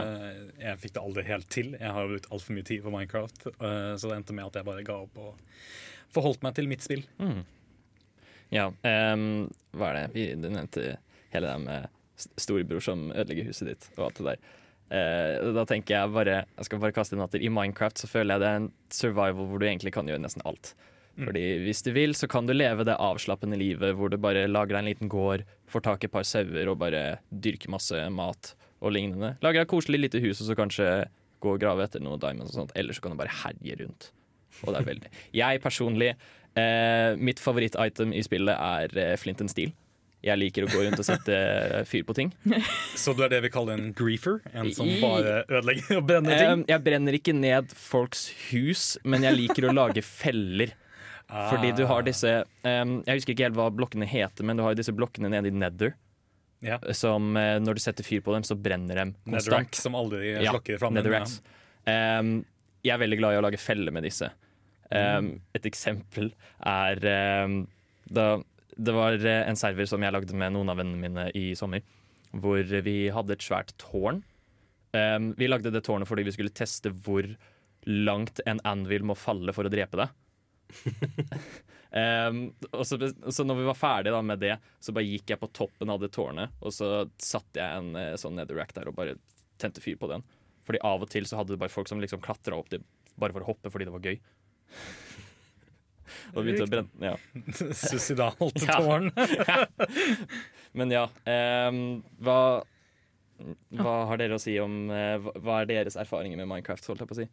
Jeg 0.60 0.80
fikk 0.84 0.94
det 0.94 1.02
aldri 1.02 1.24
helt 1.24 1.48
til. 1.50 1.72
Jeg 1.80 1.90
har 1.96 2.08
brukt 2.12 2.28
altfor 2.30 2.54
mye 2.54 2.66
tid 2.68 2.84
på 2.84 2.92
Minecraft, 2.92 3.48
eh, 3.48 3.96
så 3.96 4.10
det 4.12 4.18
endte 4.18 4.34
med 4.36 4.46
at 4.46 4.60
jeg 4.60 4.66
bare 4.68 4.84
ga 4.84 4.98
opp 5.06 5.18
og 5.18 5.40
forholdt 6.14 6.44
meg 6.44 6.54
til 6.60 6.68
mitt 6.68 6.84
spill. 6.84 7.04
Mm. 7.18 7.46
Ja, 8.54 8.68
um, 8.68 9.50
hva 9.74 9.88
er 9.90 9.94
det? 10.02 10.14
Vi, 10.14 10.28
du 10.36 10.50
nevnte 10.52 10.98
hele 11.34 11.48
det 11.48 11.62
med 11.64 11.88
storebror 12.38 12.84
som 12.84 13.08
ødelegger 13.16 13.48
huset 13.50 13.72
ditt 13.72 13.88
og 13.98 14.10
alt 14.10 14.20
det 14.20 14.28
der. 14.28 14.52
Eh, 14.94 15.52
da 15.56 15.64
tenker 15.66 15.96
jeg 15.96 16.14
bare 16.14 16.34
Jeg 16.44 16.68
skal 16.68 16.82
bare 16.82 16.94
kaste 16.94 17.16
inn 17.16 17.24
at 17.24 17.36
I 17.40 17.50
Minecraft 17.50 18.04
så 18.04 18.10
føler 18.10 18.36
jeg 18.36 18.44
det 18.44 18.50
er 18.50 18.60
en 18.60 18.72
survival 18.94 19.48
hvor 19.50 19.62
du 19.62 19.66
egentlig 19.68 19.94
kan 19.96 20.10
gjøre 20.10 20.22
nesten 20.22 20.44
alt. 20.50 20.74
Mm. 21.16 21.28
Fordi 21.28 21.46
Hvis 21.66 21.84
du 21.86 21.92
vil, 21.96 22.16
så 22.18 22.28
kan 22.30 22.50
du 22.50 22.54
leve 22.54 22.86
det 22.88 22.98
avslappende 22.98 23.58
livet 23.60 23.96
hvor 23.98 24.10
du 24.10 24.18
bare 24.22 24.48
lager 24.50 24.76
deg 24.76 24.82
en 24.82 24.92
liten 24.92 25.12
gård, 25.12 25.46
får 25.70 25.86
tak 25.88 26.04
i 26.04 26.10
et 26.10 26.14
par 26.14 26.28
sauer 26.28 26.70
og 26.70 26.80
bare 26.82 27.20
dyrker 27.30 27.74
masse 27.74 28.06
mat 28.14 28.54
og 28.84 28.96
lignende. 28.96 29.36
Lager 29.46 29.62
deg 29.62 29.68
et 29.68 29.74
koselig 29.74 30.02
lite 30.02 30.24
hus 30.24 30.42
og 30.42 30.50
så 30.50 30.58
kanskje 30.58 30.90
gå 31.44 31.56
og 31.56 31.62
grave 31.62 31.86
etter 31.86 32.04
noen 32.04 32.22
diamonds 32.22 32.54
og 32.54 32.64
sånt. 32.64 32.76
Eller 32.80 32.96
så 32.96 33.04
kan 33.04 33.14
du 33.14 33.20
bare 33.20 33.34
herje 33.44 33.78
rundt. 33.84 34.12
Og 34.64 34.74
det 34.74 34.80
er 34.80 34.86
veldig 34.86 35.10
Jeg 35.34 35.62
personlig 35.64 36.12
uh, 36.14 37.18
Mitt 37.18 37.42
favoritt-item 37.42 38.14
i 38.14 38.22
spillet 38.22 38.54
er 38.54 39.00
eh, 39.02 39.16
flint 39.18 39.42
and 39.42 39.52
steel. 39.52 39.74
Jeg 40.24 40.40
liker 40.40 40.64
å 40.64 40.70
gå 40.72 40.86
rundt 40.86 41.02
og 41.02 41.06
sette 41.08 41.36
eh, 41.36 41.82
fyr 41.88 42.06
på 42.08 42.16
ting. 42.16 42.30
Så 42.96 43.12
du 43.16 43.26
er 43.26 43.32
det 43.34 43.42
vi 43.44 43.50
kaller 43.52 43.76
en 43.76 43.90
griefer? 43.98 44.38
En 44.56 44.70
som 44.76 44.88
bare 45.02 45.42
ødelegger 45.50 46.00
og 46.00 46.06
brenner 46.08 46.40
ting? 46.40 46.64
Eh, 46.64 46.70
jeg 46.72 46.84
brenner 46.86 47.18
ikke 47.18 47.36
ned 47.36 47.74
folks 47.76 48.30
hus, 48.52 48.86
men 49.04 49.28
jeg 49.28 49.36
liker 49.42 49.68
å 49.68 49.76
lage 49.76 50.04
feller. 50.06 50.72
Fordi 51.34 51.72
du 51.74 51.86
har 51.90 52.04
disse 52.06 52.30
Jeg 52.30 53.16
husker 53.16 53.34
ikke 53.34 53.46
helt 53.48 53.56
hva 53.58 53.70
blokkene 53.74 54.06
heter, 54.06 54.46
men 54.46 54.60
du 54.60 54.64
har 54.66 54.76
disse 54.78 54.94
blokkene 54.96 55.32
nede 55.34 55.50
i 55.50 55.56
Nether. 55.56 55.96
Ja. 56.64 56.78
Som 56.96 57.36
eh, 57.38 57.58
når 57.60 57.76
du 57.78 57.84
setter 57.84 58.08
fyr 58.08 58.24
på 58.24 58.32
dem, 58.36 58.46
så 58.48 58.56
brenner 58.56 59.02
dem 59.02 59.14
Netherrack 59.26 59.68
konstant. 59.74 59.82
som 59.84 60.00
aldri 60.00 60.32
Ja, 60.38 60.54
slokker 60.54 60.80
flammen. 60.80 61.10
Ja. 61.12 62.20
Um, 62.20 62.34
jeg 62.84 62.96
er 62.96 63.02
veldig 63.04 63.20
glad 63.20 63.36
i 63.36 63.42
å 63.42 63.44
lage 63.44 63.60
feller 63.60 63.92
med 63.96 64.08
disse. 64.08 64.30
Um, 64.94 65.34
et 65.58 65.66
eksempel 65.68 66.30
er 66.70 67.00
um, 67.44 67.64
da 68.14 68.28
det 68.78 68.94
var 68.96 69.18
eh, 69.18 69.42
en 69.50 69.60
server 69.60 69.88
som 69.90 70.04
jeg 70.04 70.14
lagde 70.14 70.38
med 70.38 70.56
noen 70.56 70.72
av 70.74 70.80
vennene 70.80 71.02
mine 71.02 71.26
i 71.38 71.52
sommer, 71.58 71.84
hvor 72.34 72.64
vi 72.86 72.98
hadde 73.14 73.36
et 73.36 73.46
svært 73.46 73.74
tårn. 73.82 74.24
Um, 74.94 75.32
vi 75.38 75.50
lagde 75.50 75.72
det 75.74 75.82
tårnet 75.88 76.06
fordi 76.06 76.26
vi 76.28 76.34
skulle 76.36 76.54
teste 76.54 76.92
hvor 77.06 77.26
langt 77.90 78.42
en 78.46 78.62
anvil 78.64 79.06
må 79.10 79.16
falle 79.18 79.54
for 79.56 79.66
å 79.66 79.72
drepe 79.74 79.98
det. 80.00 80.08
um, 82.30 82.44
og 82.78 82.86
så, 82.86 83.00
så 83.10 83.46
når 83.46 83.62
vi 83.62 83.68
var 83.70 83.80
ferdige 83.80 84.16
da 84.16 84.22
med 84.26 84.42
det, 84.44 84.58
så 84.80 84.96
bare 84.96 85.10
gikk 85.10 85.34
jeg 85.34 85.42
på 85.42 85.52
toppen 85.54 85.94
av 85.94 86.02
det 86.02 86.14
tårnet, 86.14 86.54
og 86.62 86.74
så 86.76 87.08
satte 87.22 87.62
jeg 87.62 87.82
en 87.82 87.98
eh, 88.00 88.16
sånn 88.22 88.38
netherrack 88.38 88.74
der 88.78 88.90
og 88.92 88.98
bare 88.98 89.18
tente 89.62 89.82
fyr 89.84 89.98
på 90.02 90.10
den. 90.12 90.26
Fordi 90.64 90.82
av 90.86 91.04
og 91.04 91.10
til 91.12 91.26
så 91.28 91.40
hadde 91.40 91.56
du 91.56 91.62
bare 91.62 91.74
folk 91.74 91.90
som 91.90 92.02
liksom 92.02 92.22
klatra 92.24 92.58
opp 92.58 92.70
det 92.72 92.84
bare 93.20 93.36
for 93.36 93.46
å 93.46 93.52
hoppe 93.52 93.70
fordi 93.74 93.88
det 93.90 93.94
var 93.94 94.08
gøy. 94.08 94.22
Og 96.34 96.44
begynte 96.44 96.66
å 96.68 96.72
brenne, 96.72 97.14
ja. 97.14 97.16
Suicidalt 97.86 98.64
Ja. 98.68 98.78
tårn. 98.80 99.10
Men 100.74 100.92
ja, 100.94 101.08
ehm, 101.30 101.82
hva, 102.24 102.38
hva 103.78 103.96
har 104.10 104.22
dere 104.22 104.38
å 104.38 104.42
si 104.42 104.56
om 104.62 104.88
eh, 104.94 105.18
hva- 105.38 105.62
er 105.62 105.70
deres 105.70 105.98
erfaringer 106.00 106.40
med 106.42 106.50
Minecraft? 106.50 106.88
holdt 106.90 107.04
jeg 107.06 107.12
på 107.12 107.18
å 107.18 107.22
si? 107.24 107.28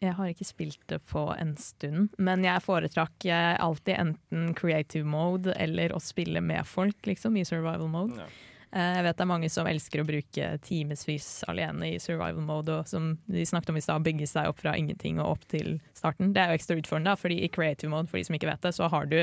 Jeg 0.00 0.14
har 0.16 0.30
ikke 0.32 0.46
spilt 0.48 0.80
det 0.88 1.02
på 1.10 1.26
en 1.36 1.50
stund, 1.60 2.14
men 2.16 2.44
jeg 2.46 2.62
foretrakk 2.64 3.26
eh, 3.28 3.56
alltid 3.60 3.98
enten 4.00 4.54
creative 4.56 5.04
mode 5.04 5.52
eller 5.60 5.92
å 5.92 6.00
spille 6.00 6.40
med 6.40 6.64
folk, 6.64 6.96
liksom, 7.04 7.36
i 7.36 7.44
survival 7.44 7.90
mode. 7.92 8.16
Ja. 8.22 8.30
Eh, 8.70 8.96
Jeg 9.00 9.02
vet 9.02 9.16
det 9.18 9.24
er 9.24 9.30
mange 9.30 9.48
som 9.50 9.66
elsker 9.66 10.02
å 10.02 10.06
bruke 10.06 10.48
timevis 10.62 11.28
alene 11.50 11.88
i 11.96 11.98
survival 12.02 12.44
mode, 12.46 12.76
og 12.78 12.86
som 12.86 13.16
de 13.26 13.42
snakket 13.46 13.72
om 13.72 13.78
i 13.80 13.82
stad, 13.82 14.04
bygge 14.06 14.28
seg 14.30 14.50
opp 14.50 14.60
fra 14.62 14.76
ingenting 14.78 15.18
og 15.18 15.32
opp 15.32 15.46
til 15.50 15.80
starten. 15.96 16.30
Det 16.34 16.42
er 16.42 16.52
jo 16.52 16.58
ekstra 16.60 16.76
utfordrende, 16.78 17.16
fordi 17.18 17.40
i 17.42 17.50
creative 17.50 17.90
mode, 17.90 18.06
for 18.10 18.20
de 18.20 18.28
som 18.28 18.36
ikke 18.38 18.50
vet 18.50 18.62
det, 18.62 18.72
så 18.76 18.86
har 18.92 19.08
du 19.10 19.18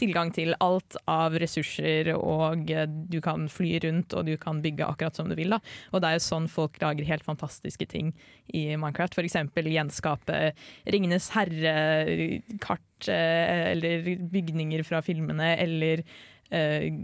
tilgang 0.00 0.32
til 0.32 0.56
alt 0.64 0.96
av 1.10 1.36
ressurser, 1.42 2.08
og 2.16 2.72
eh, 2.72 2.86
du 2.88 3.20
kan 3.24 3.48
fly 3.52 3.74
rundt, 3.84 4.16
og 4.16 4.30
du 4.30 4.36
kan 4.40 4.62
bygge 4.64 4.88
akkurat 4.88 5.18
som 5.18 5.28
du 5.28 5.36
vil. 5.36 5.52
Da. 5.52 5.60
Og 5.92 6.00
det 6.00 6.08
er 6.08 6.16
jo 6.16 6.24
sånn 6.30 6.48
folk 6.48 6.80
lager 6.80 7.04
helt 7.08 7.26
fantastiske 7.26 7.88
ting 7.92 8.14
i 8.56 8.68
Minecraft. 8.80 9.20
Eksempel 9.26 9.68
gjenskape 9.72 10.54
Ringenes 10.88 11.28
herre-kart, 11.34 13.08
eh, 13.12 13.72
eller 13.74 14.08
bygninger 14.32 14.84
fra 14.86 15.02
filmene, 15.04 15.52
eller 15.60 16.04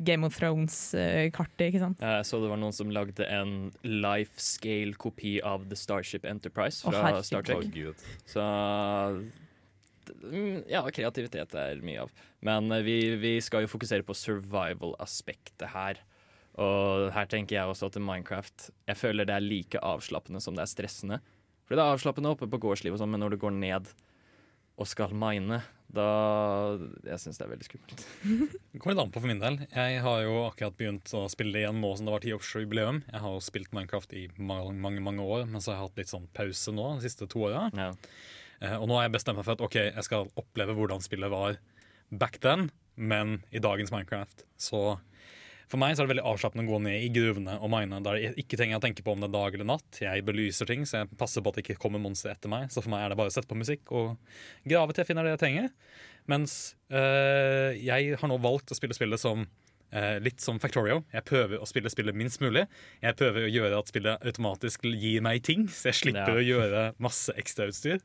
Game 0.07 0.27
of 0.27 0.37
Thrones-kartet, 0.39 1.65
ikke 1.69 1.83
sant. 1.83 2.03
Jeg 2.03 2.27
så 2.29 2.39
det 2.43 2.51
var 2.53 2.61
noen 2.63 2.75
som 2.77 2.93
lagde 2.95 3.27
en 3.27 3.73
life 3.83 4.39
scale-kopi 4.41 5.39
av 5.47 5.67
The 5.71 5.79
Starship 5.79 6.27
Enterprise 6.29 6.85
fra 6.85 7.17
oh, 7.17 7.23
Star 7.27 7.43
Trek. 7.47 7.67
Så 8.29 8.45
mm, 10.23 10.69
ja, 10.71 10.85
kreativitet 10.95 11.57
er 11.59 11.83
mye 11.83 12.07
av. 12.07 12.15
Men 12.47 12.71
eh, 12.75 12.85
vi, 12.87 12.97
vi 13.23 13.37
skal 13.43 13.67
jo 13.67 13.73
fokusere 13.73 14.07
på 14.07 14.17
survival-aspektet 14.19 15.71
her. 15.75 16.03
Og 16.61 17.09
her 17.15 17.29
tenker 17.31 17.57
jeg 17.57 17.71
også 17.71 17.89
til 17.93 18.05
Minecraft. 18.05 18.71
Jeg 18.91 19.01
føler 19.01 19.29
det 19.29 19.37
er 19.37 19.45
like 19.45 19.81
avslappende 19.83 20.43
som 20.45 20.57
det 20.57 20.67
er 20.67 20.73
stressende. 20.73 21.21
For 21.67 21.79
det 21.79 21.85
er 21.85 21.95
avslappende 21.95 22.33
oppe 22.35 22.49
på 22.51 22.61
gårdsliv 22.61 22.95
og 22.95 23.01
sånn, 23.01 23.13
men 23.15 23.23
når 23.25 23.35
du 23.35 23.43
går 23.45 23.55
ned 23.57 23.89
og 24.81 24.89
skal 24.89 25.15
mine, 25.17 25.61
da 25.93 26.07
Jeg 27.05 27.21
syns 27.21 27.37
det 27.37 27.45
er 27.45 27.51
veldig 27.51 27.67
skummelt. 27.67 28.05
Det 28.73 28.81
kommer 28.81 28.95
litt 28.95 29.03
an 29.03 29.11
på 29.13 29.21
for 29.21 29.29
min 29.29 29.43
del. 29.43 29.59
Jeg 29.69 29.99
har 30.05 30.23
jo 30.25 30.39
akkurat 30.47 30.77
begynt 30.79 31.13
å 31.19 31.27
spille 31.29 31.61
igjen 31.61 31.83
nå 31.83 31.91
som 31.99 32.09
det 32.09 32.15
var 32.15 32.25
tiårsjubileum. 32.25 33.03
Jeg 33.11 33.21
har 33.25 33.35
jo 33.35 33.43
spilt 33.45 33.75
Minecraft 33.77 34.15
i 34.17 34.23
mange, 34.39 34.73
mange 34.81 35.05
mange 35.05 35.27
år, 35.27 35.45
men 35.51 35.61
så 35.61 35.75
har 35.75 35.79
jeg 35.79 35.85
hatt 35.85 36.01
litt 36.01 36.15
sånn 36.15 36.31
pause 36.33 36.73
nå 36.73 36.87
de 36.97 37.05
siste 37.05 37.29
to 37.29 37.45
åra. 37.45 37.67
Ja. 37.77 37.91
Eh, 38.63 38.77
og 38.79 38.89
nå 38.89 38.97
har 38.97 39.09
jeg 39.09 39.17
bestemt 39.19 39.37
meg 39.37 39.45
for 39.45 39.59
at 39.59 39.65
ok, 39.69 39.79
jeg 39.91 40.07
skal 40.09 40.33
oppleve 40.41 40.79
hvordan 40.79 41.05
spillet 41.05 41.33
var 41.33 41.61
back 42.09 42.41
then, 42.41 42.71
men 42.97 43.43
i 43.53 43.61
dagens 43.61 43.93
Minecraft. 43.93 44.47
Så 44.57 44.97
for 45.73 45.81
meg 45.81 45.95
så 45.97 46.03
er 46.03 46.09
det 46.11 46.13
veldig 46.15 46.27
avslappende 46.29 46.67
å 46.67 46.71
gå 46.75 46.79
ned 46.85 47.07
i 47.07 47.11
gruvene 47.15 47.55
og 47.59 47.71
mine 47.73 47.99
der 48.05 48.19
jeg 48.21 48.35
ikke 48.45 48.59
trenger 48.61 48.79
å 48.79 48.85
tenke 48.85 49.05
på 49.07 49.15
om 49.15 49.23
det 49.25 49.31
er 49.31 49.35
dag 49.39 49.57
eller 49.57 49.69
natt. 49.73 50.01
Jeg 50.05 50.25
belyser 50.29 50.69
ting, 50.69 50.85
så 50.89 51.01
jeg 51.03 51.11
passer 51.21 51.41
på 51.45 51.49
at 51.53 51.59
det 51.59 51.65
ikke 51.67 51.81
kommer 51.83 52.03
monstre 52.03 52.35
etter 52.35 52.53
meg. 52.53 52.69
Så 52.75 52.85
for 52.85 52.93
meg 52.93 53.07
er 53.07 53.13
det 53.15 53.19
bare 53.23 53.33
å 53.33 53.35
sette 53.35 53.49
på 53.51 53.57
musikk 53.59 53.93
og 53.97 54.15
grave 54.69 54.93
til 54.93 55.03
jeg 55.05 55.11
finner 55.11 55.27
det 55.27 55.35
jeg 55.39 55.43
trenger. 55.47 55.73
Mens 56.31 56.57
øh, 56.93 57.73
jeg 57.83 58.15
har 58.21 58.31
nå 58.31 58.39
valgt 58.45 58.71
å 58.71 58.79
spille 58.79 58.95
spillet 58.95 59.19
som 59.19 59.43
øh, 59.49 60.19
litt 60.23 60.45
som 60.45 60.61
Factorio. 60.63 61.01
Jeg 61.15 61.27
prøver 61.27 61.59
å 61.59 61.67
spille 61.67 61.91
spillet 61.91 62.15
minst 62.17 62.43
mulig. 62.45 62.67
Jeg 63.03 63.19
prøver 63.19 63.49
å 63.49 63.51
gjøre 63.51 63.81
at 63.83 63.91
spillet 63.91 64.29
automatisk 64.31 64.87
gir 64.93 65.25
meg 65.25 65.43
ting, 65.49 65.67
så 65.73 65.91
jeg 65.91 65.99
slipper 66.05 66.37
Ja. 66.37 66.45
å 66.45 66.47
gjøre 66.47 66.85
masse 67.03 67.35
ekstrautstyr. 67.41 68.05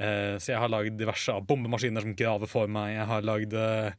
Eh, 0.00 0.38
så 0.40 0.54
jeg 0.54 0.60
har 0.62 0.72
lagd 0.72 0.96
diverse 0.96 1.34
bombemaskiner 1.44 2.00
som 2.06 2.16
graver 2.16 2.48
for 2.48 2.70
meg. 2.72 2.94
Jeg 2.96 3.06
har 3.10 3.26
lagd 3.28 3.52
eh, 3.60 3.92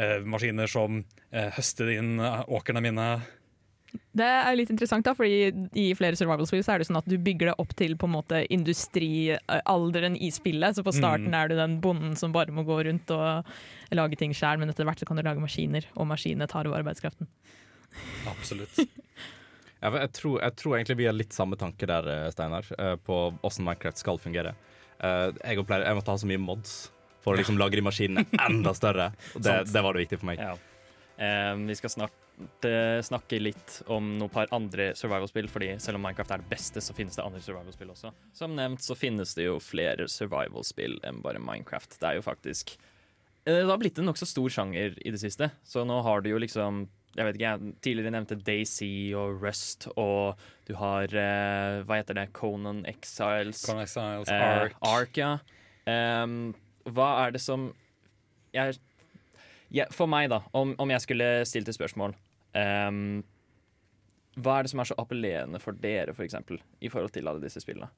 eh, 0.00 0.18
maskiner 0.24 0.70
som 0.72 1.02
eh, 1.30 1.50
høster 1.58 1.92
inn 1.98 2.16
åkrene 2.22 2.80
mine. 2.84 3.06
Det 4.16 4.24
er 4.24 4.54
litt 4.56 4.70
interessant, 4.72 5.04
da, 5.04 5.12
fordi 5.12 5.50
i 5.76 5.90
flere 5.92 6.16
survival-spill 6.16 6.62
så 6.64 6.72
er 6.72 6.80
det 6.80 6.86
sånn 6.88 6.96
at 7.02 7.08
du 7.12 7.18
bygger 7.20 7.50
det 7.50 7.56
opp 7.60 7.74
til 7.76 7.92
på 8.00 8.08
en 8.08 8.14
måte 8.14 8.38
industrialderen 8.56 10.16
i 10.16 10.30
spillet. 10.32 10.78
Så 10.78 10.84
på 10.86 10.94
starten 10.96 11.28
Mm. 11.28 11.36
er 11.42 11.48
du 11.48 11.54
den 11.58 11.74
bonden 11.84 12.16
som 12.16 12.32
bare 12.32 12.48
må 12.56 12.64
gå 12.64 12.78
rundt 12.88 13.10
og 13.12 13.44
lage 13.92 14.16
ting 14.16 14.32
sjøl, 14.32 14.58
men 14.58 14.70
etter 14.72 14.88
hvert 14.88 14.98
så 14.98 15.04
kan 15.06 15.16
du 15.16 15.22
lage 15.22 15.44
maskiner, 15.44 15.84
og 15.96 16.08
maskinene 16.08 16.48
tar 16.48 16.64
over 16.66 16.80
arbeidskraften. 16.80 17.28
Absolutt. 18.26 18.78
Jeg, 19.82 20.12
tror, 20.14 20.36
jeg 20.40 20.54
tror 20.54 20.76
egentlig 20.76 20.94
vi 20.96 21.06
har 21.08 21.12
litt 21.16 21.32
samme 21.34 21.56
tanke 21.58 21.84
der, 21.90 22.30
Steinar, 22.30 22.62
på 23.02 23.16
åssen 23.42 23.64
Minecraft 23.66 23.98
skal 23.98 24.16
fungere. 24.22 24.52
Eh, 25.02 25.28
Jeg, 25.42 25.64
pleier, 25.66 25.86
jeg 25.88 25.98
måtte 25.98 26.14
ha 26.14 26.20
så 26.22 26.28
mye 26.30 26.42
mods 26.42 26.74
for 27.22 27.34
å 27.34 27.38
liksom 27.38 27.58
lage 27.60 27.78
de 27.78 27.84
maskinene 27.86 28.26
enda 28.48 28.74
større. 28.74 29.12
Det, 29.44 29.62
det 29.70 29.82
var 29.82 29.94
det 29.94 30.06
viktig 30.06 30.20
for 30.22 30.32
meg. 30.32 30.42
Ja. 30.42 30.56
Eh, 31.22 31.54
vi 31.68 31.76
skal 31.78 31.92
snart 31.92 32.18
uh, 32.64 32.98
snakke 33.04 33.38
litt 33.42 33.76
om 33.92 34.14
noen 34.18 34.32
par 34.32 34.50
andre 34.54 34.90
survival-spill, 34.98 35.50
fordi 35.52 35.74
selv 35.82 35.98
om 36.00 36.06
Minecraft 36.06 36.34
er 36.34 36.42
det 36.42 36.50
beste, 36.50 36.82
så 36.82 36.96
finnes 36.96 37.18
det 37.18 37.24
andre 37.24 37.42
survival-spill 37.44 37.92
også. 37.94 38.12
Som 38.36 38.56
nevnt 38.58 38.82
så 38.84 38.96
finnes 38.98 39.36
det 39.38 39.46
jo 39.46 39.58
flere 39.62 40.08
survival-spill 40.10 40.98
enn 41.06 41.22
bare 41.24 41.42
Minecraft. 41.42 41.98
Det 42.00 42.10
er 42.10 42.18
jo 42.18 42.26
faktisk 42.26 42.74
uh, 42.78 43.52
Det 43.52 43.70
har 43.70 43.80
blitt 43.82 44.00
en 44.02 44.10
nokså 44.10 44.28
stor 44.28 44.50
sjanger 44.58 44.98
i 44.98 45.14
det 45.14 45.22
siste, 45.22 45.52
så 45.62 45.86
nå 45.86 46.00
har 46.06 46.24
du 46.24 46.32
jo 46.32 46.42
liksom 46.42 46.86
jeg 47.12 47.26
vet 47.26 47.36
ikke, 47.36 47.48
jeg 47.50 47.74
tidligere 47.84 48.12
nevnte 48.14 48.38
Daisy 48.40 49.12
og 49.18 49.42
Rust, 49.42 49.88
og 50.00 50.38
du 50.68 50.72
har 50.80 51.12
eh, 51.12 51.82
Hva 51.84 51.98
heter 52.00 52.16
det? 52.16 52.28
Conan 52.36 52.84
Exiles. 52.88 53.60
Conan 53.66 53.84
Exiles, 53.84 54.30
Eh, 54.32 54.44
Ark. 54.62 54.76
Ark, 54.80 55.20
ja. 55.20 55.34
um, 56.24 56.54
hva 56.88 57.08
er 57.26 57.34
det 57.36 57.42
som 57.44 57.68
jeg, 58.54 58.78
jeg, 59.70 59.86
For 59.94 60.08
meg, 60.10 60.30
da, 60.32 60.40
om, 60.56 60.72
om 60.82 60.90
jeg 60.90 61.04
skulle 61.04 61.28
stilt 61.48 61.68
et 61.70 61.76
spørsmål 61.76 62.16
um, 62.58 63.20
Hva 64.36 64.56
er 64.58 64.66
det 64.66 64.72
som 64.72 64.82
er 64.82 64.88
så 64.90 64.96
appellerende 65.00 65.60
for 65.62 65.76
dere, 65.78 66.14
for 66.16 66.24
eksempel, 66.26 66.58
i 66.80 66.90
forhold 66.92 67.12
til 67.14 67.28
alle 67.28 67.44
disse 67.44 67.60
spillene? 67.62 67.90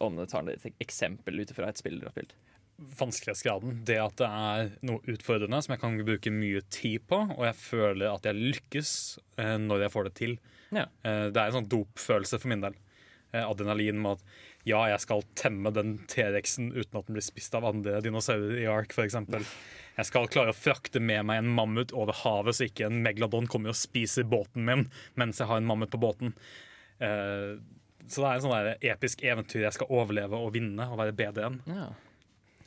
Om 0.00 0.16
du 0.16 0.24
tar 0.26 0.48
et 0.48 0.64
eksempel 0.80 1.42
ut 1.44 1.52
fra 1.52 1.68
et 1.68 1.78
spill 1.80 2.00
dere 2.00 2.08
har 2.08 2.16
spilt. 2.16 2.34
Vanskelighetsgraden. 3.00 3.80
Det 3.88 3.98
at 4.00 4.16
det 4.20 4.28
er 4.28 4.70
noe 4.88 5.02
utfordrende 5.10 5.60
som 5.64 5.74
jeg 5.74 5.82
kan 5.82 5.98
bruke 6.06 6.32
mye 6.34 6.62
tid 6.72 7.06
på, 7.10 7.22
og 7.36 7.42
jeg 7.48 7.58
føler 7.60 8.12
at 8.12 8.28
jeg 8.28 8.38
lykkes 8.40 8.92
eh, 9.40 9.56
når 9.60 9.86
jeg 9.86 9.94
får 9.94 10.08
det 10.08 10.14
til. 10.20 10.38
Ja. 10.70 10.86
Eh, 11.04 11.26
det 11.30 11.36
er 11.36 11.50
en 11.50 11.60
sånn 11.60 11.72
dopfølelse 11.72 12.40
for 12.40 12.52
min 12.52 12.64
del. 12.64 12.78
Eh, 13.32 13.44
adrenalin 13.44 14.00
med 14.02 14.18
at 14.18 14.38
ja, 14.68 14.80
jeg 14.90 15.00
skal 15.04 15.24
temme 15.38 15.72
den 15.72 15.94
T-rexen 16.10 16.72
uten 16.74 16.98
at 16.98 17.06
den 17.06 17.16
blir 17.16 17.24
spist 17.24 17.54
av 17.56 17.64
andre 17.68 18.00
dinosaurer 18.04 18.58
i 18.60 18.68
Ark, 18.68 18.92
f.eks. 18.92 19.16
Jeg 19.96 20.08
skal 20.08 20.28
klare 20.32 20.52
å 20.52 20.56
frakte 20.56 21.00
med 21.02 21.24
meg 21.28 21.40
en 21.40 21.52
mammut 21.54 21.94
over 21.96 22.16
havet, 22.22 22.56
så 22.56 22.66
ikke 22.68 22.88
en 22.88 23.00
megladon 23.04 23.48
kommer 23.50 23.72
og 23.72 23.78
spiser 23.78 24.28
båten 24.28 24.66
min 24.68 24.86
mens 25.20 25.40
jeg 25.40 25.48
har 25.50 25.60
en 25.60 25.68
mammut 25.68 25.92
på 25.92 26.00
båten. 26.02 26.34
Eh, 27.00 27.56
så 28.10 28.22
det 28.22 28.28
er 28.28 28.36
en 28.36 28.44
sånn 28.44 28.86
episk 28.92 29.24
eventyr 29.24 29.64
jeg 29.66 29.76
skal 29.76 29.90
overleve 29.94 30.38
og 30.38 30.54
vinne 30.56 30.88
og 30.90 30.98
være 31.00 31.16
bedre 31.16 31.50
enn. 31.50 31.60
Ja. 31.70 31.90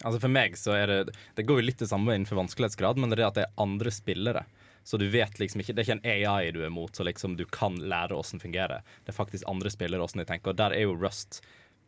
Altså 0.04 0.20
For 0.20 0.32
meg 0.32 0.58
så 0.60 0.76
er 0.78 0.92
det 0.92 1.16
Det 1.38 1.46
går 1.48 1.62
jo 1.62 1.68
litt 1.70 1.82
det 1.84 1.90
samme 1.92 2.16
innenfor 2.16 2.40
vanskelighetsgrad, 2.42 3.00
men 3.00 3.10
det 3.10 3.18
er 3.18 3.24
det 3.24 3.30
at 3.32 3.40
det 3.40 3.48
er 3.48 3.64
andre 3.66 3.92
spillere. 3.94 4.46
Så 4.84 5.00
du 5.00 5.08
vet 5.08 5.40
liksom 5.40 5.64
ikke 5.64 5.74
Det 5.76 5.84
er 5.84 5.90
ikke 5.90 6.00
en 6.02 6.12
AI 6.12 6.52
du 6.52 6.62
er 6.66 6.74
mot, 6.74 6.92
så 6.96 7.06
liksom 7.08 7.38
du 7.40 7.46
kan 7.46 7.78
lære 7.80 8.16
åssen 8.18 8.42
fungerer. 8.44 8.84
Det 9.06 9.14
er 9.14 9.20
faktisk 9.20 9.48
andre 9.48 9.72
spillere 9.72 10.04
åssen 10.04 10.24
de 10.24 10.28
tenker, 10.30 10.52
og 10.54 10.60
der 10.60 10.76
er 10.76 10.88
jo 10.88 10.98
Rust 11.00 11.42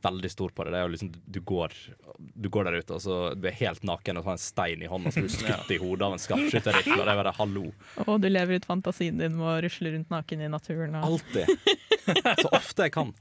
veldig 0.05 0.31
stor 0.31 0.49
på 0.53 0.63
det. 0.63 0.71
Det 0.71 0.79
er 0.79 0.85
jo 0.85 0.93
liksom 0.93 1.11
Du 1.25 1.39
går, 1.41 1.73
du 2.19 2.49
går 2.49 2.67
der 2.69 2.79
ute, 2.79 2.93
og 2.97 3.01
så 3.01 3.17
du 3.35 3.47
er 3.49 3.57
helt 3.57 3.83
naken 3.87 4.19
og 4.21 4.27
har 4.29 4.37
en 4.37 4.43
stein 4.43 4.83
i 4.85 4.89
hånda, 4.91 5.11
så 5.11 5.23
du 5.25 5.31
skutt 5.33 5.71
i 5.73 5.79
hodet 5.81 6.05
av 6.07 6.15
en 6.15 6.21
skarpskytterrifle, 6.21 6.99
det 7.01 7.13
er 7.15 7.21
bare 7.23 7.33
hallo. 7.39 7.65
Og 8.05 8.19
du 8.21 8.29
lever 8.29 8.59
ut 8.59 8.67
fantasien 8.69 9.17
din 9.19 9.35
med 9.39 9.49
å 9.49 9.57
rusle 9.65 9.95
rundt 9.95 10.13
naken 10.13 10.45
i 10.45 10.51
naturen. 10.51 10.99
Og 11.01 11.15
Alltid. 11.15 11.49
Så 12.43 12.51
ofte 12.53 12.85
jeg 12.85 12.93
kan. 12.95 13.15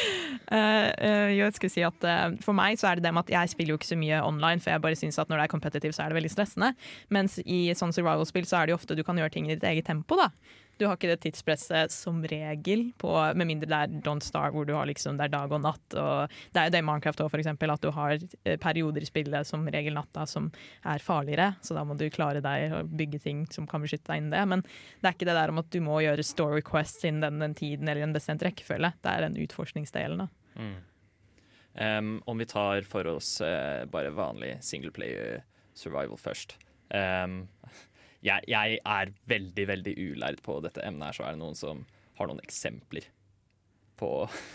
Eh, 0.50 1.28
jo, 1.36 1.44
jeg 1.44 1.54
skulle 1.54 1.70
si 1.70 1.82
at 1.86 2.06
uh, 2.10 2.32
For 2.42 2.56
meg 2.56 2.74
så 2.80 2.88
er 2.90 2.98
det 2.98 3.04
det 3.04 3.12
med 3.14 3.22
at 3.22 3.28
jeg 3.30 3.52
spiller 3.52 3.70
jo 3.70 3.78
ikke 3.78 3.86
så 3.86 3.98
mye 4.00 4.16
online, 4.26 4.58
for 4.58 4.72
jeg 4.72 4.82
bare 4.82 4.98
syns 4.98 5.20
at 5.22 5.30
når 5.30 5.38
det 5.38 5.44
er 5.44 5.52
competitive, 5.52 5.94
så 5.94 6.02
er 6.02 6.10
det 6.10 6.16
veldig 6.18 6.32
stressende. 6.32 6.72
Mens 7.14 7.36
i 7.44 7.60
sånn 7.78 7.94
survival-spill 7.94 8.48
så 8.50 8.58
er 8.58 8.66
det 8.66 8.74
jo 8.74 8.80
ofte 8.80 8.96
du 8.98 9.04
kan 9.06 9.20
gjøre 9.20 9.30
ting 9.36 9.46
i 9.46 9.54
ditt 9.54 9.68
eget 9.70 9.86
tempo. 9.86 10.18
da 10.18 10.32
Du 10.80 10.86
har 10.88 10.96
ikke 10.96 11.10
det 11.10 11.18
tidspresset 11.20 11.92
som 11.92 12.22
regel, 12.24 12.86
på, 12.96 13.10
med 13.36 13.48
mindre 13.50 13.68
det 13.68 13.76
er 13.76 13.96
Don't 14.06 14.24
Star, 14.24 14.54
hvor 14.54 14.64
du 14.64 14.72
har 14.72 14.88
liksom, 14.88 15.18
det 15.18 15.26
er 15.26 15.34
dag 15.34 15.52
og 15.52 15.60
natt. 15.60 15.96
Og 16.00 16.32
det 16.54 16.62
er 16.62 16.70
jo 16.70 16.72
det 16.72 16.80
i 16.80 16.86
Minecraft 16.88 17.20
òg, 17.26 17.34
eksempel, 17.36 17.72
at 17.74 17.84
du 17.84 17.90
har 17.92 18.14
eh, 18.16 18.56
perioder 18.60 19.04
i 19.04 19.08
spillet, 19.10 19.48
som 19.48 19.68
regel 19.68 19.98
natta, 19.98 20.24
som 20.30 20.48
er 20.88 21.04
farligere. 21.04 21.50
Så 21.60 21.76
da 21.76 21.84
må 21.84 21.98
du 22.00 22.06
klare 22.12 22.40
deg 22.44 22.72
og 22.78 22.94
bygge 22.96 23.20
ting 23.26 23.44
som 23.52 23.68
kan 23.68 23.84
beskytte 23.84 24.08
deg 24.08 24.22
innen 24.22 24.32
det. 24.32 24.44
Men 24.48 24.64
det 24.64 25.10
er 25.10 25.18
ikke 25.18 25.28
det 25.28 25.36
der 25.36 25.52
om 25.52 25.60
at 25.60 25.68
du 25.74 25.80
må 25.84 26.00
gjøre 26.00 26.24
story 26.24 26.64
quests 26.64 27.04
innen 27.04 27.26
den, 27.26 27.44
den 27.44 27.58
tiden 27.58 27.90
eller 27.90 28.08
en 28.08 28.16
bestemt 28.16 28.44
rekkefølge. 28.46 28.94
Det 29.04 29.12
er 29.12 29.28
den 29.28 29.40
utforskningsdelen. 29.44 30.24
da 30.24 30.30
Mm. 30.60 30.80
Um, 31.78 32.22
om 32.26 32.38
vi 32.38 32.44
tar 32.50 32.82
for 32.82 33.06
oss 33.06 33.36
uh, 33.40 33.86
bare 33.86 34.10
vanlig 34.10 34.56
singleplayer 34.66 35.44
survival 35.78 36.18
først. 36.18 36.56
Em, 36.90 37.44
jeg, 38.26 38.44
jeg 38.50 38.80
er 38.84 39.14
veldig, 39.30 39.64
veldig 39.74 39.94
ulærd 40.10 40.42
på 40.44 40.58
dette 40.64 40.84
emnet 40.84 41.10
her, 41.10 41.16
så 41.20 41.24
er 41.28 41.36
det 41.36 41.42
noen 41.42 41.56
som 41.58 41.86
har 42.20 42.28
noen 42.28 42.42
eksempler 42.44 43.06
på 44.00 44.08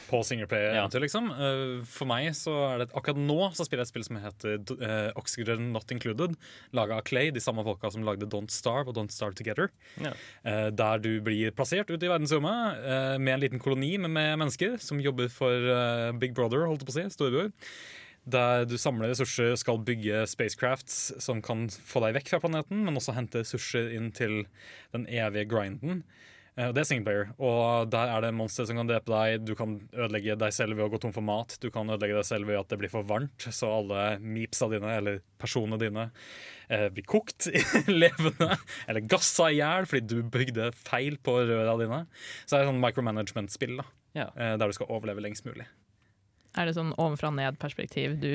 På 0.10 0.24
singleplayer 0.26 0.74
Ja. 0.74 0.86
liksom. 0.90 1.28
Eh, 1.30 1.84
For 1.86 2.10
meg 2.10 2.32
så 2.34 2.54
er 2.66 2.78
det 2.82 2.88
Akkurat 2.98 3.20
nå 3.22 3.52
så 3.54 3.66
spiller 3.68 3.84
jeg 3.84 3.90
et 3.90 3.92
spill 3.94 4.06
som 4.08 4.18
heter 4.18 4.56
uh, 4.82 5.12
Oxygen 5.22 5.68
Not 5.74 5.92
Included. 5.94 6.34
Laga 6.74 6.98
av 6.98 7.06
Clay, 7.06 7.30
de 7.30 7.44
samme 7.44 7.62
folka 7.68 7.92
som 7.94 8.02
lagde 8.08 8.26
Don't 8.32 8.50
Starve 8.54 8.90
og 8.90 8.98
Don't 8.98 9.14
Starve 9.14 9.38
Together. 9.38 9.70
Ja. 10.02 10.16
Eh, 10.50 10.70
der 10.74 10.98
du 11.04 11.12
blir 11.22 11.54
plassert 11.54 11.92
ute 11.94 12.02
i 12.06 12.10
verdensrommet 12.10 12.82
eh, 12.82 13.18
med 13.22 13.36
en 13.36 13.44
liten 13.46 13.62
koloni 13.62 13.96
med, 14.02 14.16
med 14.18 14.40
mennesker 14.42 14.80
som 14.82 14.98
jobber 15.04 15.30
for 15.30 15.54
eh, 15.78 16.10
Big 16.18 16.34
Brother, 16.34 16.66
holdt 16.66 16.82
jeg 16.82 16.90
på 16.90 16.96
å 16.96 16.98
si, 16.98 17.06
storebror. 17.14 17.54
Der 18.26 18.66
du 18.66 18.78
samler 18.82 19.12
ressurser, 19.14 19.54
skal 19.56 19.78
bygge 19.86 20.24
spacecrafts 20.28 21.14
som 21.22 21.42
kan 21.46 21.68
få 21.70 22.02
deg 22.08 22.16
vekk 22.18 22.32
fra 22.34 22.40
planeten, 22.42 22.82
men 22.88 22.96
også 22.98 23.14
hente 23.14 23.44
ressurser 23.44 23.92
inn 23.94 24.12
til 24.18 24.46
den 24.96 25.06
evige 25.06 25.46
grinden. 25.52 26.02
Eh, 26.58 26.72
Det 26.72 26.82
er 26.82 26.88
singleplayer, 26.88 27.34
og 27.38 27.92
der 27.92 28.08
er 28.16 28.22
det 28.24 28.34
monstre 28.34 28.66
som 28.66 28.78
kan 28.80 28.88
drepe 28.88 29.12
deg. 29.12 29.46
Du 29.46 29.54
kan 29.60 29.76
ødelegge 29.94 30.38
deg 30.40 30.54
selv 30.56 30.78
ved 30.80 30.86
å 30.88 30.90
gå 30.96 31.02
tom 31.04 31.14
for 31.14 31.22
mat. 31.22 31.58
Du 31.62 31.70
kan 31.70 31.86
ødelegge 31.92 32.16
deg 32.16 32.26
selv 32.26 32.48
ved 32.48 32.58
at 32.58 32.70
det 32.72 32.80
blir 32.80 32.90
for 32.90 33.04
varmt, 33.04 33.46
så 33.54 33.70
alle 33.76 34.18
meepsa 34.24 34.70
dine, 34.72 34.90
eller 34.98 35.20
personene 35.38 35.78
dine, 35.78 36.08
eh, 36.70 36.88
blir 36.90 37.06
kokt 37.06 37.50
levende. 37.92 38.58
Eller 38.88 39.02
gassa 39.06 39.52
i 39.52 39.60
hjel 39.60 39.86
fordi 39.86 40.08
du 40.16 40.24
bygde 40.24 40.72
feil 40.74 41.18
på 41.22 41.44
røra 41.46 41.78
dine. 41.78 42.06
Så 42.48 42.56
det 42.56 42.64
er 42.64 42.72
sånn 42.72 42.82
micromanagement-spill 42.82 43.78
da, 43.84 43.86
Ja. 44.16 44.30
eh, 44.36 44.56
der 44.58 44.66
du 44.66 44.74
skal 44.74 44.88
overleve 44.90 45.22
lengst 45.22 45.46
mulig. 45.46 45.68
Er 46.56 46.70
det 46.70 46.76
sånn 46.78 46.94
ovenfra 46.96 47.32
og 47.32 47.36
ned-perspektiv? 47.36 48.16
Du 48.22 48.30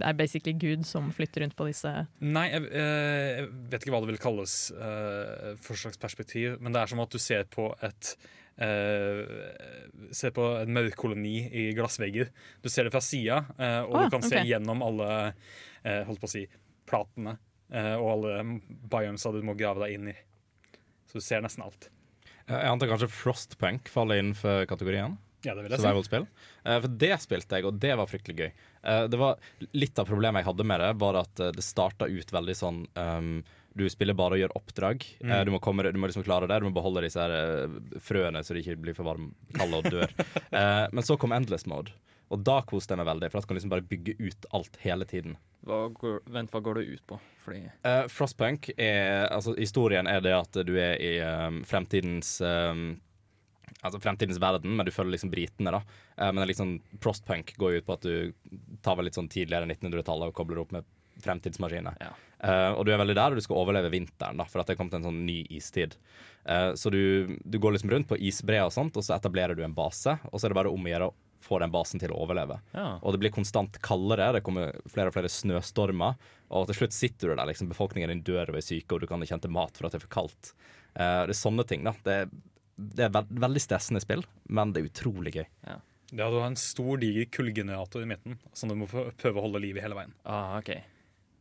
er 0.00 0.16
basically 0.16 0.54
Gud 0.56 0.86
som 0.88 1.10
flytter 1.14 1.44
rundt 1.44 1.56
på 1.58 1.68
disse 1.68 1.92
Nei, 2.24 2.46
jeg, 2.48 2.70
eh, 2.72 3.42
jeg 3.42 3.50
vet 3.72 3.84
ikke 3.84 3.94
hva 3.94 4.00
det 4.04 4.10
vil 4.14 4.22
kalles 4.22 4.56
uh, 4.76 5.52
for 5.62 5.78
slags 5.78 6.00
perspektiv, 6.00 6.56
men 6.62 6.72
det 6.72 6.82
er 6.82 6.92
som 6.92 7.02
at 7.04 7.12
du 7.12 7.20
ser 7.22 7.46
på 7.52 7.70
et 7.84 8.16
Uh, 8.56 9.20
Ser 10.16 10.32
på 10.32 10.44
en 10.62 10.70
mørk 10.72 10.94
koloni 10.96 11.42
i 11.44 11.64
glassvegger. 11.76 12.30
Du 12.64 12.70
ser 12.72 12.86
det 12.88 12.92
fra 12.94 13.02
sida, 13.04 13.42
uh, 13.58 13.82
og 13.84 13.98
Ah, 13.98 14.06
du 14.06 14.14
kan 14.14 14.24
se 14.24 14.40
gjennom 14.48 14.80
alle 14.86 15.08
uh, 15.26 16.02
holdt 16.08 16.22
på 16.22 16.30
å 16.30 16.32
si, 16.38 16.46
platene 16.88 17.36
og 17.66 18.04
alle 18.12 18.34
biomesa 18.86 19.32
du 19.34 19.40
må 19.42 19.56
grave 19.58 19.82
deg 19.82 19.96
inn 19.96 20.08
i. 20.12 20.12
Så 21.10 21.18
du 21.18 21.24
ser 21.26 21.40
nesten 21.42 21.64
alt. 21.64 21.88
Jeg 22.46 22.68
antar 22.70 22.92
kanskje 22.92 23.08
Frostpunk 23.10 23.90
faller 23.90 24.20
innenfor 24.22 24.68
kategorien. 24.70 25.16
Ja, 25.46 25.54
det 25.54 25.64
vil 25.64 25.76
jeg. 25.76 25.82
Survival-spill. 25.84 26.26
Uh, 26.66 26.78
for 26.82 26.96
det 27.02 27.12
spilte 27.22 27.60
jeg, 27.60 27.68
og 27.68 27.78
det 27.82 27.92
var 27.98 28.10
fryktelig 28.10 28.36
gøy. 28.40 28.64
Uh, 28.82 29.04
det 29.10 29.20
var 29.20 29.38
Litt 29.76 29.98
av 29.98 30.08
problemet 30.08 30.42
jeg 30.42 30.50
hadde 30.50 30.66
med 30.66 30.82
det, 30.82 30.90
var 31.00 31.18
at 31.20 31.40
eh, 31.42 31.52
det 31.54 31.64
starta 31.64 32.08
ut 32.08 32.32
veldig 32.32 32.54
sånn 32.56 32.82
um, 32.96 33.30
Du 33.76 33.84
spiller 33.92 34.16
bare 34.16 34.36
og 34.36 34.40
gjør 34.40 34.54
oppdrag. 34.58 35.04
Mm. 35.20 35.32
Eh, 35.32 35.42
du, 35.48 35.52
må 35.54 35.60
komme, 35.64 35.84
du 35.92 35.98
må 36.00 36.08
liksom 36.08 36.24
klare 36.26 36.48
det. 36.48 36.58
Du 36.62 36.68
må 36.68 36.74
beholde 36.76 37.04
disse 37.04 37.20
her, 37.20 37.32
eh, 37.36 38.00
frøene 38.02 38.42
så 38.44 38.56
de 38.56 38.62
ikke 38.64 38.78
blir 38.80 38.96
for 38.96 39.08
varme, 39.08 39.32
kalde 39.56 39.82
og 39.82 39.90
dør. 39.92 40.12
Eh, 40.56 40.86
men 40.92 41.04
så 41.04 41.16
kom 41.20 41.34
Endless 41.36 41.66
Mode, 41.68 41.92
og 42.32 42.40
da 42.46 42.60
koste 42.64 42.94
jeg 42.94 43.00
meg 43.02 43.08
veldig. 43.10 43.28
For 43.28 43.38
da 43.40 43.48
kan 43.48 43.56
du 43.56 43.60
liksom 43.60 43.72
bare 43.74 43.84
bygge 43.90 44.14
ut 44.22 44.46
alt 44.56 44.78
hele 44.80 45.04
tiden. 45.08 45.36
Hva 45.66 45.80
går, 45.92 46.20
vent, 46.32 46.52
hva 46.54 46.62
går 46.64 46.78
det 46.80 46.84
ut 46.94 47.02
på? 47.10 47.18
Fordi 47.44 47.64
Eh, 47.86 48.04
Frostpunk 48.12 48.70
er 48.76 49.26
Altså, 49.26 49.56
historien 49.58 50.06
er 50.06 50.22
det 50.24 50.32
at 50.36 50.60
du 50.66 50.72
er 50.78 50.96
i 51.02 51.12
um, 51.20 51.60
fremtidens 51.66 52.38
um, 52.40 52.94
Altså 53.82 54.00
fremtidens 54.00 54.40
verden, 54.42 54.76
men 54.78 54.86
du 54.86 54.92
følger 54.94 55.16
liksom 55.16 55.32
britene, 55.32 55.74
da. 55.74 55.82
Eh, 56.16 56.30
men 56.32 56.42
er 56.42 56.50
liksom 56.50 56.76
prostpunk 57.02 57.54
går 57.60 57.74
jo 57.74 57.82
ut 57.82 57.88
på 57.88 57.96
at 57.96 58.06
du 58.06 58.78
tar 58.84 58.98
vel 58.98 59.08
litt 59.08 59.18
sånn 59.18 59.30
tidligere 59.32 59.68
1900-tallet 59.68 60.30
og 60.30 60.38
kobler 60.38 60.58
det 60.58 60.64
opp 60.64 60.76
med 60.78 60.94
fremtidsmaskiner. 61.24 61.98
Ja. 62.00 62.12
Eh, 62.46 62.70
og 62.76 62.84
du 62.86 62.92
er 62.92 63.00
veldig 63.00 63.16
der, 63.16 63.32
og 63.32 63.40
du 63.40 63.44
skal 63.44 63.58
overleve 63.60 63.92
vinteren, 63.92 64.40
da, 64.40 64.46
for 64.48 64.60
at 64.60 64.68
det 64.68 64.76
er 64.76 64.80
kommet 64.80 64.98
en 64.98 65.06
sånn 65.08 65.22
ny 65.26 65.40
istid. 65.56 65.96
Eh, 66.44 66.72
så 66.78 66.92
du, 66.92 67.36
du 67.44 67.60
går 67.62 67.76
liksom 67.76 67.92
rundt 67.92 68.10
på 68.10 68.18
isbreer 68.20 68.68
og 68.68 68.74
sånt, 68.74 68.96
og 68.98 69.06
så 69.06 69.16
etablerer 69.16 69.56
du 69.56 69.64
en 69.66 69.76
base, 69.76 70.18
og 70.30 70.36
så 70.36 70.46
er 70.46 70.54
det 70.54 70.60
bare 70.60 70.72
om 70.72 70.86
å 70.86 70.92
gjøre 70.92 71.10
å 71.10 71.16
få 71.46 71.60
den 71.62 71.72
basen 71.72 72.02
til 72.02 72.12
å 72.12 72.18
overleve. 72.24 72.58
Ja. 72.74 72.96
Og 73.02 73.14
det 73.14 73.22
blir 73.22 73.34
konstant 73.34 73.78
kaldere, 73.84 74.32
det 74.36 74.42
kommer 74.46 74.74
flere 74.90 75.12
og 75.12 75.16
flere 75.16 75.30
snøstormer. 75.30 76.16
Og 76.56 76.66
til 76.68 76.80
slutt 76.80 76.96
sitter 76.96 77.30
du 77.30 77.36
der, 77.36 77.46
liksom, 77.50 77.70
befolkningen 77.70 78.12
din 78.12 78.24
dør 78.26 78.52
og 78.52 78.60
er 78.60 78.66
syke, 78.66 78.94
og 78.94 79.02
du 79.02 79.08
kan 79.10 79.22
ikke 79.22 79.36
hente 79.36 79.52
mat 79.52 79.78
for 79.78 79.86
at 79.88 79.94
det 79.94 80.00
er 80.00 80.06
for 80.06 80.14
kaldt. 80.16 80.52
Eh, 80.96 81.22
det 81.28 81.34
er 81.34 81.38
sånne 81.38 81.66
ting, 81.68 81.86
da. 81.86 81.94
Det, 82.06 82.18
det 82.76 83.06
er 83.06 83.12
veld, 83.14 83.30
veldig 83.40 83.60
stressende 83.62 84.00
spill, 84.04 84.24
men 84.48 84.72
det 84.72 84.82
er 84.82 84.90
utrolig 84.90 85.32
gøy. 85.38 85.46
Ja, 85.66 85.78
Du 86.12 86.22
har 86.38 86.46
en 86.46 86.56
stor, 86.56 86.96
diger 87.02 87.24
kullgenerator 87.26 88.02
i 88.02 88.06
midten 88.06 88.38
som 88.54 88.68
du 88.68 88.76
må 88.76 88.86
prøve 88.86 89.40
å 89.40 89.42
holde 89.48 89.60
liv 89.60 89.76
i 89.76 89.80
hele 89.80 89.96
veien. 89.98 90.12
Ah, 90.24 90.58
okay. 90.58 90.82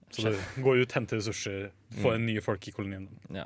Så 0.10 0.32
du 0.32 0.64
går 0.64 0.82
ut, 0.86 0.92
henter 0.96 1.18
ressurser, 1.20 1.72
får 2.02 2.18
Mm. 2.18 2.26
nye 2.26 2.42
folk 2.42 2.68
i 2.68 2.72
kolonien. 2.72 3.10
Ja. 3.30 3.46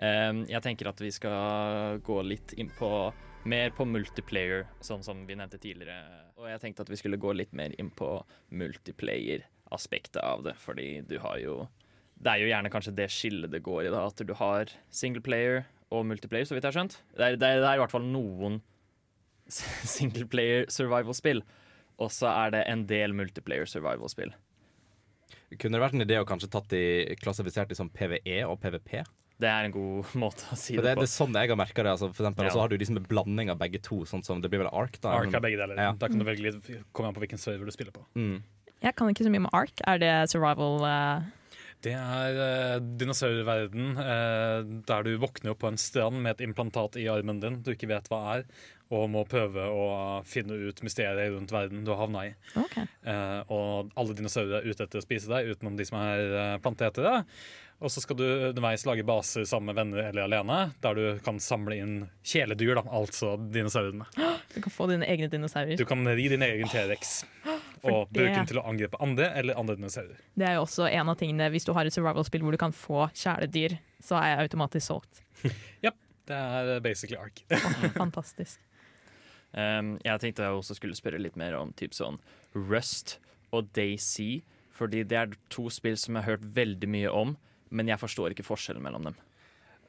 Um, 0.00 0.44
jeg 0.46 0.62
tenker 0.62 0.88
at 0.88 0.98
vi 1.00 1.10
skal 1.10 1.98
gå 2.00 2.22
litt 2.24 2.52
inn 2.56 2.70
på 2.78 3.12
mer 3.44 3.70
på 3.70 3.84
multiplayer, 3.88 4.66
sånn 4.80 5.02
som 5.02 5.26
vi 5.26 5.34
nevnte 5.34 5.58
tidligere. 5.58 6.26
Og 6.36 6.46
jeg 6.48 6.60
tenkte 6.60 6.80
at 6.82 6.88
vi 6.90 6.96
skulle 6.96 7.16
gå 7.20 7.34
litt 7.34 7.52
mer 7.52 7.72
inn 7.78 7.90
på 7.90 8.22
multiplayer-aspektet 8.50 10.22
av 10.22 10.42
det, 10.44 10.54
fordi 10.60 11.00
du 11.06 11.18
har 11.18 11.38
jo 11.38 11.68
Det 12.22 12.28
er 12.34 12.40
jo 12.42 12.48
gjerne 12.52 12.68
kanskje 12.70 12.92
det 12.94 13.06
skillet 13.08 13.50
det 13.50 13.62
går 13.64 13.86
i, 13.86 13.90
da, 13.90 14.02
at 14.06 14.16
du 14.26 14.34
har 14.36 14.66
singleplayer 14.92 15.64
og 15.90 16.04
multiplayer, 16.06 16.46
så 16.46 16.54
vidt 16.56 16.64
jeg 16.66 16.72
har 16.72 16.78
skjønt. 16.78 16.98
Det 17.16 17.24
er, 17.26 17.38
det 17.40 17.48
er, 17.48 17.62
det 17.64 17.70
er 17.70 17.78
i 17.78 17.82
hvert 17.82 17.94
fall 17.94 18.06
noen 18.06 18.60
singleplayer 19.94 20.68
survival-spill, 20.70 21.42
og 22.00 22.12
så 22.14 22.30
er 22.32 22.54
det 22.54 22.64
en 22.70 22.84
del 22.90 23.14
multiplayer 23.16 23.66
survival-spill. 23.68 24.32
Kunne 25.58 25.76
det 25.78 25.82
vært 25.82 25.96
en 25.98 26.04
idé 26.06 26.18
å 26.20 26.26
kanskje 26.28 26.50
tatt 26.52 26.68
de 26.70 26.82
klassifisert 27.20 27.72
i 27.74 27.78
som 27.78 27.90
PVE 27.90 28.44
og 28.46 28.60
PVP? 28.62 29.00
Det 29.40 29.48
er 29.48 29.66
en 29.66 29.74
god 29.74 30.12
måte 30.22 30.46
å 30.52 30.58
si 30.58 30.76
For 30.76 30.84
det 30.84 30.92
det, 30.92 31.00
på. 31.00 31.02
det 31.02 31.08
er 31.08 31.12
sånn 31.16 31.36
jeg 31.40 31.50
har 31.50 31.58
merka 31.58 31.82
det. 31.86 31.94
Altså, 31.96 32.10
for 32.12 32.22
eksempel, 32.26 32.46
Ja. 32.46 32.52
Og 32.52 32.54
så 32.54 32.62
har 32.62 32.70
du 32.70 32.76
liksom 32.78 33.00
en 33.00 33.08
blanding 33.10 33.50
av 33.50 33.58
begge 33.62 33.80
to. 33.82 34.02
Sånn 34.06 34.22
som 34.26 34.42
Det 34.44 34.50
blir 34.52 34.62
vel 34.62 34.70
Ark, 34.70 35.00
da? 35.02 35.16
Ark 35.18 35.34
er 35.34 35.42
begge 35.42 35.58
deler. 35.58 35.80
Ja. 35.80 35.90
Da 35.98 36.10
kan 36.12 36.20
du 36.22 36.26
velge 36.28 36.44
litt, 36.46 36.70
komme 36.94 37.10
an 37.10 37.16
på 37.16 37.24
hvilken 37.24 37.40
server 37.40 37.66
du 37.66 37.74
spiller 37.74 37.94
på. 37.96 38.04
Mm. 38.14 38.38
Jeg 38.84 38.96
kan 38.96 39.10
ikke 39.12 39.26
så 39.26 39.32
mye 39.32 39.44
med 39.48 39.54
Ark. 39.56 39.82
Er 39.90 39.98
det 40.00 40.12
survival 40.32 40.84
eh, 40.88 41.26
Det 41.80 41.94
er 41.96 42.36
uh, 42.36 42.82
dinosaurverden 43.00 43.94
eh, 44.02 44.58
der 44.88 45.06
du 45.06 45.14
våkner 45.20 45.54
opp 45.54 45.62
på 45.62 45.70
en 45.70 45.80
strand 45.80 46.20
med 46.20 46.36
et 46.36 46.44
implantat 46.44 46.98
i 47.00 47.06
armen 47.08 47.40
din 47.40 47.56
du 47.64 47.72
ikke 47.72 47.88
vet 47.88 48.10
hva 48.12 48.20
er, 48.34 48.44
og 48.92 49.06
må 49.12 49.22
prøve 49.28 49.64
å 49.64 49.86
finne 50.28 50.58
ut 50.60 50.82
mysteriet 50.84 51.32
rundt 51.32 51.54
verden 51.54 51.86
du 51.86 51.92
har 51.94 52.02
havna 52.02 52.26
i. 52.28 52.34
Okay. 52.66 52.84
Eh, 53.08 53.40
og 53.48 53.94
alle 53.96 54.16
dinosaurer 54.18 54.60
er 54.60 54.68
ute 54.68 54.84
etter 54.84 55.00
å 55.00 55.06
spise 55.06 55.30
deg, 55.32 55.54
utenom 55.54 55.78
de 55.78 55.88
som 55.88 56.00
er 56.02 56.24
uh, 56.34 56.60
planteetere. 56.60 57.22
Og 57.80 57.88
så 57.88 58.02
skal 58.04 58.18
du 58.18 58.26
underveis 58.50 58.84
lage 58.84 59.04
baser 59.08 59.46
sammen 59.48 59.70
med 59.70 59.78
venner 59.80 60.10
eller 60.10 60.26
alene, 60.26 60.58
der 60.84 60.98
du 60.98 61.20
kan 61.24 61.40
samle 61.40 61.78
inn 61.80 61.94
kjæledyr, 62.20 62.74
da, 62.76 62.84
altså 63.00 63.36
dinosaurene. 63.40 64.08
Du 64.50 64.58
kan 64.58 64.72
få 64.74 64.88
dine 64.90 65.06
egne 65.06 65.28
dinosaurer. 65.30 65.78
Du 65.78 65.86
kan 65.86 66.02
ri 66.02 66.24
din 66.26 66.42
egen 66.42 66.66
T-rex 66.66 67.20
For 67.44 67.54
og 67.84 68.10
bruke 68.12 68.34
den 68.34 68.48
til 68.50 68.60
å 68.60 68.64
angripe 68.68 68.98
andre 69.00 69.30
eller 69.40 69.58
andre 69.60 69.76
dinosaurer. 69.78 70.18
Det 70.36 70.46
er 70.48 70.58
jo 70.58 70.64
også 70.66 70.88
en 70.90 71.12
av 71.12 71.16
tingene 71.20 71.48
Hvis 71.52 71.64
du 71.64 71.72
har 71.76 71.88
et 71.88 71.94
survival-spill 71.94 72.44
hvor 72.44 72.56
du 72.56 72.60
kan 72.60 72.74
få 72.76 73.06
kjæledyr, 73.16 73.78
så 74.04 74.18
er 74.20 74.34
jeg 74.34 74.48
automatisk 74.48 74.86
solgt. 74.86 75.22
ja. 75.86 75.94
Det 76.30 76.36
er 76.36 76.80
basically 76.84 77.18
Ark. 77.18 77.40
oh, 77.50 77.86
fantastisk. 77.96 78.60
Um, 79.50 79.96
jeg 80.06 80.22
tenkte 80.22 80.44
jeg 80.46 80.54
også 80.54 80.76
skulle 80.78 80.94
spørre 80.94 81.18
litt 81.18 81.34
mer 81.34 81.56
om 81.58 81.72
typ 81.74 81.90
sånn 81.90 82.20
Rust 82.54 83.16
og 83.50 83.72
Daisy. 83.74 84.44
Fordi 84.70 85.02
det 85.02 85.16
er 85.18 85.32
to 85.50 85.64
spill 85.74 85.96
som 85.98 86.14
jeg 86.14 86.22
har 86.22 86.36
hørt 86.36 86.44
veldig 86.54 86.88
mye 86.88 87.10
om, 87.10 87.34
men 87.74 87.90
jeg 87.90 88.00
forstår 88.00 88.30
ikke 88.30 88.46
forskjellen 88.46 88.84
mellom 88.84 89.10
dem. 89.10 89.18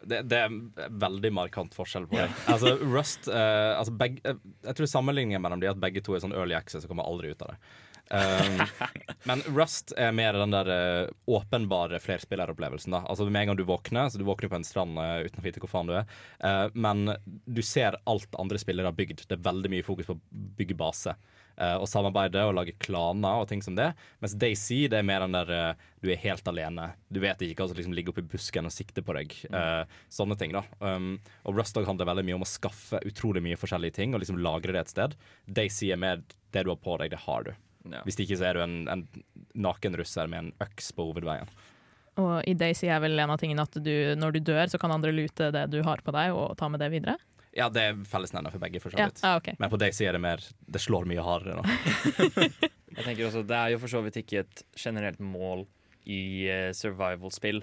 Det, 0.04 0.24
det 0.30 0.40
er 0.46 0.90
veldig 1.02 1.32
markant 1.36 1.76
forskjell 1.78 2.08
på 2.10 2.18
det. 2.18 2.28
Altså, 2.50 2.76
Rust 2.82 3.30
uh, 3.30 3.78
altså 3.78 3.94
begge, 3.94 4.22
uh, 4.26 4.42
Jeg 4.66 4.80
tror 4.80 4.90
sammenligningen 4.90 5.44
mellom 5.44 5.62
de 5.62 5.70
er 5.70 5.76
at 5.76 5.82
begge 5.82 6.04
to 6.06 6.16
er 6.16 6.24
sånn 6.24 6.36
early 6.36 6.58
access 6.58 6.86
og 6.86 6.94
kommer 6.94 7.08
aldri 7.08 7.34
ut 7.34 7.46
av 7.46 7.54
det. 7.54 7.60
Um, 8.12 8.66
men 9.30 9.44
Rust 9.56 9.94
er 9.96 10.12
mer 10.12 10.36
den 10.36 10.52
der 10.52 10.72
uh, 10.72 11.12
åpenbare 11.32 12.00
flerspilleropplevelsen. 12.04 12.92
da 12.92 13.04
Altså 13.08 13.26
Med 13.30 13.46
en 13.46 13.52
gang 13.52 13.60
du 13.62 13.64
våkner, 13.68 14.10
så 14.10 14.20
du 14.20 14.28
våkner 14.28 14.52
på 14.52 14.60
en 14.60 14.68
strand 14.68 15.00
uh, 15.00 15.22
uten 15.24 15.40
å 15.40 15.46
vite 15.46 15.64
hvor 15.64 15.72
faen 15.72 15.92
du 15.92 15.96
er, 15.96 16.10
uh, 16.44 16.68
men 16.74 17.16
du 17.46 17.62
ser 17.64 18.00
alt 18.10 18.36
andre 18.42 18.60
spillere 18.60 18.92
har 18.92 18.98
bygd. 18.98 19.26
Det 19.28 19.38
er 19.38 19.46
veldig 19.48 19.72
mye 19.72 19.88
fokus 19.88 20.10
på 20.10 20.18
å 20.18 20.42
bygge 20.60 20.78
base. 20.80 21.16
Eh, 21.62 21.78
og 21.78 21.88
samarbeide 21.90 22.44
og 22.48 22.56
lage 22.58 22.76
klaner 22.82 23.44
og 23.44 23.48
ting 23.52 23.62
som 23.64 23.78
det. 23.78 23.92
Mens 24.24 24.36
Daisy 24.42 24.84
det 24.92 25.00
er 25.00 25.08
mer 25.08 25.26
den 25.26 25.38
der 25.38 25.54
eh, 25.56 25.88
du 26.02 26.10
er 26.10 26.20
helt 26.24 26.48
alene. 26.50 26.92
Du 27.14 27.22
vet 27.24 27.42
ikke 27.46 27.62
hva 27.62 27.70
som 27.72 27.78
liksom 27.78 27.96
ligger 27.96 28.16
oppi 28.16 28.26
busken 28.34 28.68
og 28.68 28.74
sikter 28.74 29.06
på 29.06 29.14
deg. 29.14 29.36
Uh, 29.54 29.84
sånne 30.10 30.34
ting, 30.40 30.56
da. 30.56 30.64
Um, 30.82 31.20
og 31.46 31.60
Rustog 31.60 31.86
handler 31.86 32.10
veldig 32.10 32.24
mye 32.26 32.40
om 32.40 32.46
å 32.46 32.50
skaffe 32.50 32.98
utrolig 33.06 33.44
mye 33.46 33.60
forskjellige 33.60 34.00
ting 34.00 34.16
og 34.16 34.24
liksom 34.24 34.40
lagre 34.42 34.74
det 34.74 34.82
et 34.82 34.94
sted. 34.96 35.14
Daisy 35.46 35.92
er 35.94 36.02
mer 36.02 36.24
det 36.26 36.66
du 36.66 36.72
har 36.74 36.82
på 36.82 36.98
deg, 37.04 37.14
det 37.14 37.22
har 37.28 37.46
du. 37.46 37.54
Ja. 37.92 38.02
Hvis 38.06 38.18
ikke 38.22 38.40
så 38.40 38.50
er 38.50 38.58
du 38.58 38.64
en, 38.66 38.80
en 38.90 39.06
naken 39.54 39.98
russer 40.02 40.30
med 40.32 40.46
en 40.48 40.52
øks 40.66 40.90
på 40.98 41.06
hovedveien. 41.12 41.50
Og 42.20 42.42
i 42.50 42.54
Daisy 42.58 42.90
er 42.92 43.00
vel 43.04 43.20
en 43.22 43.32
av 43.32 43.40
tingene 43.40 43.64
at 43.64 43.78
du, 43.80 43.94
når 44.20 44.36
du 44.36 44.42
dør, 44.52 44.66
så 44.72 44.80
kan 44.82 44.92
andre 44.94 45.14
lute 45.16 45.52
det 45.56 45.68
du 45.72 45.80
har 45.86 46.02
på 46.04 46.14
deg, 46.16 46.34
og 46.36 46.58
ta 46.60 46.68
med 46.72 46.84
det 46.84 46.92
videre? 46.94 47.16
Ja, 47.58 47.68
det 47.70 47.82
er 47.84 47.98
fellesnevner 48.08 48.54
for 48.54 48.64
begge, 48.64 48.80
for 48.80 48.94
så 48.94 49.00
Ja, 49.02 49.10
vidt. 49.10 49.20
ah, 49.28 49.36
okay. 49.42 49.56
Men 49.60 49.70
på 49.74 49.78
Daisy 49.82 50.06
er 50.08 50.14
det 50.16 50.22
mer 50.24 50.40
Det 50.72 50.80
slår 50.80 51.04
mye 51.10 51.24
hardere 51.26 51.58
nå. 51.60 51.64
Jeg 52.96 53.04
tenker 53.06 53.26
også, 53.28 53.42
Det 53.48 53.58
er 53.58 53.74
jo 53.74 53.80
for 53.80 53.92
så 53.92 54.02
vidt 54.06 54.18
ikke 54.22 54.40
et 54.46 54.64
generelt 54.80 55.20
mål 55.20 55.66
i 56.08 56.22
uh, 56.50 56.72
survival-spill, 56.74 57.62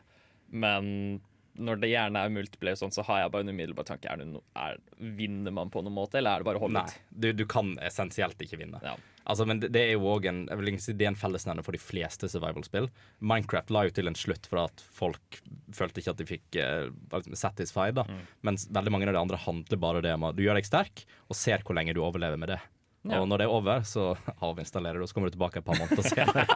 men 0.53 1.21
når 1.59 1.81
det 1.83 1.91
gjerne 1.91 2.23
er 2.23 2.33
multiplayer, 2.33 2.79
sånn, 2.79 2.93
så 2.95 3.03
har 3.09 3.25
jeg 3.25 3.33
bare 3.35 3.47
en 3.47 3.53
umiddelbar 3.53 3.87
tanke. 3.89 4.09
Er 4.11 4.21
det 4.21 4.29
no, 4.31 4.43
er, 4.59 4.79
vinner 5.19 5.55
man 5.55 5.73
på 5.75 5.83
noen 5.85 5.97
måte, 5.97 6.21
eller 6.21 6.39
er 6.39 6.43
det 6.45 6.49
bare 6.49 6.63
holdet? 6.63 6.95
Nei, 6.95 7.07
du, 7.11 7.29
du 7.37 7.45
kan 7.51 7.75
essensielt 7.85 8.41
ikke 8.45 8.61
vinne. 8.61 8.81
Ja. 8.85 8.95
Altså, 9.29 9.45
men 9.45 9.61
det, 9.61 9.69
det 9.75 9.83
er 9.85 9.99
jo 9.99 10.07
også 10.09 10.31
en, 10.31 10.45
det 10.49 11.05
er 11.05 11.11
en 11.11 11.19
fellesnevner 11.19 11.67
for 11.67 11.77
de 11.77 11.83
fleste 11.83 12.31
survival-spill. 12.33 12.89
Minecraft 13.21 13.73
la 13.75 13.85
jo 13.89 13.93
til 13.99 14.09
en 14.09 14.17
slutt 14.17 14.49
for 14.49 14.63
at 14.63 14.85
folk 14.97 15.41
følte 15.77 16.01
ikke 16.01 16.15
at 16.15 16.23
de 16.23 16.29
fikk 16.31 16.59
uh, 16.63 16.89
liksom 17.13 17.37
satisfied. 17.37 17.99
da 18.01 18.07
Mm. 18.09 18.23
Mens 18.49 18.65
veldig 18.73 18.93
mange 18.95 19.09
av 19.11 19.17
de 19.19 19.21
andre 19.21 19.41
handler 19.43 19.81
bare 19.83 20.01
det 20.01 20.15
om 20.17 20.25
at 20.31 20.37
du 20.39 20.41
gjør 20.47 20.57
deg 20.57 20.67
sterk, 20.67 21.05
og 21.29 21.37
ser 21.37 21.61
hvor 21.67 21.77
lenge 21.77 21.93
du 21.93 22.01
overlever 22.01 22.41
med 22.41 22.55
det. 22.55 22.61
Ja. 23.05 23.21
Og 23.21 23.29
når 23.29 23.43
det 23.43 23.47
er 23.47 23.53
over, 23.55 23.85
så 23.85 24.07
avinstallerer 24.49 24.97
du, 24.97 25.05
og 25.05 25.11
så 25.11 25.19
kommer 25.19 25.29
du 25.29 25.37
tilbake 25.37 25.61
et 25.61 25.67
par 25.67 25.77
måneder 25.77 26.09
senere. 26.13 26.47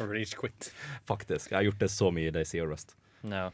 Rage 0.00 0.36
quit. 0.36 0.68
Faktisk. 1.08 1.50
Jeg 1.50 1.58
har 1.58 1.66
gjort 1.70 1.80
det 1.80 1.90
så 1.94 2.10
mye 2.14 2.28
i 2.28 2.34
Daisy 2.34 2.60
og 2.60 2.74
Rust. 2.74 2.92
Ja. 3.24 3.48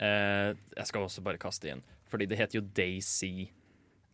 Eh, 0.00 0.52
jeg 0.76 0.86
skal 0.86 1.02
også 1.06 1.22
bare 1.26 1.38
kaste 1.42 1.70
inn, 1.72 1.82
fordi 2.10 2.26
det 2.30 2.38
heter 2.38 2.60
jo 2.60 2.64
Daisy. 2.76 3.48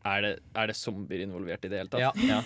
Er 0.04 0.20
det, 0.24 0.32
er 0.56 0.66
det 0.68 0.76
zombier 0.76 1.24
involvert 1.24 1.64
i 1.64 1.68
det 1.72 1.78
hele 1.82 1.92
tatt? 1.92 2.20
Ja. 2.20 2.40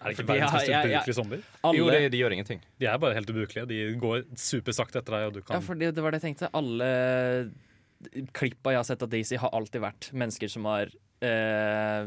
Er 0.00 0.08
det 0.08 0.14
ikke 0.16 0.24
verdens 0.30 0.54
mest 0.56 0.68
jeg- 0.70 0.86
ubrukelige 0.88 1.14
zombier? 1.18 1.42
Alle, 1.62 1.76
Jo, 1.78 1.90
de, 1.92 2.08
de 2.08 2.16
gjør 2.22 2.32
ingenting. 2.32 2.60
De 2.80 2.86
er 2.88 2.96
bare 2.98 3.14
helt 3.14 3.28
ubrukelige. 3.30 3.66
De 3.68 3.80
går 4.00 4.22
supersakte 4.34 4.98
etter 5.02 5.12
deg, 5.12 5.26
og 5.28 5.34
du 5.34 5.40
kan 5.42 5.58
Ja, 5.58 5.60
for 5.60 5.74
det 5.74 5.92
var 6.00 6.10
det 6.14 6.22
jeg 6.22 6.30
tenkte. 6.34 6.48
Alle 6.56 6.88
klippa 8.32 8.72
jeg 8.72 8.80
har 8.80 8.86
sett 8.88 9.02
av 9.04 9.10
Daisy, 9.12 9.36
har 9.36 9.50
alltid 9.52 9.82
vært 9.84 10.08
mennesker 10.16 10.48
som 10.48 10.64
har 10.70 10.88
eh, 11.20 12.06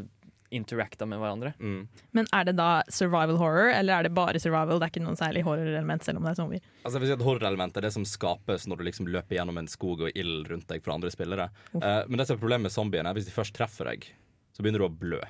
interacta 0.54 1.06
med 1.08 1.20
hverandre. 1.22 1.52
Mm. 1.58 1.84
Men 2.16 2.28
er 2.36 2.48
det 2.48 2.56
da 2.58 2.68
survival 2.92 3.38
horror, 3.40 3.70
eller 3.74 3.98
er 3.98 4.06
det 4.06 4.12
bare 4.16 4.40
survival? 4.42 4.80
Det 4.80 4.88
er 4.88 4.94
ikke 4.94 5.04
noen 5.04 5.18
særlig 5.18 5.44
horrorelement, 5.46 6.04
selv 6.06 6.20
om 6.20 6.26
det 6.26 6.34
er 6.34 6.40
zombier. 6.40 6.66
Altså, 6.82 6.96
jeg 6.96 7.04
vil 7.04 7.10
si 7.10 7.16
at 7.16 7.24
Horrorelement 7.24 7.78
er 7.78 7.86
det 7.86 7.92
som 7.94 8.06
skapes 8.08 8.68
når 8.70 8.80
du 8.80 8.84
liksom 8.88 9.08
løper 9.10 9.38
gjennom 9.38 9.60
en 9.60 9.70
skog 9.70 10.04
og 10.06 10.18
ild 10.18 10.50
rundt 10.50 10.68
deg 10.70 10.84
fra 10.84 10.98
andre 10.98 11.12
spillere. 11.14 11.48
Uh, 11.74 12.04
men 12.08 12.20
det 12.20 12.28
som 12.28 12.36
er 12.36 12.42
problemet 12.42 12.68
med 12.68 12.74
zombiene, 12.76 13.10
er 13.10 13.18
hvis 13.18 13.28
de 13.30 13.34
først 13.34 13.56
treffer 13.56 13.90
deg, 13.90 14.06
så 14.54 14.62
begynner 14.62 14.84
du 14.84 14.88
å 14.88 14.92
blø. 15.04 15.20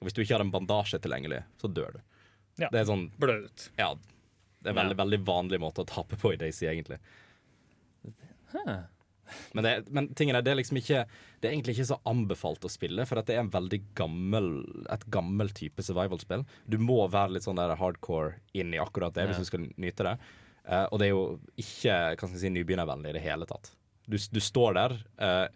Og 0.00 0.08
hvis 0.08 0.16
du 0.16 0.22
ikke 0.22 0.36
har 0.38 0.44
en 0.44 0.52
bandasje 0.52 1.00
tilgjengelig, 1.02 1.42
så 1.60 1.68
dør 1.68 1.98
du. 1.98 2.00
Ja. 2.60 2.68
Det 2.70 2.82
er 2.82 2.88
sånn, 2.88 3.08
blø 3.20 3.38
ut. 3.46 3.66
ja 3.78 3.94
Det 4.60 4.72
er 4.72 4.76
veldig, 4.76 4.96
veldig 4.98 5.20
vanlig 5.24 5.60
måte 5.62 5.84
å 5.84 5.88
tape 5.88 6.18
på 6.20 6.34
i 6.34 6.40
Daisy, 6.40 6.66
egentlig. 6.68 7.00
Huh. 8.52 8.80
Men, 9.56 9.66
det, 9.66 9.72
men 9.94 10.10
tingen 10.18 10.38
er, 10.38 10.44
det 10.46 10.52
er 10.52 10.60
liksom 10.60 10.78
ikke 10.80 11.04
Det 11.40 11.48
er 11.48 11.54
egentlig 11.54 11.76
ikke 11.76 11.88
så 11.92 12.00
anbefalt 12.08 12.66
å 12.66 12.72
spille, 12.72 13.06
for 13.08 13.20
at 13.20 13.28
det 13.30 13.36
er 13.36 13.44
en 13.44 13.52
veldig 13.52 13.80
gammel 13.98 14.50
et 14.92 15.06
gammel 15.12 15.50
type 15.56 15.84
survival-spill. 15.84 16.44
Du 16.70 16.78
må 16.82 17.00
være 17.10 17.36
litt 17.36 17.46
sånn 17.46 17.60
der 17.60 17.76
hardcore 17.80 18.38
inn 18.52 18.74
i 18.74 18.82
akkurat 18.82 19.16
det 19.16 19.28
hvis 19.30 19.40
du 19.40 19.48
skal 19.48 19.66
nyte 19.80 20.06
det. 20.06 20.16
Uh, 20.68 20.86
og 20.92 21.00
det 21.00 21.08
er 21.08 21.14
jo 21.14 21.24
ikke 21.58 21.98
kan 22.20 22.32
si, 22.34 22.52
nybegynnervennlig 22.52 23.14
i 23.14 23.16
det 23.16 23.24
hele 23.24 23.48
tatt. 23.48 23.72
Du, 24.10 24.18
du 24.18 24.40
står 24.42 24.74
der 24.76 24.94
eh, 25.22 25.46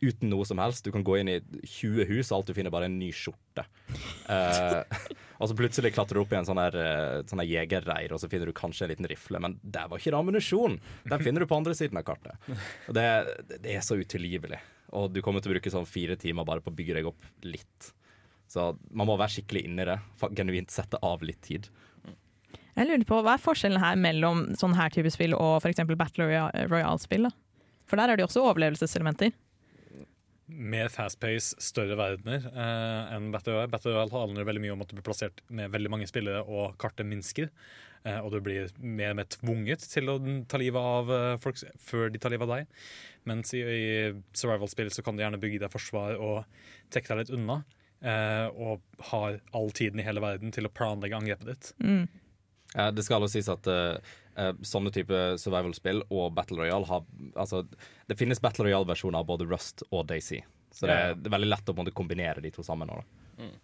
uten 0.00 0.30
noe 0.30 0.44
som 0.48 0.60
helst. 0.60 0.84
Du 0.84 0.92
kan 0.94 1.04
gå 1.06 1.18
inn 1.20 1.30
i 1.32 1.38
20 1.62 2.08
hus, 2.10 2.30
og 2.30 2.38
alt 2.38 2.50
du 2.50 2.54
finner, 2.56 2.72
bare 2.74 2.88
en 2.90 2.98
ny 3.00 3.08
skjorte. 3.16 3.64
Uh, 4.28 4.82
og 5.40 5.50
så 5.50 5.56
plutselig 5.58 5.94
klatrer 5.96 6.18
du 6.18 6.24
opp 6.24 6.34
i 6.34 6.38
en 6.38 6.48
sånn 6.48 6.60
her, 6.60 6.76
eh, 6.80 7.18
sånn 7.28 7.42
her 7.42 7.50
jegerreir, 7.50 8.14
og 8.14 8.22
så 8.22 8.30
finner 8.32 8.50
du 8.50 8.56
kanskje 8.56 8.86
en 8.86 8.94
liten 8.94 9.08
rifle, 9.10 9.40
men 9.42 9.58
der 9.62 9.90
var 9.90 10.00
ikke 10.00 10.14
det 10.14 10.20
ammunisjon! 10.20 10.78
Den 11.08 11.24
finner 11.24 11.44
du 11.44 11.50
på 11.50 11.58
andre 11.58 11.76
siden 11.76 12.00
av 12.00 12.06
kartet. 12.08 12.48
Det, 12.92 13.06
det 13.56 13.76
er 13.76 13.84
så 13.84 13.98
utilgivelig. 14.00 14.60
Og 14.96 15.10
du 15.12 15.20
kommer 15.24 15.42
til 15.42 15.50
å 15.52 15.56
bruke 15.56 15.72
sånn 15.72 15.88
fire 15.88 16.16
timer 16.20 16.46
bare 16.48 16.62
på 16.64 16.72
å 16.72 16.76
bygge 16.76 16.98
deg 16.98 17.08
opp 17.10 17.26
litt. 17.46 17.90
Så 18.50 18.70
man 18.94 19.08
må 19.08 19.16
være 19.18 19.34
skikkelig 19.38 19.64
inni 19.66 19.86
det. 19.88 19.98
Genuint 20.38 20.72
sette 20.72 21.00
av 21.04 21.24
litt 21.26 21.42
tid. 21.44 21.66
Jeg 22.76 22.88
lurer 22.90 23.06
på, 23.08 23.18
Hva 23.24 23.34
er 23.34 23.42
forskjellen 23.42 23.80
her 23.80 23.96
mellom 23.98 24.50
sånn 24.60 24.76
her 24.76 24.92
type 24.92 25.10
spill 25.12 25.34
og 25.34 25.62
f.eks. 25.62 25.80
Battle 25.96 26.28
Royale- 26.28 26.66
Royale-spill? 26.68 27.30
For 27.88 27.98
der 27.98 28.12
er 28.12 28.18
det 28.18 28.24
jo 28.24 28.28
også 28.28 28.44
overlevelseselementer. 28.50 29.32
Mer 30.46 30.90
fast-pace, 30.94 31.56
større 31.62 31.96
verdener 31.98 32.44
eh, 32.52 33.14
enn 33.16 33.32
Battle 33.34 33.56
Royale. 33.56 33.70
Battle 33.72 33.96
Royale 33.96 34.14
handler 34.14 34.46
veldig 34.46 34.62
mye 34.62 34.76
om 34.76 34.84
at 34.84 34.92
du 34.92 34.94
blir 34.94 35.06
plassert 35.08 35.42
med 35.50 35.72
veldig 35.74 35.90
mange 35.90 36.06
spillere, 36.06 36.44
og 36.46 36.76
kartet 36.78 37.08
minsker. 37.08 37.50
Eh, 38.06 38.20
og 38.20 38.30
du 38.30 38.38
blir 38.44 38.70
mer 38.78 39.14
og 39.14 39.18
mer 39.18 39.30
tvunget 39.32 39.86
til 39.90 40.12
å 40.12 40.18
ta 40.46 40.60
livet 40.62 40.92
av 40.92 41.10
eh, 41.10 41.32
folk 41.42 41.58
før 41.82 42.12
de 42.14 42.20
tar 42.22 42.34
livet 42.34 42.46
av 42.46 42.60
deg. 42.60 42.84
Mens 43.26 43.50
i, 43.58 43.64
i 43.64 43.88
survival-spill 44.38 44.92
så 44.94 45.02
kan 45.02 45.18
du 45.18 45.24
gjerne 45.24 45.40
bygge 45.42 45.64
deg 45.64 45.72
forsvar 45.72 46.20
og 46.22 46.44
trekke 46.94 47.10
deg 47.10 47.24
litt 47.24 47.34
unna. 47.40 47.58
Eh, 48.06 48.46
og 48.54 49.02
har 49.10 49.40
all 49.56 49.72
tiden 49.74 49.98
i 49.98 50.06
hele 50.06 50.22
verden 50.22 50.54
til 50.54 50.68
å 50.68 50.72
planlegge 50.72 51.18
angrepet 51.18 51.50
ditt. 51.50 51.72
Mm. 51.82 52.06
Ja, 52.76 52.90
det 52.92 53.06
skal 53.06 53.24
også 53.24 53.38
sies 53.38 53.50
at 53.50 53.66
eh, 53.72 54.14
sånne 54.62 54.90
type 54.92 55.20
survival-spill 55.40 56.02
og 56.12 56.34
Battle 56.36 56.58
Royale 56.60 56.86
har 56.90 57.04
Altså, 57.36 57.62
det 58.06 58.18
finnes 58.20 58.40
Battle 58.40 58.66
Royale-versjoner 58.68 59.18
av 59.22 59.26
både 59.26 59.46
Rust 59.48 59.82
og 59.90 60.06
Daisy. 60.10 60.42
Så 60.72 60.86
det 60.86 60.92
Ja, 60.92 60.98
ja. 61.06 61.12
er, 61.12 61.14
det 61.14 61.30
er 61.30 61.36
veldig 61.38 61.48
lett 61.48 61.70
å 61.72 61.92
kombinere 61.96 62.42
de 62.44 62.50
to 62.52 62.62
sammen. 62.62 62.88
Da. 62.88 63.00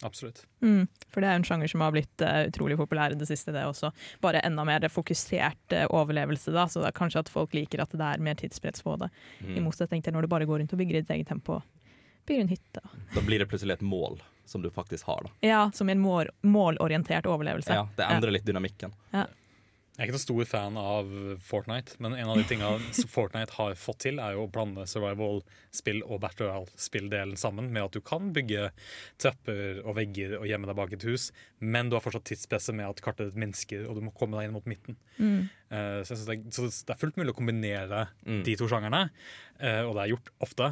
Absolutt. 0.02 0.42
Mm. 0.60 0.86
For 1.12 1.20
det 1.24 1.28
er 1.30 1.38
en 1.38 1.44
sjanger 1.44 1.68
som 1.68 1.80
har 1.84 1.92
blitt 1.94 2.20
uh, 2.24 2.42
utrolig 2.48 2.76
populær 2.76 3.12
i 3.12 3.18
det 3.20 3.26
siste, 3.28 3.52
det 3.52 3.64
også. 3.68 3.90
Bare 4.20 4.40
enda 4.44 4.64
mer 4.68 4.84
fokusert 4.92 5.72
uh, 5.76 5.86
overlevelse, 5.92 6.52
da. 6.52 6.66
Så 6.68 6.80
det 6.82 6.90
er 6.90 6.96
kanskje 6.96 7.22
at 7.24 7.30
folk 7.32 7.54
liker 7.56 7.80
at 7.84 7.92
det 7.96 8.08
er 8.14 8.20
mer 8.24 8.34
tidspress 8.40 8.82
på 8.84 8.96
det. 9.00 9.08
I 9.44 9.56
Mm. 9.58 9.64
motsetning 9.68 10.02
til 10.04 10.12
når 10.16 10.22
du 10.22 10.28
bare 10.28 10.46
går 10.48 10.60
rundt 10.60 10.72
og 10.72 10.78
bygger 10.78 10.96
i 10.96 11.00
ditt 11.02 11.10
eget 11.16 11.28
tempo. 11.28 11.62
Bygger 12.26 12.40
en 12.44 12.48
hytte. 12.52 12.80
Da 13.14 13.20
blir 13.20 13.38
det 13.42 13.48
plutselig 13.50 13.72
et 13.78 13.82
mål 13.84 14.20
som 14.46 14.62
du 14.62 14.70
faktisk 14.70 15.06
har. 15.06 15.24
Da. 15.24 15.30
Ja, 15.48 15.70
som 15.74 15.88
en 15.88 16.00
mål, 16.00 16.28
målorientert 16.42 17.26
overlevelse. 17.26 17.72
Ja, 17.74 17.88
det 17.96 18.04
endrer 18.08 18.30
litt 18.36 18.44
dynamikken. 18.46 18.92
Jeg 19.92 20.06
er 20.06 20.08
ikke 20.08 20.14
noen 20.16 20.22
stor 20.22 20.46
fan 20.48 20.76
av 20.80 21.08
Fortnite, 21.44 21.98
men 22.00 22.14
en 22.16 22.30
av 22.32 22.38
de 22.40 22.44
tingene 22.48 22.92
som 22.96 23.10
Fortnite 23.12 23.52
har 23.58 23.74
fått 23.76 23.98
til, 24.06 24.16
er 24.24 24.32
jo 24.38 24.46
å 24.46 24.50
blande 24.50 24.86
survival-spill 24.88 26.00
og 26.06 26.22
Battle 26.22 26.46
Royale-spilldelen 26.48 27.36
sammen, 27.36 27.68
med 27.74 27.84
at 27.84 27.98
du 27.98 28.00
kan 28.00 28.30
bygge 28.32 28.70
trapper 29.20 29.82
og 29.84 29.98
vegger 29.98 30.38
og 30.38 30.46
gjemme 30.48 30.70
deg 30.70 30.78
bak 30.80 30.94
et 30.96 31.04
hus, 31.04 31.26
men 31.60 31.92
du 31.92 31.98
har 31.98 32.04
fortsatt 32.06 32.24
tidspresset 32.30 32.72
med 32.78 32.88
at 32.88 33.02
kartet 33.04 33.28
ditt 33.34 33.42
minsker, 33.44 33.84
og 33.84 34.00
du 34.00 34.06
må 34.08 34.14
komme 34.16 34.40
deg 34.40 34.48
inn 34.48 34.56
mot 34.56 34.70
midten. 34.72 34.96
Mm. 35.20 35.44
Eh, 35.68 36.00
så, 36.08 36.14
jeg 36.16 36.22
synes 36.22 36.26
det 36.30 36.38
er, 36.38 36.56
så 36.56 36.88
det 36.88 36.96
er 36.96 37.02
fullt 37.04 37.20
mulig 37.20 37.34
å 37.36 37.38
kombinere 37.42 38.02
Mm. 38.24 38.42
de 38.48 38.56
to 38.56 38.70
sjangerne, 38.72 39.04
eh, 39.60 39.82
og 39.84 39.92
det 39.98 40.06
er 40.06 40.12
gjort 40.14 40.32
ofte. 40.48 40.70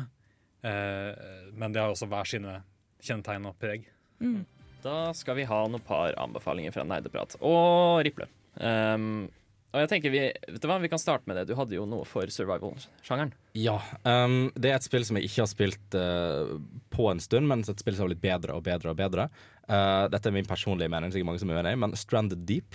Eh, 0.64 1.52
men 1.60 1.72
det 1.76 1.84
har 1.84 1.92
også 1.92 2.08
hver 2.08 2.28
sine 2.28 2.62
kjennetegn 3.04 3.52
og 3.52 3.56
preg. 3.60 3.84
Mm. 4.20 4.42
Da 4.80 5.12
skal 5.12 5.36
vi 5.36 5.44
ha 5.48 5.62
noen 5.68 5.84
par 5.84 6.16
anbefalinger 6.16 6.72
fra 6.72 6.88
Neideprat 6.88 7.36
og 7.44 8.00
Riple. 8.06 8.28
Um, 8.58 9.28
og 9.70 9.84
jeg 9.84 9.90
tenker 9.92 10.10
vi, 10.10 10.22
vet 10.26 10.58
du 10.58 10.66
hva, 10.66 10.80
vi 10.82 10.90
kan 10.90 10.98
starte 10.98 11.30
med 11.30 11.38
det. 11.38 11.46
Du 11.46 11.54
hadde 11.58 11.76
jo 11.76 11.86
noe 11.86 12.06
for 12.08 12.26
survival-sjangeren. 12.34 13.30
Ja. 13.54 13.76
Um, 14.02 14.50
det 14.58 14.72
er 14.72 14.80
et 14.80 14.86
spill 14.86 15.06
som 15.06 15.18
jeg 15.18 15.28
ikke 15.28 15.44
har 15.44 15.50
spilt 15.52 15.96
uh, 15.98 16.56
på 16.90 17.06
en 17.12 17.22
stund, 17.22 17.46
men 17.50 17.62
et 17.62 17.82
spill 17.82 17.94
som 17.94 18.06
har 18.06 18.12
blitt 18.12 18.24
bedre 18.24 18.58
og 18.58 18.64
bedre 18.66 18.90
og 18.90 18.98
bedre. 18.98 19.28
Uh, 19.70 20.10
dette 20.10 20.26
er 20.26 20.34
min 20.34 20.48
personlige 20.48 20.90
mening, 20.90 21.14
sikkert 21.14 21.30
mange 21.30 21.42
som 21.42 21.52
er 21.54 21.62
uenig, 21.62 21.76
men 21.84 21.94
Stranded 21.98 22.42
Deep 22.50 22.74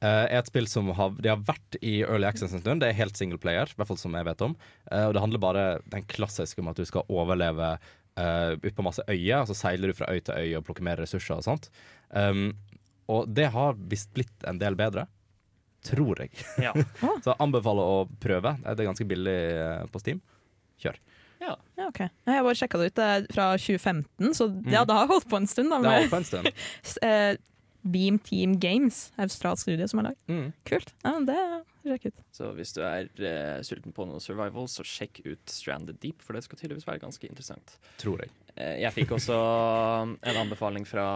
uh, 0.00 0.24
er 0.24 0.38
et 0.40 0.48
spill 0.48 0.70
som 0.70 0.88
har, 0.96 1.12
de 1.20 1.34
har 1.34 1.44
vært 1.44 1.76
i 1.84 1.98
Early 2.06 2.30
Access 2.30 2.56
en 2.56 2.64
stund. 2.64 2.80
Det 2.80 2.88
er 2.88 3.00
helt 3.02 3.20
single 3.20 3.40
player, 3.42 3.68
i 3.68 3.76
hvert 3.76 3.92
fall 3.92 4.00
som 4.00 4.16
jeg 4.16 4.30
vet 4.32 4.48
om. 4.48 4.56
Og 4.88 5.12
det 5.12 5.26
handler 5.26 5.44
bare 5.44 5.66
den 5.92 6.08
klassiske 6.08 6.64
om 6.64 6.72
at 6.72 6.80
du 6.80 6.88
skal 6.88 7.04
overleve 7.12 7.74
uh, 8.18 8.52
ut 8.56 8.74
på 8.76 8.84
masse 8.84 9.04
øyer, 9.08 9.42
og 9.42 9.48
så 9.50 9.56
seiler 9.56 9.92
du 9.92 9.96
fra 9.96 10.08
øy 10.12 10.20
til 10.24 10.36
øy 10.40 10.56
og 10.58 10.66
plukker 10.66 10.88
mer 10.88 11.00
ressurser 11.00 11.38
og 11.38 11.46
sånt. 11.46 11.68
Um, 12.08 12.52
og 13.10 13.28
det 13.34 13.48
har 13.54 13.74
visst 13.90 14.12
blitt 14.14 14.46
en 14.48 14.60
del 14.60 14.76
bedre. 14.78 15.06
Tror 15.82 16.20
jeg. 16.22 16.30
Ja. 16.62 16.70
Så 17.24 17.32
jeg 17.32 17.40
anbefaler 17.42 17.82
å 17.82 18.04
prøve. 18.22 18.54
Det 18.62 18.76
er 18.78 18.86
ganske 18.86 19.06
billig 19.08 19.38
eh, 19.56 19.86
på 19.90 20.02
Steam. 20.02 20.20
Kjør. 20.82 20.98
Ja, 21.42 21.56
ok. 21.88 22.04
Nei, 22.28 22.36
Jeg 22.36 22.44
bare 22.46 22.58
sjekka 22.60 22.78
det 22.78 22.90
ut. 22.92 22.98
Det 23.00 23.06
er 23.16 23.24
fra 23.34 23.46
2015, 23.58 24.34
så 24.38 24.46
ja, 24.70 24.84
Mm. 24.84 24.86
det 24.86 24.94
har 24.94 25.08
holdt 25.10 25.26
på 25.30 25.40
en 25.40 25.48
stund. 25.50 25.72
da 25.74 25.80
Det 25.82 25.90
har 25.90 26.04
holdt 26.04 26.12
på 26.12 26.20
en 26.20 26.28
stund. 26.28 26.52
eh, 27.02 27.32
Beam 27.82 28.18
Team 28.22 28.54
Games, 28.62 29.08
australsk 29.18 29.66
studie 29.66 29.88
som 29.90 29.98
er 29.98 30.12
lagd. 30.12 30.20
Mm. 30.30 30.52
Kult. 30.70 30.92
Ja, 31.02 31.16
det 31.26 31.38
sjekk 31.82 32.04
ut. 32.12 32.20
Så 32.30 32.52
hvis 32.54 32.70
du 32.76 32.80
er 32.86 33.08
uh, 33.18 33.58
sulten 33.66 33.90
på 33.94 34.06
noe 34.06 34.22
survival, 34.22 34.68
så 34.70 34.84
sjekk 34.86 35.18
ut 35.26 35.50
Stranded 35.50 35.98
Deep, 35.98 36.22
for 36.22 36.38
det 36.38 36.44
skal 36.46 36.60
tydeligvis 36.60 36.86
være 36.86 37.02
ganske 37.02 37.26
interessant. 37.26 37.74
Tror 37.98 38.22
jeg. 38.22 38.30
Eh, 38.54 38.76
jeg 38.84 38.94
fikk 38.94 39.16
også 39.16 39.34
en 40.14 40.38
anbefaling 40.44 40.86
fra 40.86 41.08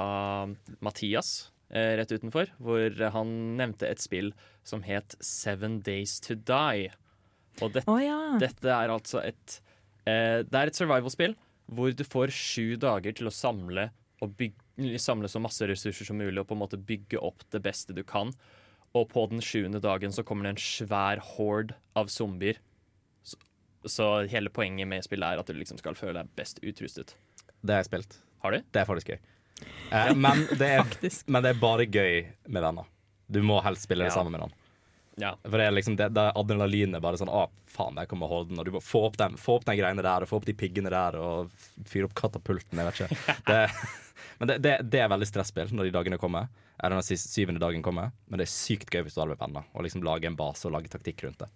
Mathias 0.82 1.52
rett 1.72 2.12
utenfor, 2.14 2.52
hvor 2.62 2.94
han 3.10 3.32
nevnte 3.58 3.88
et 3.88 4.02
spill 4.02 4.30
som 4.66 4.84
het 4.86 5.16
Seven 5.24 5.80
Days 5.86 6.20
to 6.22 6.36
Die. 6.38 6.92
Og 7.64 7.72
det, 7.74 7.86
oh, 7.88 8.00
ja. 8.02 8.36
dette 8.40 8.68
er 8.68 8.92
altså 8.92 9.22
et 9.24 9.60
eh, 10.04 10.42
Det 10.44 10.58
er 10.58 10.70
et 10.70 10.76
survival-spill 10.76 11.36
hvor 11.72 11.90
du 11.96 12.04
får 12.06 12.30
sju 12.34 12.76
dager 12.78 13.16
til 13.16 13.26
å 13.26 13.34
samle 13.34 13.88
og 14.22 14.36
bygge, 14.38 15.00
samle 15.02 15.28
så 15.28 15.40
masse 15.42 15.66
ressurser 15.66 16.06
som 16.06 16.20
mulig 16.20 16.38
og 16.38 16.46
på 16.46 16.54
en 16.54 16.62
måte 16.62 16.78
bygge 16.78 17.18
opp 17.18 17.42
det 17.50 17.60
beste 17.64 17.96
du 17.96 18.04
kan. 18.06 18.30
Og 18.94 19.08
på 19.10 19.24
den 19.32 19.42
sjuende 19.44 19.80
dagen 19.82 20.14
så 20.14 20.24
kommer 20.24 20.46
det 20.46 20.54
en 20.54 20.62
svær 20.62 21.20
horde 21.34 21.74
av 21.98 22.12
zombier. 22.12 22.60
Så, 23.26 23.40
så 23.90 24.06
hele 24.30 24.52
poenget 24.54 24.88
med 24.88 25.04
spillet 25.04 25.26
er 25.26 25.42
at 25.42 25.50
du 25.50 25.58
liksom 25.58 25.80
skal 25.82 25.98
føle 25.98 26.20
deg 26.20 26.30
best 26.38 26.62
utrustet. 26.62 27.16
Det 27.60 27.74
har 27.74 27.82
jeg 27.82 27.90
spilt. 27.90 28.20
Har 28.44 28.54
du? 28.54 28.62
Det 28.70 28.82
er 28.82 28.88
faktisk 28.88 29.10
gøy. 29.10 29.20
Eh, 29.90 30.12
men, 30.14 30.44
det 30.58 30.68
er, 30.80 30.84
men 31.30 31.42
det 31.44 31.52
er 31.54 31.60
bare 31.60 31.86
gøy 31.86 32.24
med 32.50 32.62
venner. 32.62 32.88
Du 33.30 33.40
må 33.42 33.60
helst 33.64 33.86
spille 33.86 34.04
det 34.06 34.12
Ja. 34.12 34.18
sammen 34.18 34.32
med 34.36 34.42
noen. 34.44 34.54
Ja. 35.16 35.30
For 35.46 35.56
det 35.56 35.66
er 35.66 35.72
liksom 35.72 35.96
det, 35.96 36.10
det 36.12 36.26
adrenalinet 36.36 37.00
bare 37.00 37.16
sånn 37.16 37.30
Å, 37.32 37.46
faen, 37.72 37.94
der 37.96 38.04
kommer 38.10 38.28
Horden. 38.28 38.58
Og 38.60 38.66
du 38.68 38.74
må 38.74 38.82
få 38.84 39.06
opp, 39.08 39.16
den, 39.16 39.38
få 39.40 39.56
opp 39.56 39.64
den 39.64 39.78
greiene 39.78 40.04
der, 40.04 40.22
og 40.26 40.28
få 40.28 40.36
opp 40.42 40.48
de 40.48 40.52
piggene 40.58 40.92
der, 40.92 41.16
og 41.16 41.48
fyre 41.88 42.10
opp 42.10 42.14
katapulten. 42.18 42.76
Jeg 42.82 42.90
vet 42.90 43.00
ikke. 43.00 43.38
Det, 43.50 43.62
men 44.38 44.48
det, 44.50 44.56
det, 44.60 44.74
det 44.92 45.00
er 45.00 45.08
veldig 45.08 45.26
stresspill 45.30 45.70
når 45.72 45.88
de 45.88 45.94
dagene 45.94 46.18
kommer. 46.20 46.50
Eller 46.76 46.98
når 46.98 47.06
syvende 47.16 47.62
dagen 47.62 47.80
kommer. 47.84 48.10
Men 48.28 48.42
det 48.42 48.44
er 48.44 48.52
sykt 48.52 48.92
gøy 48.92 49.06
hvis 49.06 49.16
du 49.16 49.22
har 49.22 49.30
det 49.30 49.38
med 49.38 49.40
penner. 49.46 49.64
Og 49.72 49.86
liksom 49.86 50.04
lage 50.04 50.28
en 50.28 50.36
base 50.36 50.68
og 50.68 50.74
lage 50.76 50.92
taktikk 50.92 51.24
rundt 51.24 51.40
det. 51.40 51.48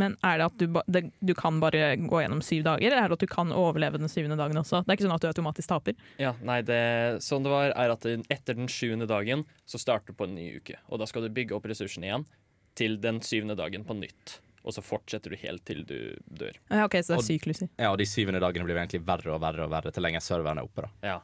Men 0.00 0.16
er 0.26 0.38
det 0.40 0.46
at 0.46 0.56
du, 0.58 0.66
ba, 0.74 0.82
det, 0.90 1.04
du 1.20 1.34
kan 1.38 1.60
bare 1.62 1.96
gå 2.00 2.20
gjennom 2.22 2.42
syv 2.44 2.64
dager, 2.66 2.86
eller 2.88 3.02
er 3.04 3.12
det 3.12 3.18
at 3.18 3.24
du 3.26 3.30
kan 3.30 3.52
overleve 3.54 4.00
den 4.02 4.10
syvende 4.12 4.38
dagen 4.40 4.58
også? 4.60 4.82
Det 4.84 4.92
er 4.92 4.98
ikke 4.98 5.06
sånn 5.08 5.16
at 5.16 5.24
du 5.24 5.28
automatisk 5.30 5.70
taper. 5.72 5.98
Ja, 6.20 6.34
nei, 6.44 6.60
det, 6.66 6.80
sånn 7.24 7.46
det 7.46 7.52
var, 7.54 7.72
er 7.72 7.94
at 7.94 8.06
etter 8.06 8.58
den 8.58 8.70
sjuende 8.70 9.08
dagen 9.10 9.44
så 9.70 9.80
starter 9.80 10.12
du 10.12 10.18
på 10.18 10.28
en 10.28 10.34
ny 10.38 10.48
uke. 10.58 10.78
Og 10.90 11.02
da 11.02 11.08
skal 11.10 11.26
du 11.26 11.32
bygge 11.34 11.56
opp 11.56 11.68
ressursene 11.70 12.10
igjen 12.10 12.26
til 12.78 12.98
den 13.02 13.20
syvende 13.24 13.56
dagen 13.58 13.86
på 13.86 13.96
nytt. 13.98 14.38
Og 14.64 14.72
så 14.72 14.80
fortsetter 14.80 15.34
du 15.34 15.36
helt 15.42 15.64
til 15.68 15.84
du 15.84 15.98
dør. 16.24 16.56
Ja, 16.72 16.86
ok, 16.86 16.96
Så 17.04 17.14
det 17.14 17.20
er 17.20 17.26
sykluser. 17.28 17.68
Ja, 17.76 17.90
og 17.92 17.98
de 18.00 18.06
syvende 18.08 18.40
dagene 18.40 18.64
blir 18.64 18.78
egentlig 18.80 19.02
verre 19.04 19.34
og 19.36 19.42
verre 19.44 19.66
og 19.66 19.72
verre 19.74 19.92
til 19.92 20.04
lenge 20.06 20.22
serveren 20.24 20.58
er 20.62 20.68
oppe. 20.68 20.86
da 20.86 21.14
Ja. 21.14 21.18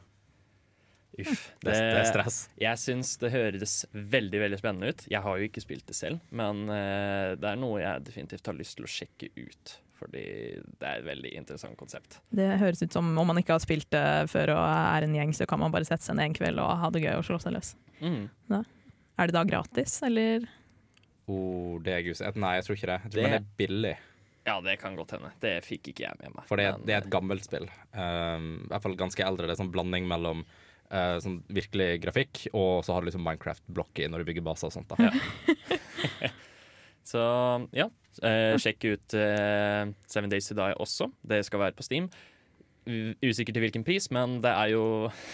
Uff. 1.19 1.51
Det, 1.59 1.73
det 1.75 1.99
er 1.99 2.05
stress. 2.07 2.37
Jeg 2.61 2.79
syns 2.79 3.17
det 3.19 3.31
høres 3.33 3.73
veldig 3.91 4.39
veldig 4.45 4.59
spennende 4.61 4.89
ut. 4.93 5.03
Jeg 5.11 5.21
har 5.25 5.37
jo 5.41 5.47
ikke 5.49 5.61
spilt 5.63 5.85
det 5.89 5.95
selv, 5.97 6.21
men 6.31 6.63
eh, 6.71 7.33
det 7.35 7.49
er 7.51 7.59
noe 7.59 7.81
jeg 7.81 8.05
definitivt 8.07 8.47
har 8.47 8.55
lyst 8.57 8.77
til 8.79 8.87
å 8.87 8.91
sjekke 8.91 9.27
ut. 9.35 9.73
Fordi 10.01 10.23
det 10.79 10.87
er 10.87 11.01
et 11.01 11.05
veldig 11.05 11.31
interessant 11.37 11.77
konsept. 11.77 12.15
Det 12.33 12.47
høres 12.57 12.79
ut 12.81 12.95
som 12.95 13.11
om 13.21 13.27
man 13.27 13.37
ikke 13.37 13.53
har 13.53 13.61
spilt 13.61 13.89
det 13.93 14.05
før 14.31 14.55
og 14.55 14.63
er 14.65 15.05
en 15.05 15.13
gjeng, 15.19 15.33
så 15.37 15.45
kan 15.45 15.61
man 15.61 15.69
bare 15.75 15.85
sette 15.85 16.07
seg 16.07 16.17
ned 16.17 16.31
en 16.31 16.37
kveld 16.39 16.57
og 16.63 16.71
ha 16.81 16.89
det 16.95 17.03
gøy 17.03 17.13
og 17.19 17.27
slå 17.27 17.37
seg 17.43 17.53
løs. 17.53 17.75
Mm. 18.01 18.23
Er 18.55 19.29
det 19.29 19.35
da 19.35 19.43
gratis, 19.45 19.99
eller? 20.07 20.47
Oh, 21.29 21.77
det 21.85 21.93
er 21.99 22.01
guset. 22.07 22.39
Nei, 22.41 22.55
jeg 22.57 22.65
tror 22.65 22.79
ikke 22.79 22.89
det. 22.89 22.97
Jeg 23.03 23.11
tror 23.13 23.21
Det- 23.21 23.29
det 23.35 23.41
er 23.43 23.45
billig. 23.61 23.93
Ja, 24.47 24.55
det 24.65 24.79
kan 24.81 24.95
godt 24.97 25.11
hende. 25.13 25.29
Det 25.39 25.53
fikk 25.63 25.91
ikke 25.91 26.07
jeg 26.07 26.17
med 26.19 26.33
meg. 26.33 26.47
For 26.49 26.57
det, 26.57 26.71
Men, 26.71 26.85
det 26.87 26.95
er 26.95 27.03
et 27.05 27.11
gammelt 27.13 27.43
spill. 27.45 27.67
Um, 27.93 28.65
I 28.65 28.67
hvert 28.73 28.81
fall 28.81 28.95
ganske 28.97 29.21
eldre. 29.23 29.45
Det 29.45 29.53
er 29.53 29.63
sånn 29.63 29.71
blanding 29.71 30.07
mellom 30.09 30.41
uh, 30.91 31.17
sånn 31.23 31.39
virkelig 31.49 31.89
grafikk, 32.03 32.45
og 32.53 32.83
så 32.85 32.93
har 32.95 33.01
du 33.01 33.09
liksom 33.09 33.23
Minecraft-blokker 33.25 34.11
når 34.11 34.21
du 34.23 34.29
bygger 34.31 34.45
baser 34.51 34.69
og 34.69 34.75
sånt. 34.75 34.91
da 34.91 35.09
Ja. 35.09 36.31
Så 37.11 37.21
ja, 37.75 37.87
eh, 38.23 38.53
sjekk 38.61 38.85
ut 38.93 39.15
eh, 39.17 39.89
Seven 40.07 40.29
Days 40.31 40.47
to 40.51 40.55
Die 40.55 40.75
også. 40.79 41.07
Det 41.27 41.41
skal 41.47 41.59
være 41.63 41.75
på 41.75 41.83
Steam. 41.87 42.11
U 42.89 43.13
usikker 43.21 43.53
til 43.53 43.61
hvilken 43.61 43.83
pris, 43.85 44.07
men 44.13 44.39
det 44.41 44.49
er 44.57 44.71
jo 44.73 44.83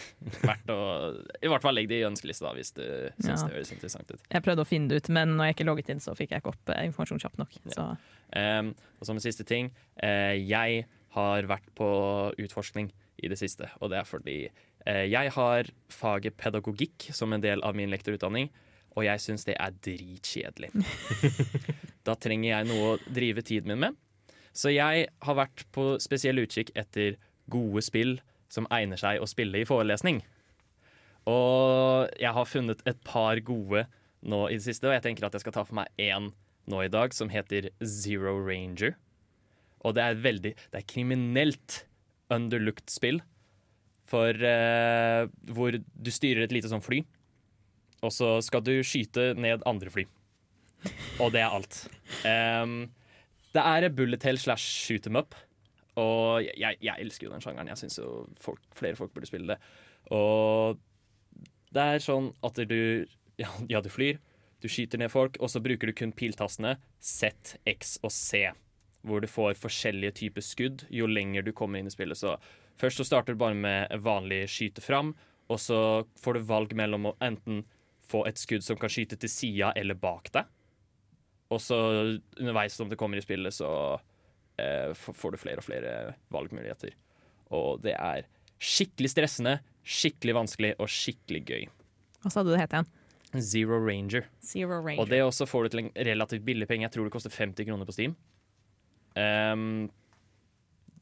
verdt 0.49 0.71
å 0.73 0.77
I 1.43 1.47
hvert 1.51 1.63
fall 1.63 1.77
legg 1.77 1.87
det 1.91 2.01
i 2.01 2.07
ønskelista 2.07 2.49
da, 2.49 2.53
hvis 2.57 2.73
du 2.75 2.83
syns 3.21 3.29
Ja. 3.29 3.47
det 3.47 3.55
høres 3.59 3.71
interessant 3.75 4.11
ut. 4.11 4.23
Jeg 4.33 4.43
prøvde 4.43 4.65
å 4.65 4.67
finne 4.67 4.91
det 4.91 4.99
ut, 5.03 5.09
men 5.15 5.35
når 5.37 5.51
jeg 5.51 5.57
ikke 5.57 5.67
logget 5.69 5.91
inn, 5.93 6.03
så 6.03 6.15
fikk 6.17 6.33
jeg 6.35 6.43
ikke 6.43 6.51
opp 6.55 6.73
eh, 6.73 6.83
informasjon 6.89 7.23
kjapt 7.23 7.43
nok. 7.43 7.59
Ja. 7.67 7.75
Så 7.77 7.89
Um, 8.27 8.73
og 8.99 9.07
som 9.07 9.15
en 9.15 9.23
siste 9.23 9.45
ting, 9.47 9.69
eh, 10.03 10.33
jeg 10.43 10.81
har 11.15 11.47
vært 11.49 11.67
på 11.77 11.89
utforskning 12.41 12.91
i 13.23 13.29
det 13.31 13.39
siste. 13.39 13.69
Og 13.81 13.91
det 13.91 14.01
er 14.01 14.07
fordi 14.07 14.37
eh, 14.47 15.05
jeg 15.07 15.33
har 15.35 15.69
faget 15.93 16.37
pedagogikk 16.39 17.09
som 17.15 17.33
en 17.33 17.43
del 17.43 17.63
av 17.65 17.77
min 17.77 17.91
lektorutdanning, 17.93 18.51
og 18.97 19.05
jeg 19.05 19.21
syns 19.21 19.45
det 19.45 19.57
er 19.61 19.75
dritkjedelig. 19.85 20.71
da 22.07 22.17
trenger 22.17 22.49
jeg 22.49 22.69
noe 22.69 22.93
å 22.93 22.99
drive 23.05 23.43
tiden 23.45 23.73
min 23.73 23.83
med. 23.85 23.99
Så 24.57 24.73
jeg 24.73 25.09
har 25.21 25.37
vært 25.37 25.67
på 25.75 25.95
spesiell 26.01 26.41
utkikk 26.41 26.71
etter 26.77 27.19
gode 27.51 27.83
spill 27.85 28.17
som 28.51 28.67
egner 28.73 28.99
seg 28.99 29.21
å 29.21 29.29
spille 29.29 29.61
i 29.61 29.67
forelesning. 29.69 30.23
Og 31.27 32.07
jeg 32.17 32.33
har 32.33 32.49
funnet 32.49 32.81
et 32.87 32.99
par 33.05 33.39
gode 33.45 33.85
nå 34.27 34.47
i 34.49 34.57
det 34.57 34.65
siste, 34.65 34.87
og 34.87 34.95
jeg 34.95 35.03
tenker 35.05 35.27
at 35.27 35.35
jeg 35.35 35.43
skal 35.43 35.55
ta 35.59 35.65
for 35.67 35.77
meg 35.77 35.91
én 36.01 36.31
nå 36.67 36.81
i 36.83 36.91
dag 36.91 37.13
som 37.15 37.29
heter 37.31 37.69
Zero 37.83 38.33
Ranger. 38.39 38.95
Og 39.85 39.93
det 39.97 40.03
er 40.03 40.21
veldig 40.21 40.53
Det 40.57 40.79
er 40.79 40.87
kriminelt 40.87 41.83
underlooked 42.33 42.89
spill. 42.91 43.21
For 44.07 44.31
eh, 44.31 45.27
hvor 45.51 45.75
du 45.75 46.11
styrer 46.11 46.45
et 46.45 46.53
lite 46.55 46.69
sånn 46.71 46.83
fly, 46.83 47.01
og 48.05 48.13
så 48.13 48.37
skal 48.45 48.63
du 48.63 48.77
skyte 48.85 49.33
ned 49.35 49.65
andre 49.67 49.91
fly. 49.91 50.05
Og 51.19 51.33
det 51.33 51.41
er 51.41 51.51
alt. 51.51 51.81
Um, 52.23 52.85
det 53.51 53.63
er 53.65 53.89
bullet 53.97 54.23
hell 54.23 54.39
slash 54.39 54.63
shoot 54.85 55.09
em 55.09 55.19
up. 55.19 55.35
Og 55.97 56.45
jeg, 56.45 56.77
jeg 56.79 57.03
elsker 57.03 57.27
jo 57.27 57.33
den 57.33 57.43
sjangeren. 57.43 57.71
Jeg 57.73 57.81
syns 57.81 57.97
jo 57.99 58.11
folk, 58.39 58.61
flere 58.77 58.95
folk 58.99 59.11
burde 59.15 59.29
spille 59.29 59.55
det. 59.55 59.57
Og 60.13 60.77
det 61.73 61.83
er 61.83 62.03
sånn 62.03 62.29
at 62.45 62.61
du 62.69 62.79
ja, 63.41 63.49
ja, 63.69 63.81
du 63.81 63.89
flyr, 63.91 64.21
du 64.63 64.69
skyter 64.71 65.01
ned 65.01 65.11
folk, 65.13 65.37
og 65.41 65.51
så 65.51 65.61
bruker 65.61 65.89
du 65.89 65.97
kun 65.97 66.13
piltastene 66.15 66.77
Z, 67.01 67.57
X 67.69 67.97
og 68.05 68.13
C. 68.13 68.47
Hvor 69.07 69.23
du 69.23 69.29
får 69.31 69.57
forskjellige 69.61 70.17
typer 70.21 70.43
skudd 70.45 70.85
jo 70.93 71.07
lenger 71.07 71.45
du 71.45 71.53
kommer 71.55 71.79
inn 71.79 71.89
i 71.89 71.93
spillet. 71.93 72.19
Så 72.19 72.35
først 72.79 73.01
så 73.01 73.07
starter 73.07 73.35
du 73.35 73.41
bare 73.41 73.57
med 73.57 73.93
vanlig 74.03 74.43
skyte 74.51 74.83
fram, 74.83 75.13
og 75.47 75.61
så 75.63 75.79
får 76.19 76.37
du 76.37 76.47
valg 76.49 76.75
mellom 76.75 77.11
å 77.11 77.15
enten 77.23 77.63
få 78.07 78.25
et 78.27 78.39
skudd 78.39 78.63
som 78.63 78.79
kan 78.79 78.91
skyte 78.91 79.19
til 79.19 79.31
sida 79.31 79.71
eller 79.79 79.97
bak 79.99 80.31
deg. 80.35 80.47
Og 81.51 81.63
så 81.63 81.77
underveis 82.39 82.75
som 82.75 82.89
det 82.91 82.99
kommer 82.99 83.19
i 83.19 83.23
spillet, 83.23 83.55
så 83.55 83.69
eh, 84.59 84.91
får 84.95 85.33
du 85.33 85.39
flere 85.39 85.63
og 85.63 85.67
flere 85.67 85.93
valgmuligheter. 86.33 86.95
Og 87.55 87.79
det 87.83 87.95
er 87.95 88.27
skikkelig 88.59 89.13
stressende, 89.13 89.57
skikkelig 89.87 90.35
vanskelig 90.41 90.73
og 90.81 90.91
skikkelig 90.91 91.43
gøy. 91.47 91.67
hva 92.23 92.33
sa 92.33 92.43
du 92.43 92.51
det 92.51 92.63
het 92.65 92.75
igjen? 92.75 92.89
Zero 93.43 93.77
Ranger. 93.83 94.27
Zero 94.43 94.79
Ranger. 94.81 95.01
Og 95.03 95.09
det 95.11 95.19
også 95.23 95.47
får 95.47 95.67
du 95.67 95.69
til 95.69 95.81
en 95.83 95.91
relativt 96.07 96.45
billig 96.47 96.67
penge. 96.67 96.87
Jeg 96.87 96.95
tror 96.95 97.07
det 97.07 97.13
koster 97.13 97.33
50 97.33 97.67
kroner 97.67 97.87
på 97.87 97.95
Steam. 97.95 98.15
Ehm, 99.17 99.87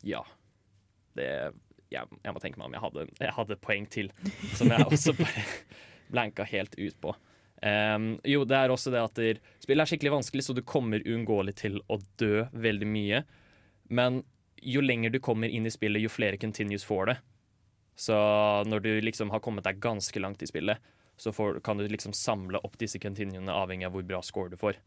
ja. 0.05 0.23
Det 1.15 1.29
jeg, 1.93 2.17
jeg 2.23 2.33
må 2.33 2.41
tenke 2.41 2.59
meg 2.59 2.69
om. 2.69 2.75
Jeg 2.75 2.83
hadde, 2.83 3.05
jeg 3.21 3.35
hadde 3.37 3.61
poeng 3.61 3.87
til 3.91 4.11
som 4.57 4.71
jeg 4.71 4.87
også 4.89 5.15
bare 5.21 5.45
blanka 6.11 6.45
helt 6.49 6.77
ut 6.79 6.97
på. 7.01 7.15
Um, 7.65 8.15
jo, 8.27 8.43
det 8.45 8.57
er 8.57 8.73
også 8.73 8.91
det 8.93 9.01
at 9.01 9.17
der, 9.17 9.39
spillet 9.63 9.85
er 9.85 9.89
skikkelig 9.89 10.17
vanskelig, 10.17 10.45
så 10.45 10.53
du 10.53 10.61
kommer 10.67 11.05
uunngåelig 11.05 11.55
til 11.63 11.79
å 11.89 11.99
dø 12.19 12.45
veldig 12.51 12.89
mye. 12.89 13.21
Men 13.89 14.23
jo 14.65 14.83
lenger 14.83 15.13
du 15.13 15.21
kommer 15.23 15.51
inn 15.51 15.65
i 15.65 15.73
spillet, 15.73 16.03
jo 16.03 16.11
flere 16.11 16.41
continues 16.41 16.85
får 16.85 17.11
det. 17.11 17.17
Så 17.95 18.15
når 18.67 18.83
du 18.83 18.91
liksom 19.05 19.31
har 19.31 19.41
kommet 19.43 19.65
deg 19.67 19.79
ganske 19.81 20.19
langt 20.19 20.43
i 20.43 20.49
spillet, 20.49 20.81
så 21.17 21.31
får, 21.31 21.61
kan 21.63 21.79
du 21.79 21.87
liksom 21.87 22.13
samle 22.17 22.59
opp 22.67 22.75
disse 22.81 22.99
continuene 22.99 23.53
avhengig 23.55 23.87
av 23.87 23.95
hvor 23.95 24.03
bra 24.07 24.19
score 24.25 24.51
du 24.51 24.59
får. 24.59 24.81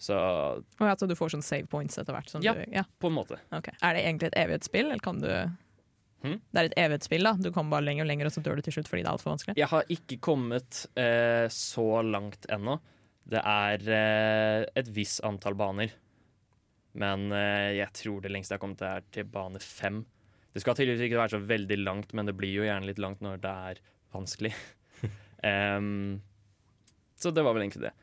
Så 0.00 0.16
Og 0.16 0.86
at 0.88 1.02
du 1.04 1.12
får 1.16 1.34
sånn 1.34 1.44
save 1.44 1.68
points 1.68 1.98
etter 2.00 2.16
hvert. 2.16 2.30
Som 2.32 2.44
Ja. 2.44 2.54
Du, 2.56 2.62
ja. 2.72 2.86
på 2.98 3.10
en 3.10 3.18
måte. 3.18 3.36
Okay. 3.52 3.76
Er 3.84 3.96
det 3.96 4.04
egentlig 4.06 4.30
et 4.30 4.38
evighetsspill, 4.40 4.88
eller 4.88 5.04
kan 5.04 5.20
du 5.20 5.28
hmm? 5.28 6.38
Det 6.40 6.62
er 6.62 6.70
et 6.70 6.78
evighetsspill, 6.80 7.26
da. 7.28 7.34
Du 7.36 7.50
kommer 7.52 7.76
bare 7.76 7.86
lenger 7.90 8.06
og 8.06 8.08
lenger, 8.12 8.30
og 8.30 8.32
så 8.32 8.44
dør 8.44 8.56
du 8.56 8.64
til 8.64 8.78
slutt 8.78 8.88
fordi 8.88 9.04
det 9.04 9.10
er 9.10 9.18
altfor 9.18 9.34
vanskelig. 9.34 9.56
Jeg 9.60 9.68
har 9.68 9.92
ikke 9.92 10.20
kommet 10.24 10.86
eh, 11.00 11.46
så 11.52 11.88
langt 12.06 12.48
ennå. 12.48 12.78
Det 13.30 13.42
er 13.44 13.84
eh, 13.98 14.64
et 14.80 14.88
visst 14.96 15.20
antall 15.28 15.58
baner. 15.60 15.92
Men 16.96 17.28
eh, 17.36 17.76
jeg 17.82 17.92
tror 18.00 18.24
det 18.24 18.32
lengste 18.32 18.56
jeg 18.56 18.58
har 18.58 18.64
kommet, 18.64 18.82
er 18.82 19.04
til 19.12 19.28
bane 19.30 19.60
fem. 19.62 20.02
Det 20.50 20.64
skal 20.64 20.74
tydeligvis 20.74 21.06
ikke 21.06 21.20
være 21.20 21.36
så 21.36 21.44
veldig 21.44 21.82
langt, 21.84 22.16
men 22.16 22.26
det 22.26 22.34
blir 22.40 22.56
jo 22.56 22.64
gjerne 22.66 22.88
litt 22.88 22.98
langt 23.02 23.20
når 23.22 23.44
det 23.44 23.52
er 23.70 23.84
vanskelig. 24.16 24.56
um, 25.44 26.18
så 27.20 27.30
det 27.30 27.44
var 27.44 27.54
vel 27.54 27.68
egentlig 27.68 27.90
det. 27.90 27.98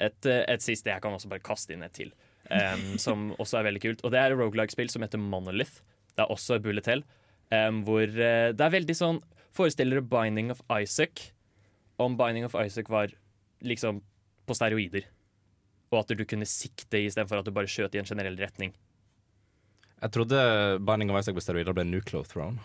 Et, 0.00 0.26
eh, 0.26 0.44
et 0.48 0.64
siste 0.64 0.88
jeg 0.88 1.02
kan 1.04 1.12
også 1.12 1.28
bare 1.28 1.44
kaste 1.44 1.74
inn 1.74 1.84
et 1.84 1.94
til, 1.96 2.12
um, 2.48 2.84
som 3.04 3.30
også 3.38 3.60
er 3.60 3.70
veldig 3.70 3.82
kult. 3.84 4.04
Og 4.04 4.14
det 4.14 4.20
er 4.20 4.32
et 4.32 4.40
roguelike-spill 4.40 4.92
som 4.92 5.04
heter 5.04 5.20
Monolith. 5.20 5.82
Det 6.16 6.24
er 6.24 6.32
også 6.32 6.58
et 6.58 6.66
bullet 6.66 6.88
hell, 6.90 7.04
Um, 7.50 7.80
hvor 7.82 8.06
uh, 8.06 8.52
det 8.54 8.62
er 8.62 8.70
veldig 8.70 8.94
sånn 8.94 9.16
Forestiller 9.58 9.98
dere 9.98 10.06
Binding 10.06 10.52
of 10.54 10.60
Isaac 10.70 11.32
om 11.98 12.14
Binding 12.14 12.44
of 12.46 12.54
Isaac 12.54 12.86
var 12.86 13.10
liksom 13.66 13.98
på 14.46 14.54
steroider. 14.54 15.08
Og 15.90 16.04
at 16.04 16.12
du 16.14 16.22
kunne 16.24 16.46
sikte 16.46 17.00
istedenfor 17.02 17.40
at 17.40 17.48
du 17.48 17.52
bare 17.54 17.70
skjøt 17.70 17.96
i 17.96 18.00
en 18.00 18.06
generell 18.06 18.38
retning. 18.38 18.70
Jeg 20.00 20.14
trodde 20.14 20.38
Binding 20.86 21.10
of 21.10 21.18
Isaac 21.18 21.36
på 21.36 21.44
steroider 21.44 21.76
ble 21.76 21.84
Nuclear 21.88 22.24
Throne. 22.30 22.62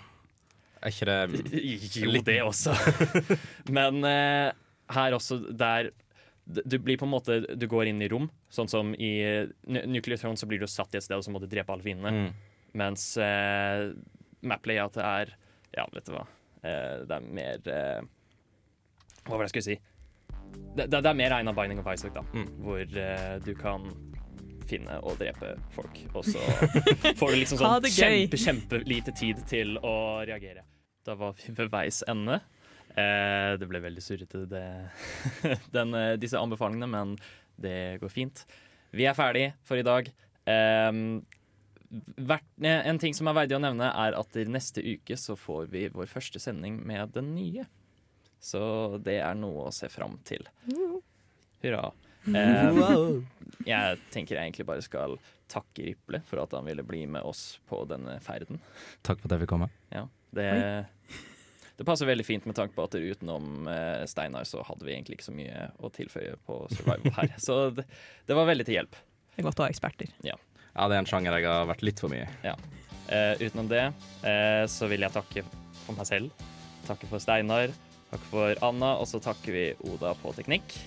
Er 0.85 0.93
ikke 0.93 1.09
det 1.09 1.57
Jo, 2.05 2.13
det 2.29 2.37
også. 2.45 2.77
Men 3.77 4.05
uh, 4.05 4.53
her 4.95 5.17
også, 5.17 5.41
der 5.49 5.89
Du 6.45 6.77
blir 6.77 6.99
på 7.01 7.07
en 7.07 7.09
måte 7.09 7.39
Du 7.57 7.65
går 7.65 7.89
inn 7.89 8.03
i 8.05 8.09
rom, 8.11 8.27
sånn 8.53 8.69
som 8.69 8.91
i 8.93 9.13
eh, 9.25 9.47
Nuclear 9.65 10.19
Throne 10.21 10.37
så 10.37 10.45
blir 10.49 10.61
du 10.61 10.67
satt 10.69 10.93
i 10.93 10.99
et 10.99 11.05
sted, 11.05 11.17
og 11.17 11.25
så 11.25 11.33
må 11.33 11.41
du 11.41 11.47
drepe 11.49 11.73
alle 11.73 11.85
fiendene. 11.85 12.27
mm. 12.27 12.51
Mens 12.75 13.13
uh, 13.15 13.93
map-layoutet 14.43 14.99
er 14.99 15.29
Ja, 15.77 15.85
vet 15.93 16.09
du 16.09 16.11
hva. 16.11 16.25
Eh, 16.65 17.03
det 17.05 17.17
er 17.17 17.25
mer 17.35 17.69
eh, 17.69 18.01
Hva 19.25 19.37
var 19.37 19.43
det 19.43 19.49
jeg 19.49 19.53
skulle 19.53 19.67
si? 19.67 19.77
Det, 20.75 20.87
det, 20.89 20.99
det 20.99 21.09
er 21.09 21.17
mer 21.17 21.35
egnet 21.37 21.57
Binding 21.57 21.81
of 21.81 21.89
Isaac, 21.91 22.15
da. 22.15 22.23
Mm. 22.33 22.47
Hvor 22.65 22.81
eh, 22.81 23.35
du 23.45 23.51
kan 23.59 23.85
finne 24.65 24.97
og 25.05 25.19
drepe 25.21 25.53
folk. 25.75 25.99
Og 26.17 26.25
så 26.25 26.41
får 27.19 27.33
du 27.33 27.37
liksom 27.37 27.61
sånn 27.61 27.89
kjempe, 27.91 28.39
kjempelite 28.41 29.13
tid 29.17 29.43
til 29.49 29.75
å 29.77 29.95
reagere. 30.25 30.65
Da 31.05 31.17
var 31.19 31.35
vi 31.37 31.53
ved 31.53 31.69
veis 31.73 32.01
ende. 32.09 32.39
Eh, 32.95 33.55
det 33.59 33.67
ble 33.67 33.81
veldig 33.83 34.03
surrete, 34.03 34.45
det- 34.49 35.55
eh, 35.75 36.15
disse 36.21 36.39
anbefalingene, 36.39 36.87
men 36.91 37.15
det 37.59 37.99
går 38.01 38.11
fint. 38.11 38.45
Vi 38.95 39.07
er 39.09 39.17
ferdig 39.17 39.49
for 39.67 39.79
i 39.79 39.85
dag. 39.85 40.07
Eh, 40.45 40.91
hvert, 42.27 42.47
en 42.61 42.99
ting 43.01 43.13
som 43.17 43.27
er 43.31 43.37
verdig 43.41 43.57
å 43.57 43.63
nevne, 43.63 43.89
er 43.91 44.15
at 44.19 44.39
neste 44.51 44.83
uke 44.83 45.17
så 45.19 45.35
får 45.39 45.67
vi 45.71 45.87
vår 45.93 46.07
første 46.11 46.39
sending 46.41 46.79
med 46.85 47.13
den 47.15 47.33
nye. 47.35 47.65
Så 48.45 48.61
det 49.01 49.19
er 49.25 49.37
noe 49.37 49.67
å 49.69 49.73
se 49.73 49.89
fram 49.89 50.19
til. 50.27 50.43
Hurra. 51.63 51.87
Eh, 52.25 53.21
jeg 53.69 53.99
tenker 54.13 54.37
jeg 54.37 54.47
egentlig 54.49 54.65
bare 54.65 54.81
skal 54.85 55.17
takke 55.51 55.85
Riple 55.85 56.19
for 56.25 56.41
at 56.41 56.53
han 56.57 56.65
ville 56.65 56.83
bli 56.85 57.03
med 57.09 57.25
oss 57.25 57.59
på 57.69 57.83
denne 57.89 58.17
ferden. 58.25 58.59
Takk 59.05 59.19
for 59.21 59.29
at 59.29 59.35
jeg 59.35 59.43
fikk 59.45 59.51
komme. 59.53 59.69
Ja, 59.93 60.07
det, 60.35 60.47
det 61.77 61.83
passer 61.87 62.07
veldig 62.07 62.25
fint 62.25 62.45
med 62.47 62.55
tanke 62.55 62.75
på 62.75 62.85
at 62.87 62.95
utenom 62.95 63.67
eh, 63.67 64.05
Steinar 64.07 64.47
så 64.47 64.63
hadde 64.63 64.87
vi 64.87 64.93
egentlig 64.93 65.19
ikke 65.19 65.27
så 65.27 65.35
mye 65.35 65.65
å 65.83 65.91
tilføye 65.91 66.37
på 66.47 66.59
survival 66.71 67.15
her. 67.17 67.33
Så 67.45 67.57
det, 67.75 67.83
det 68.29 68.37
var 68.37 68.47
veldig 68.47 68.67
til 68.67 68.77
hjelp. 68.79 68.95
Det 69.35 69.43
er 69.43 69.47
godt 69.49 69.59
å 69.59 69.65
ha 69.65 69.71
eksperter. 69.73 70.13
Ja, 70.23 70.37
det 70.75 70.95
er 70.95 71.01
en 71.01 71.09
sjanger 71.09 71.35
jeg 71.35 71.49
har 71.51 71.67
vært 71.67 71.83
litt 71.83 71.99
for 71.99 72.11
mye 72.13 72.29
i. 72.47 72.53
Eh, 73.11 73.43
utenom 73.43 73.67
det 73.69 73.83
eh, 74.23 74.63
så 74.71 74.87
vil 74.91 75.03
jeg 75.03 75.15
takke 75.17 75.43
for 75.83 75.99
meg 75.99 76.07
selv. 76.07 76.47
Takke 76.87 77.11
for 77.11 77.23
Steinar. 77.23 77.75
Takke 78.13 78.31
for 78.31 78.63
Anna, 78.63 78.95
og 79.01 79.09
så 79.11 79.19
takker 79.19 79.55
vi 79.55 79.65
Oda 79.91 80.13
på 80.21 80.31
teknikk. 80.37 80.77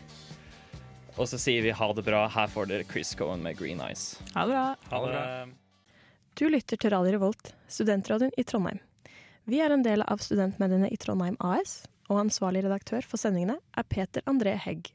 Og 1.18 1.26
så 1.28 1.36
sier 1.40 1.64
vi 1.66 1.74
ha 1.74 1.92
det 1.92 2.04
bra. 2.06 2.24
Her 2.32 2.48
får 2.48 2.70
dere 2.70 2.88
Chris 2.88 3.12
Cohen 3.18 3.42
med 3.44 3.58
Green 3.58 3.82
Eyes. 3.84 4.14
Ha 4.32 4.46
det 4.46 4.54
bra. 4.54 4.66
Ha 4.94 5.04
det. 5.04 5.22
Du 6.38 6.46
lytter 6.48 6.78
til 6.78 6.94
Radio 6.94 7.18
Revolt, 7.18 7.52
studentradioen 7.68 8.32
i 8.38 8.46
Trondheim. 8.46 8.78
Vi 9.48 9.62
er 9.64 9.72
en 9.72 9.80
del 9.80 10.02
av 10.04 10.20
studentmediene 10.20 10.90
i 10.92 10.96
Trondheim 11.00 11.38
AS, 11.40 11.86
og 12.12 12.18
ansvarlig 12.20 12.66
redaktør 12.66 13.00
for 13.00 13.20
sendingene 13.20 13.56
er 13.80 13.86
Peter 13.88 14.20
André 14.28 14.52
Hegg. 14.60 14.90